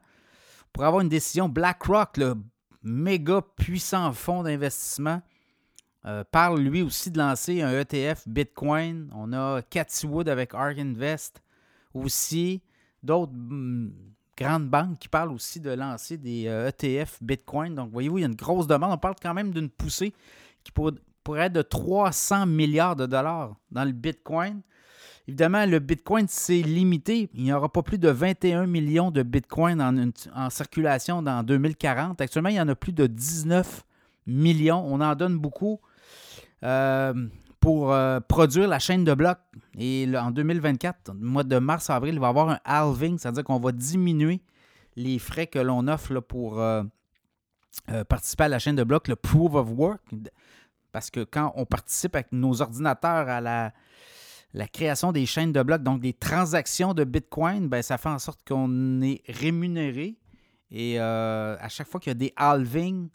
Pour 0.72 0.86
avoir 0.86 1.02
une 1.02 1.10
décision, 1.10 1.50
BlackRock, 1.50 2.18
le 2.18 2.36
méga 2.84 3.42
puissant 3.58 4.12
fonds 4.14 4.44
d'investissement, 4.44 5.22
euh, 6.08 6.24
parle 6.32 6.62
lui 6.62 6.82
aussi 6.82 7.12
de 7.12 7.18
lancer 7.18 7.62
un 7.62 7.72
ETF 7.72 8.28
Bitcoin. 8.28 9.10
On 9.14 9.34
a 9.34 9.62
Cathy 9.62 10.08
Wood 10.08 10.30
avec 10.30 10.54
Ark 10.54 10.78
Invest 10.80 11.42
aussi. 11.94 12.62
D'autres 13.04 13.34
mm, 13.34 13.92
grandes 14.38 14.70
banques 14.70 15.00
qui 15.00 15.10
parlent 15.10 15.34
aussi 15.34 15.60
de 15.60 15.72
lancer 15.72 16.18
des 16.18 16.44
ETF 16.44 16.48
euh, 16.50 17.04
e 17.04 17.26
Bitcoin. 17.26 17.76
Donc, 17.76 17.92
voyez-vous, 17.92 18.20
il 18.20 18.22
y 18.22 18.24
a 18.24 18.28
une 18.28 18.36
grosse 18.36 18.68
demande. 18.68 18.94
On 18.94 18.98
parle 18.98 19.16
quand 19.22 19.34
même 19.34 19.52
d'une 19.52 19.70
poussée 19.70 20.14
qui 20.64 20.72
pourrait 20.72 21.46
être 21.46 21.54
de 21.54 21.62
300 21.62 22.46
milliards 22.46 22.96
de 22.96 23.06
dollars 23.06 23.56
dans 23.72 23.84
le 23.84 23.92
Bitcoin. 23.92 24.62
Évidemment, 25.28 25.66
le 25.66 25.80
Bitcoin, 25.80 26.26
c'est 26.30 26.62
limité. 26.62 27.30
Il 27.34 27.44
n'y 27.44 27.52
aura 27.52 27.68
pas 27.68 27.84
plus 27.84 27.98
de 27.98 28.08
21 28.08 28.66
millions 28.66 29.12
de 29.12 29.24
Bitcoin 29.24 29.82
en, 30.34 30.50
circulation 30.50 31.22
dans 31.22 31.44
2040. 31.44 32.22
Actuellement, 32.22 32.50
il 32.50 32.56
y 32.56 32.62
en 32.62 32.70
a 32.70 32.76
plus 32.76 32.94
de 32.94 33.08
19 33.08 33.84
millions. 34.26 34.86
On 34.88 35.02
en 35.02 35.16
donne 35.16 35.38
beaucoup 35.38 35.82
pour 37.60 37.92
euh, 37.92 38.20
produire 38.20 38.68
la 38.68 38.80
chaîne 38.80 39.04
de 39.04 39.14
blocs. 39.14 39.40
Et 39.78 40.08
en 40.18 40.32
2024, 40.32 41.14
le 41.14 41.20
mois 41.20 41.44
de 41.44 41.58
mars-avril, 41.60 42.14
il 42.16 42.20
va 42.20 42.28
y 42.28 42.30
avoir 42.30 42.50
un 42.50 42.60
halving, 42.64 43.18
c'est-à-dire 43.18 43.44
qu'on 43.44 43.60
va 43.60 43.72
diminuer 43.72 44.42
les 44.96 45.20
frais 45.20 45.48
que 45.48 45.60
l'on 45.60 45.88
offre 45.88 46.20
pour 46.20 46.60
euh, 46.60 46.84
participer 48.08 48.46
à 48.46 48.48
la 48.48 48.60
chaîne 48.60 48.76
de 48.76 48.84
blocs, 48.84 49.08
le 49.08 49.16
Proof 49.16 49.54
of 49.56 49.70
Work. 49.72 50.02
Parce 50.92 51.12
que 51.12 51.24
quand 51.24 51.52
on 51.56 51.66
participe 51.66 52.16
avec 52.16 52.32
nos 52.32 52.62
ordinateurs 52.62 53.28
à 53.28 53.42
la 53.42 54.68
création 54.72 55.12
des 55.12 55.26
chaînes 55.26 55.52
de 55.52 55.62
blocs, 55.62 55.84
donc 55.84 56.00
des 56.00 56.14
transactions 56.14 56.94
de 56.94 57.04
Bitcoin, 57.04 57.68
ben, 57.68 57.82
ça 57.82 57.98
fait 57.98 58.10
en 58.10 58.20
sorte 58.20 58.40
qu'on 58.48 59.02
est 59.02 59.22
rémunéré. 59.28 60.16
Et 60.72 61.00
euh, 61.00 61.56
à 61.60 61.70
chaque 61.70 61.88
fois 61.88 62.00
qu'il 62.00 62.10
y 62.10 62.12
a 62.12 62.16
des 62.16 62.34
halvings, 62.36 63.10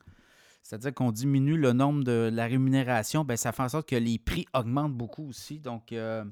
c'est-à-dire 0.63 0.95
qu'on 0.95 1.11
diminue 1.11 1.57
le 1.57 1.73
nombre 1.73 2.05
de 2.05 2.31
la 2.33 2.47
rémunération, 2.47 3.25
ben, 3.25 3.37
ça 3.37 3.53
fait 3.53 3.63
en 3.63 3.69
sorte 3.69 3.89
que 3.89 3.97
les 3.97 4.19
prix 4.19 4.47
augmentent 4.55 4.95
beaucoup 4.95 5.29
aussi. 5.29 5.59
Donc, 5.59 5.93
euh, 5.93 6.25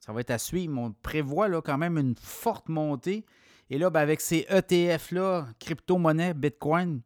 ça 0.00 0.12
va 0.12 0.20
être 0.20 0.30
à 0.30 0.38
suivre. 0.38 0.78
On 0.78 0.92
prévoit 0.92 1.48
là, 1.48 1.60
quand 1.60 1.78
même 1.78 1.98
une 1.98 2.14
forte 2.16 2.68
montée. 2.68 3.26
Et 3.70 3.78
là, 3.78 3.90
ben, 3.90 4.00
avec 4.00 4.20
ces 4.20 4.46
ETF-là, 4.48 5.48
crypto-monnaie, 5.58 6.34
Bitcoin, 6.34 7.00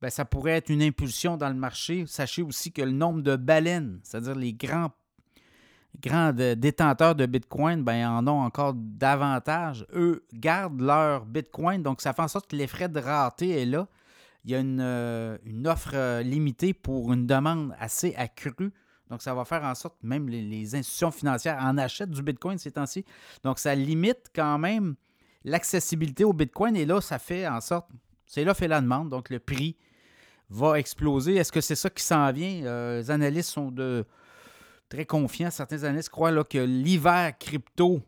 ben, 0.00 0.10
ça 0.10 0.24
pourrait 0.24 0.52
être 0.52 0.68
une 0.68 0.82
impulsion 0.82 1.36
dans 1.36 1.48
le 1.48 1.54
marché. 1.54 2.04
Sachez 2.06 2.42
aussi 2.42 2.72
que 2.72 2.82
le 2.82 2.92
nombre 2.92 3.22
de 3.22 3.36
baleines, 3.36 4.00
c'est-à-dire 4.02 4.34
les 4.34 4.52
grands 4.52 4.90
détenteurs 6.56 7.14
de 7.14 7.26
Bitcoin 7.26 7.88
en 7.88 8.26
ont 8.26 8.42
encore 8.42 8.74
davantage. 8.74 9.86
Eux 9.94 10.24
gardent 10.32 10.80
leur 10.80 11.24
Bitcoin, 11.24 11.82
donc 11.82 12.00
ça 12.00 12.12
fait 12.12 12.22
en 12.22 12.28
sorte 12.28 12.50
que 12.50 12.56
les 12.56 12.66
frais 12.66 12.88
de 12.88 12.98
rareté 13.00 13.62
est 13.62 13.66
là. 13.66 13.88
Il 14.44 14.50
y 14.50 14.54
a 14.54 14.60
une, 14.60 14.80
euh, 14.80 15.38
offre 15.66 15.92
euh, 15.94 16.22
limitée 16.22 16.74
pour 16.74 17.12
une 17.12 17.26
demande 17.26 17.74
assez 17.78 18.14
accrue. 18.16 18.72
Donc, 19.08 19.22
ça 19.22 19.34
va 19.34 19.44
faire 19.44 19.62
en 19.62 19.74
sorte 19.74 20.00
que 20.00 20.06
même 20.06 20.28
les, 20.28 20.74
institutions 20.74 21.10
financières 21.10 21.58
en 21.60 21.78
achètent 21.78 22.10
du 22.10 22.22
Bitcoin 22.22 22.58
ces 22.58 22.72
temps-ci. 22.72 23.04
Donc, 23.44 23.58
ça 23.58 23.74
limite 23.74 24.30
quand 24.34 24.58
même 24.58 24.96
l'accessibilité 25.44 26.24
au 26.24 26.32
Bitcoin. 26.32 26.76
Et 26.76 26.86
là, 26.86 27.00
ça 27.00 27.18
fait 27.18 27.46
en 27.46 27.60
sorte, 27.60 27.88
c'est 28.26 28.44
là 28.44 28.54
fait 28.54 28.68
la 28.68 28.80
demande. 28.80 29.10
Donc, 29.10 29.30
le 29.30 29.38
prix 29.38 29.76
va 30.48 30.78
exploser. 30.78 31.36
Est-ce 31.36 31.52
que 31.52 31.60
c'est 31.60 31.76
ça 31.76 31.90
qui 31.90 32.02
s'en 32.02 32.30
vient? 32.32 32.64
Euh, 32.64 32.98
les 32.98 33.10
analystes 33.10 33.50
sont 33.50 33.70
de, 33.70 34.04
très 34.92 35.06
confiant. 35.06 35.50
Certains 35.50 35.84
analystes 35.84 36.10
croient 36.10 36.30
là, 36.30 36.44
que 36.44 36.58
l'hiver 36.58 37.32
crypto, 37.38 38.02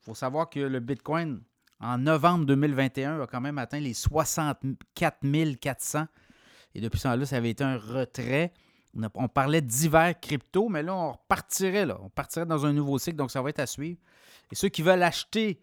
il 0.00 0.04
faut 0.04 0.14
savoir 0.14 0.48
que 0.48 0.60
le 0.60 0.80
Bitcoin, 0.80 1.40
en 1.82 1.98
novembre 1.98 2.46
2021, 2.46 3.20
a 3.20 3.26
quand 3.26 3.40
même 3.40 3.58
atteint 3.58 3.80
les 3.80 3.94
64 3.94 5.18
400. 5.60 6.06
Et 6.74 6.80
depuis 6.80 7.00
ça, 7.00 7.16
là, 7.16 7.26
ça 7.26 7.36
avait 7.36 7.50
été 7.50 7.64
un 7.64 7.76
retrait. 7.76 8.52
On, 9.14 9.28
parlait 9.28 9.60
d'hiver 9.60 10.14
crypto, 10.20 10.68
mais 10.68 10.82
là, 10.82 10.94
on 10.94 11.12
repartirait. 11.12 11.86
Là. 11.86 11.98
On 12.02 12.08
partirait 12.08 12.46
dans 12.46 12.64
un 12.64 12.72
nouveau 12.72 12.98
cycle, 12.98 13.16
donc 13.16 13.30
ça 13.30 13.42
va 13.42 13.50
être 13.50 13.58
à 13.58 13.66
suivre. 13.66 13.98
Et 14.50 14.54
ceux 14.54 14.68
qui 14.68 14.82
veulent 14.82 15.02
acheter 15.02 15.60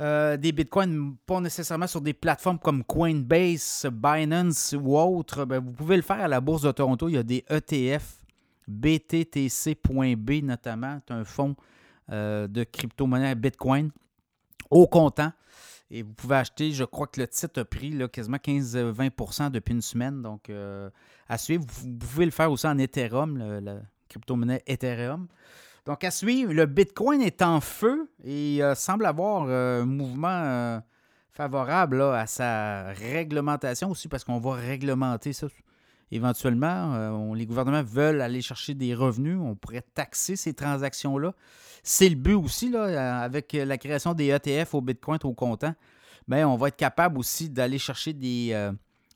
euh, 0.00 0.36
des 0.36 0.50
bitcoins, 0.50 1.16
pas 1.26 1.40
nécessairement 1.40 1.86
sur 1.86 2.00
des 2.00 2.14
plateformes 2.14 2.58
comme 2.58 2.82
Coinbase, 2.82 3.86
Binance 3.92 4.74
ou 4.78 4.98
autres, 4.98 5.44
ben, 5.44 5.60
vous 5.60 5.72
pouvez 5.72 5.96
le 5.96 6.02
faire 6.02 6.20
à 6.20 6.28
la 6.28 6.40
Bourse 6.40 6.62
de 6.62 6.72
Toronto. 6.72 7.08
Il 7.08 7.14
y 7.14 7.18
a 7.18 7.22
des 7.22 7.44
ETF 7.48 8.20
BTTC.B 8.66 10.30
notamment. 10.42 10.98
C'est 11.06 11.14
un 11.14 11.24
fonds 11.24 11.54
euh, 12.10 12.48
de 12.48 12.64
crypto-monnaie 12.64 13.34
Bitcoin 13.34 13.90
au 14.74 14.86
comptant. 14.86 15.32
Et 15.90 16.02
vous 16.02 16.12
pouvez 16.12 16.36
acheter, 16.36 16.72
je 16.72 16.84
crois 16.84 17.06
que 17.06 17.20
le 17.20 17.28
titre 17.28 17.60
a 17.60 17.64
pris 17.64 17.96
quasiment 18.12 18.38
15-20% 18.38 19.50
depuis 19.50 19.72
une 19.72 19.82
semaine. 19.82 20.22
Donc, 20.22 20.50
euh, 20.50 20.90
à 21.28 21.38
suivre. 21.38 21.64
Vous 21.68 21.96
pouvez 21.96 22.24
le 22.24 22.30
faire 22.30 22.50
aussi 22.50 22.66
en 22.66 22.76
Ethereum, 22.78 23.38
la 23.38 23.76
crypto-monnaie 24.08 24.62
Ethereum. 24.66 25.28
Donc, 25.86 26.02
à 26.02 26.10
suivre, 26.10 26.52
le 26.52 26.66
Bitcoin 26.66 27.22
est 27.22 27.42
en 27.42 27.60
feu 27.60 28.10
et 28.24 28.62
euh, 28.62 28.74
semble 28.74 29.06
avoir 29.06 29.46
euh, 29.48 29.82
un 29.82 29.86
mouvement 29.86 30.82
favorable 31.30 32.02
à 32.02 32.26
sa 32.26 32.88
réglementation 32.92 33.90
aussi, 33.90 34.08
parce 34.08 34.24
qu'on 34.24 34.40
va 34.40 34.54
réglementer 34.54 35.32
ça. 35.32 35.46
Éventuellement, 36.14 37.32
les 37.34 37.44
gouvernements 37.44 37.82
veulent 37.82 38.20
aller 38.20 38.40
chercher 38.40 38.74
des 38.74 38.94
revenus. 38.94 39.36
On 39.38 39.56
pourrait 39.56 39.84
taxer 39.94 40.36
ces 40.36 40.54
transactions-là. 40.54 41.34
C'est 41.82 42.08
le 42.08 42.14
but 42.14 42.34
aussi, 42.34 42.70
là, 42.70 43.22
avec 43.22 43.52
la 43.52 43.76
création 43.76 44.14
des 44.14 44.28
ETF 44.28 44.74
au 44.74 44.80
Bitcoin 44.80 45.18
au 45.24 45.34
comptant. 45.34 45.74
Bien, 46.28 46.48
on 46.48 46.56
va 46.56 46.68
être 46.68 46.76
capable 46.76 47.18
aussi 47.18 47.50
d'aller 47.50 47.78
chercher 47.78 48.12
des, 48.12 48.56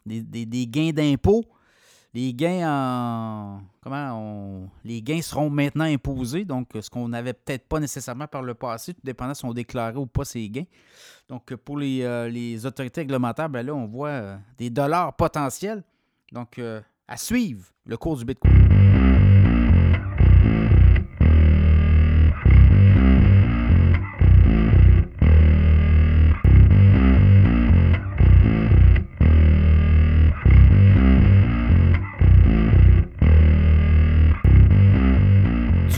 des 0.04 0.66
gains 0.66 0.90
d'impôts 0.90 1.44
les 2.14 2.32
gains 2.32 2.68
en 2.68 3.60
comment 3.82 4.70
les 4.84 5.02
gains 5.02 5.22
seront 5.22 5.50
maintenant 5.50 5.84
imposés, 5.84 6.44
donc 6.44 6.68
ce 6.80 6.88
qu'on 6.88 7.08
n'avait 7.08 7.34
peut-être 7.34 7.68
pas 7.68 7.80
nécessairement 7.80 8.26
par 8.26 8.42
le 8.42 8.54
passé, 8.54 8.94
tout 8.94 9.00
dépendant 9.04 9.34
si 9.34 9.44
on 9.44 9.52
déclarait 9.52 9.96
ou 9.96 10.06
pas 10.06 10.24
ces 10.24 10.48
gains. 10.48 10.66
Donc 11.28 11.54
pour 11.54 11.78
les, 11.78 12.02
euh, 12.02 12.66
autorités 12.66 13.02
réglementaires, 13.02 13.48
ben 13.48 13.64
là, 13.64 13.74
on 13.74 13.86
voit 13.86 14.08
euh, 14.08 14.36
des 14.56 14.70
dollars 14.70 15.14
potentiels. 15.16 15.82
Donc 16.32 16.58
euh, 16.58 16.80
à 17.06 17.16
suivre 17.16 17.64
le 17.86 17.96
cours 17.96 18.16
du 18.16 18.24
Bitcoin. 18.24 18.52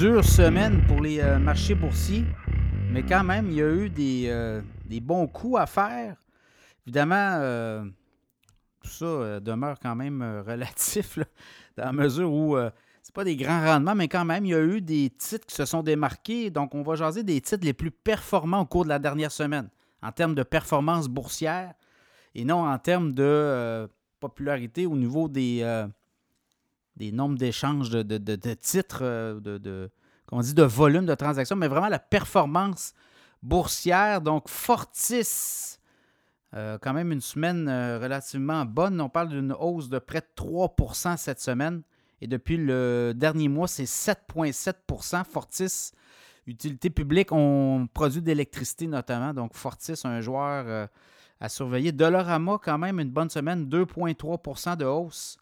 dure 0.01 0.25
semaine 0.25 0.81
pour 0.89 1.03
les 1.03 1.21
euh, 1.21 1.39
marchés 1.39 1.75
boursiers, 1.75 2.25
mais 2.91 3.03
quand 3.03 3.23
même, 3.23 3.49
il 3.51 3.57
y 3.57 3.63
a 3.63 3.71
eu 3.71 3.91
des, 3.91 4.29
euh, 4.29 4.63
bons 5.03 5.27
coups 5.27 5.61
à 5.61 5.67
faire. 5.67 6.17
Évidemment, 6.87 7.85
tout 8.81 8.91
ça 8.91 9.41
demeure 9.41 9.79
quand 9.81 9.95
même 9.95 10.23
relatif, 10.47 11.19
dans 11.77 11.85
la 11.85 11.93
mesure 11.93 12.33
où 12.33 12.57
c'est 13.03 13.15
pas 13.15 13.25
des 13.25 13.37
grands 13.37 13.65
rendements, 13.65 13.95
mais 13.95 14.09
quand 14.09 14.25
même, 14.25 14.45
il 14.45 14.51
y 14.51 14.55
a 14.55 14.63
eu 14.63 14.81
des 14.81 15.11
titres 15.11 15.47
qui 15.47 15.55
se 15.55 15.65
sont 15.65 15.83
démarqués. 15.83 16.51
Donc, 16.51 16.75
on 16.75 16.83
va 16.83 16.95
jaser 16.97 17.23
des 17.23 17.41
titres 17.41 17.65
les 17.65 17.73
plus 17.73 17.91
performants 17.91 18.61
au 18.61 18.67
cours 18.67 18.85
de 18.85 18.91
la 18.91 18.99
dernière 18.99 19.33
semaine, 19.33 19.69
en 20.03 20.13
termes 20.13 20.35
de 20.35 20.43
performance 20.43 21.09
boursière 21.09 21.75
et 22.35 22.45
non 22.45 22.67
en 22.67 22.79
termes 22.79 23.13
de 23.13 23.89
popularité 24.21 24.87
au 24.87 24.97
niveau 24.97 25.29
des 25.29 25.65
des 27.01 27.13
nombres 27.13 27.39
d'échanges 27.39 27.91
de, 27.91 28.55
titres, 28.55 29.01
euh, 29.03 29.41
de, 29.41 29.57
de, 29.59 29.91
dit, 30.43 30.55
de 30.55 30.63
volume 30.63 31.07
de 31.07 31.15
transactions, 31.15 31.57
mais 31.57 31.67
vraiment 31.67 31.89
la 31.89 31.99
performance 31.99 32.93
boursière. 33.43 34.21
Donc, 34.21 34.49
Fortis, 34.49 35.79
euh, 36.55 36.79
quand 36.81 36.93
même 36.93 37.13
une 37.13 37.21
semaine 37.21 37.69
euh, 37.69 37.99
relativement 37.99 38.65
bonne. 38.65 39.01
On 39.01 39.09
parle 39.09 39.29
d'une 39.29 39.53
hausse 39.53 39.89
de 39.89 39.99
près 39.99 40.21
de 40.21 40.27
3% 40.37 41.17
cette 41.17 41.41
semaine. 41.41 41.83
Et 42.21 42.27
depuis 42.27 42.57
le 42.57 43.13
dernier 43.15 43.49
mois, 43.49 43.69
c'est 43.69 43.85
7,7% 43.85 45.25
Fortis, 45.25 45.93
utilité 46.47 46.91
publique, 46.91 47.33
on 47.33 47.89
produit 47.93 48.21
d'électricité 48.21 48.87
notamment. 48.87 49.33
Donc, 49.33 49.55
Fortis, 49.55 49.95
un 50.05 50.21
joueur 50.21 50.89
à 51.41 51.49
surveiller. 51.49 51.93
Dollarama, 51.93 52.59
quand 52.63 52.77
même, 52.77 53.01
une 53.01 53.11
bonne 53.11 53.31
semaine, 53.31 53.67
2,3% 53.67 54.77
de 54.77 54.85
hausse. 54.85 55.39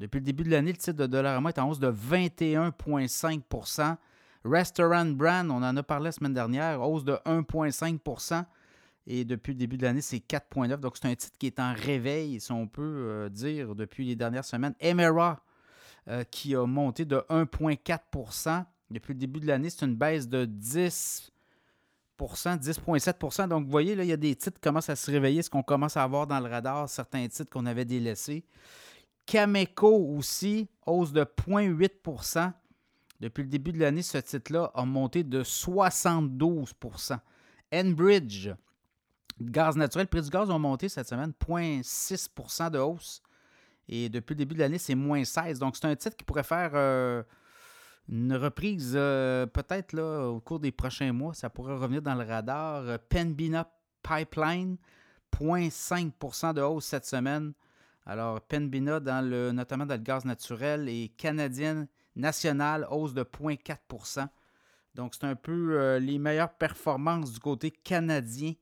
Depuis 0.00 0.18
le 0.18 0.24
début 0.24 0.42
de 0.42 0.50
l'année, 0.50 0.72
le 0.72 0.78
titre 0.78 0.98
de 0.98 1.06
Dollarama 1.06 1.50
est 1.50 1.58
en 1.60 1.70
hausse 1.70 1.78
de 1.78 1.92
21,5% 1.92 3.96
Restaurant 4.44 5.06
Brand, 5.06 5.48
on 5.50 5.62
en 5.62 5.76
a 5.76 5.82
parlé 5.84 6.06
la 6.06 6.12
semaine 6.12 6.34
dernière, 6.34 6.82
hausse 6.82 7.04
de 7.04 7.12
1,5 7.26 8.00
et 9.06 9.24
depuis 9.24 9.52
le 9.52 9.58
début 9.58 9.76
de 9.76 9.82
l'année, 9.82 10.00
c'est 10.00 10.18
4,9 10.18 10.76
Donc, 10.76 10.96
c'est 10.96 11.08
un 11.08 11.14
titre 11.14 11.36
qui 11.38 11.46
est 11.46 11.58
en 11.58 11.74
réveil, 11.74 12.40
si 12.40 12.52
on 12.52 12.68
peut 12.68 12.82
euh, 12.82 13.28
dire, 13.28 13.74
depuis 13.74 14.06
les 14.06 14.14
dernières 14.16 14.44
semaines. 14.44 14.74
Emera, 14.80 15.42
euh, 16.08 16.24
qui 16.24 16.54
a 16.54 16.66
monté 16.66 17.04
de 17.04 17.16
1,4% 17.28 18.64
Depuis 18.90 19.14
le 19.14 19.18
début 19.18 19.40
de 19.40 19.46
l'année, 19.46 19.70
c'est 19.70 19.84
une 19.84 19.96
baisse 19.96 20.28
de 20.28 20.44
10% 20.44 21.30
10,7% 22.18 23.48
Donc, 23.48 23.64
vous 23.64 23.70
voyez, 23.70 23.96
là, 23.96 24.04
il 24.04 24.08
y 24.08 24.12
a 24.12 24.16
des 24.16 24.34
titres 24.36 24.58
qui 24.58 24.60
commencent 24.60 24.90
à 24.90 24.96
se 24.96 25.10
réveiller, 25.10 25.42
ce 25.42 25.50
qu'on 25.50 25.62
commence 25.62 25.96
à 25.96 26.04
avoir 26.04 26.26
dans 26.26 26.38
le 26.38 26.48
radar, 26.48 26.88
certains 26.88 27.26
titres 27.26 27.50
qu'on 27.50 27.66
avait 27.66 27.84
délaissés. 27.84 28.44
Cameco 29.26 30.16
aussi, 30.16 30.68
hausse 30.86 31.12
de 31.12 31.22
0,8% 31.22 32.52
Depuis 33.20 33.42
le 33.42 33.48
début 33.48 33.72
de 33.72 33.80
l'année, 33.80 34.02
ce 34.02 34.18
titre-là 34.18 34.70
a 34.74 34.84
monté 34.84 35.24
de 35.24 35.42
72% 35.42 37.18
Enbridge, 37.74 38.50
gaz 39.40 39.76
naturel, 39.76 40.04
le 40.04 40.08
prix 40.08 40.22
du 40.22 40.30
gaz 40.30 40.50
a 40.50 40.58
monté 40.58 40.88
cette 40.88 41.08
semaine, 41.08 41.32
0,6% 41.40 42.70
de 42.70 42.78
hausse. 42.78 43.22
Et 43.88 44.08
depuis 44.08 44.34
le 44.34 44.38
début 44.38 44.54
de 44.54 44.60
l'année, 44.60 44.78
c'est 44.78 44.94
moins 44.94 45.24
16. 45.24 45.58
Donc, 45.58 45.76
c'est 45.76 45.86
un 45.86 45.96
titre 45.96 46.16
qui 46.16 46.24
pourrait 46.24 46.44
faire 46.44 46.70
euh, 46.74 47.22
une 48.08 48.34
reprise 48.34 48.92
euh, 48.94 49.46
peut-être 49.46 49.92
là 49.92 50.28
au 50.28 50.40
cours 50.40 50.60
des 50.60 50.72
prochains 50.72 51.12
mois. 51.12 51.34
Ça 51.34 51.50
pourrait 51.50 51.74
revenir 51.74 52.02
dans 52.02 52.14
le 52.14 52.24
radar. 52.24 52.98
Penbina 53.08 53.70
Pipeline, 54.02 54.76
0,5% 55.36 56.54
de 56.54 56.60
hausse 56.60 56.86
cette 56.86 57.06
semaine. 57.06 57.52
Alors, 58.06 58.40
Penbina, 58.40 59.00
dans 59.00 59.24
le, 59.24 59.52
notamment 59.52 59.86
dans 59.86 59.94
le 59.94 60.00
gaz 60.00 60.24
naturel, 60.24 60.88
et 60.88 61.12
canadienne 61.16 61.86
nationale, 62.16 62.86
hausse 62.90 63.14
de 63.14 63.22
0,4% 63.22 64.26
Donc, 64.94 65.14
c'est 65.14 65.24
un 65.24 65.36
peu 65.36 65.78
euh, 65.78 65.98
les 65.98 66.18
meilleures 66.18 66.52
performances 66.54 67.32
du 67.32 67.38
côté 67.38 67.70
canadien 67.70 68.54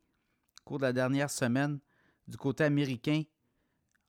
cours 0.70 0.78
de 0.78 0.84
la 0.84 0.92
dernière 0.92 1.30
semaine. 1.30 1.80
Du 2.28 2.36
côté 2.36 2.62
américain, 2.62 3.24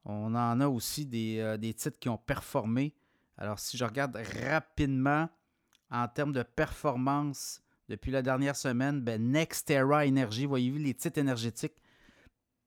on 0.06 0.36
en 0.36 0.62
a 0.62 0.68
aussi 0.68 1.08
des, 1.08 1.40
euh, 1.40 1.58
des 1.58 1.74
titres 1.74 1.98
qui 2.00 2.08
ont 2.08 2.20
performé. 2.20 2.94
Alors, 3.36 3.58
si 3.58 3.78
je 3.78 3.84
regarde 3.84 4.16
rapidement 4.48 5.28
en 5.90 6.08
termes 6.08 6.34
de 6.34 6.44
performance 6.44 7.64
depuis 7.90 8.12
la 8.12 8.22
dernière 8.22 8.56
semaine, 8.56 9.02
ben 9.02 9.32
Nextera 9.32 10.06
Energy, 10.06 10.46
voyez-vous 10.46 10.78
les 10.78 10.94
titres 10.94 11.18
énergétiques 11.18 11.74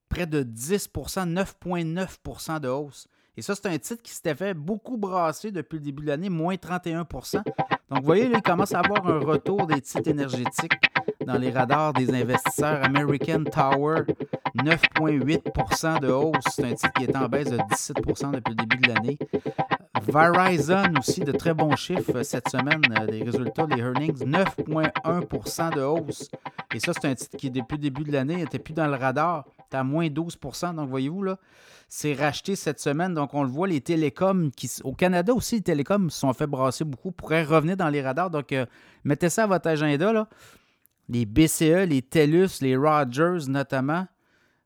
près 0.09 0.27
de 0.27 0.43
10% 0.43 1.33
9,9% 1.33 2.59
de 2.59 2.69
hausse. 2.69 3.07
Et 3.37 3.43
ça, 3.43 3.55
c'est 3.55 3.67
un 3.67 3.79
titre 3.79 4.03
qui 4.03 4.13
s'était 4.13 4.35
fait 4.35 4.55
beaucoup 4.55 4.97
brasser 4.97 5.53
depuis 5.53 5.77
le 5.77 5.85
début 5.85 6.03
de 6.03 6.09
l'année, 6.09 6.31
moins 6.31 6.57
31% 6.57 7.45
Donc, 7.45 8.01
vous 8.01 8.05
voyez, 8.05 8.25
il 8.25 8.43
commence 8.43 8.75
à 8.75 8.81
avoir 8.81 9.07
un 9.07 9.21
retour 9.21 9.69
des 9.69 9.81
titres 9.81 10.09
énergétiques 10.09 10.73
dans 11.25 11.39
les 11.39 11.51
radars 11.51 11.93
des 11.93 12.13
investisseurs. 12.13 12.85
American 12.85 13.45
Tower, 13.45 14.03
9,8% 14.57 16.01
de 16.01 16.09
hausse. 16.09 16.45
C'est 16.51 16.65
un 16.65 16.75
titre 16.75 16.93
qui 16.93 17.05
est 17.05 17.17
en 17.17 17.29
baisse 17.29 17.51
de 17.51 17.59
17% 17.59 18.33
depuis 18.33 18.51
le 18.51 18.67
début 18.67 18.77
de 18.79 18.89
l'année. 18.89 19.19
Verizon 20.03 20.95
aussi, 20.99 21.21
de 21.21 21.33
très 21.33 21.55
bons 21.55 21.77
chiffres 21.77 22.23
cette 22.23 22.49
semaine, 22.49 22.83
euh, 22.99 23.07
des 23.07 23.23
résultats 23.23 23.67
des 23.67 23.79
earnings, 23.79 24.25
9,1% 24.25 25.75
de 25.75 25.81
hausse. 25.83 26.31
Et 26.75 26.81
ça, 26.81 26.93
c'est 26.93 27.07
un 27.07 27.15
titre 27.15 27.37
qui, 27.37 27.51
depuis 27.51 27.77
le 27.77 27.83
début 27.83 28.05
de 28.05 28.13
l'année, 28.13 28.37
n'était 28.37 28.59
plus 28.59 28.75
dans 28.75 28.87
le 28.87 28.97
radar 28.97 29.45
à 29.75 29.85
moins 29.85 30.07
12% 30.07 30.75
Donc, 30.75 30.89
voyez-vous, 30.89 31.23
là, 31.23 31.39
c'est 31.89 32.15
racheté 32.15 32.57
cette 32.57 32.81
semaine. 32.81 33.15
Donc, 33.15 33.35
on 33.35 33.43
le 33.43 33.49
voit, 33.49 33.67
les 33.67 33.81
télécoms, 33.81 34.51
qui, 34.57 34.71
au 34.85 34.93
Canada 34.93 35.33
aussi, 35.35 35.57
les 35.57 35.63
télécoms 35.63 36.11
se 36.11 36.21
sont 36.21 36.33
fait 36.33 36.47
brasser 36.47 36.85
beaucoup, 36.85 37.13
pourraient 37.13 37.45
revenir 37.45 37.77
dans 37.77 37.89
les 37.89 38.03
radars. 38.03 38.31
Donc, 38.31 38.53
euh, 38.53 38.67
mettez 39.05 39.29
ça 39.29 39.45
à 39.45 39.47
votre 39.47 39.69
agenda. 39.69 40.13
Là. 40.13 40.29
Les 41.09 41.27
BCE, 41.27 41.87
les 41.87 42.03
TELUS, 42.03 42.61
les 42.61 42.77
Rogers 42.77 43.49
notamment, 43.49 44.07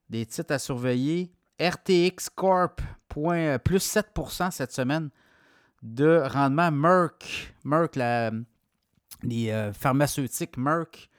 des 0.09 0.25
titres 0.25 0.53
à 0.53 0.59
surveiller. 0.59 1.31
RTX 1.59 2.29
Corp, 2.33 2.81
point, 3.09 3.37
euh, 3.37 3.57
plus 3.57 3.83
7% 3.83 4.51
cette 4.51 4.71
semaine 4.71 5.09
de 5.83 6.23
rendement. 6.25 6.71
Merck, 6.71 7.53
Merck 7.65 7.95
la, 7.95 8.31
les 9.23 9.51
euh, 9.51 9.73
pharmaceutiques 9.73 10.57
Merck, 10.57 11.09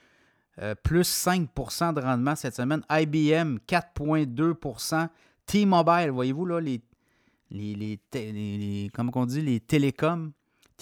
euh, 0.61 0.75
plus 0.75 1.09
5% 1.09 1.95
de 1.95 2.01
rendement 2.01 2.37
cette 2.37 2.57
semaine. 2.57 2.83
IBM, 2.91 3.59
4,2% 3.69 5.09
T-Mobile, 5.47 6.11
voyez-vous 6.11 6.47
là, 6.47 6.61
les, 6.61 6.81
les, 7.51 8.91
comment 8.95 9.13
on 9.15 9.27
dit, 9.27 9.43
les 9.43 9.61
télécoms. 9.61 10.33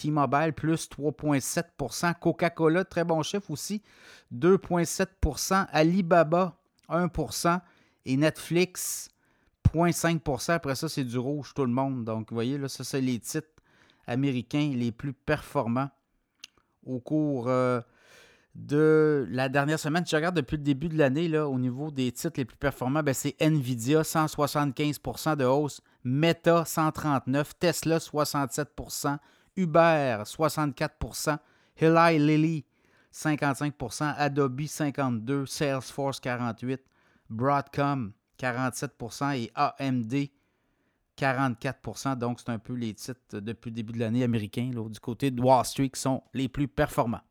T-Mobile, 0.01 0.53
plus 0.53 0.89
3,7% 0.89 2.13
Coca-Cola, 2.19 2.85
très 2.85 3.03
bon 3.03 3.21
chiffre 3.23 3.51
aussi, 3.51 3.81
2,7% 4.33 5.67
Alibaba, 5.71 6.57
1% 6.89 7.59
et 8.05 8.17
Netflix, 8.17 9.09
0,5% 9.73 10.53
Après 10.53 10.75
ça, 10.75 10.89
c'est 10.89 11.03
du 11.03 11.17
rouge, 11.17 11.53
tout 11.53 11.65
le 11.65 11.71
monde. 11.71 12.03
Donc, 12.03 12.29
vous 12.29 12.35
voyez, 12.35 12.57
là, 12.57 12.67
ça, 12.67 12.83
c'est 12.83 13.01
les 13.01 13.19
titres 13.19 13.47
américains 14.07 14.71
les 14.73 14.91
plus 14.91 15.13
performants 15.13 15.89
au 16.85 16.99
cours 16.99 17.47
euh, 17.47 17.81
de 18.55 19.27
la 19.29 19.49
dernière 19.49 19.79
semaine. 19.79 20.03
Je 20.07 20.15
regarde 20.15 20.35
depuis 20.35 20.57
le 20.57 20.63
début 20.63 20.89
de 20.89 20.97
l'année, 20.97 21.37
au 21.37 21.59
niveau 21.59 21.91
des 21.91 22.11
titres 22.11 22.37
les 22.37 22.45
plus 22.45 22.57
performants, 22.57 23.03
ben, 23.03 23.13
c'est 23.13 23.35
Nvidia, 23.39 24.01
175% 24.01 25.35
de 25.35 25.45
hausse, 25.45 25.81
Meta, 26.03 26.65
139 26.65 27.59
Tesla, 27.59 27.99
67 27.99 28.69
Uber, 29.59 30.23
64% 30.25 31.37
Eli 31.77 32.19
Lilly, 32.19 32.65
55% 33.13 34.15
Adobe, 34.17 34.61
52% 34.61 35.45
Salesforce, 35.45 36.19
48% 36.19 36.79
Broadcom, 37.29 38.11
47% 38.39 39.35
et 39.35 39.51
AMD, 39.55 40.29
44% 41.17 42.17
Donc, 42.17 42.39
c'est 42.39 42.49
un 42.49 42.59
peu 42.59 42.73
les 42.73 42.93
titres 42.93 43.39
depuis 43.39 43.69
le 43.69 43.75
début 43.75 43.93
de 43.93 43.99
l'année 43.99 44.23
américain, 44.23 44.71
du 44.73 44.99
côté 44.99 45.31
de 45.31 45.41
Wall 45.41 45.65
Street, 45.65 45.89
qui 45.89 45.99
sont 45.99 46.23
les 46.33 46.47
plus 46.47 46.67
performants. 46.67 47.21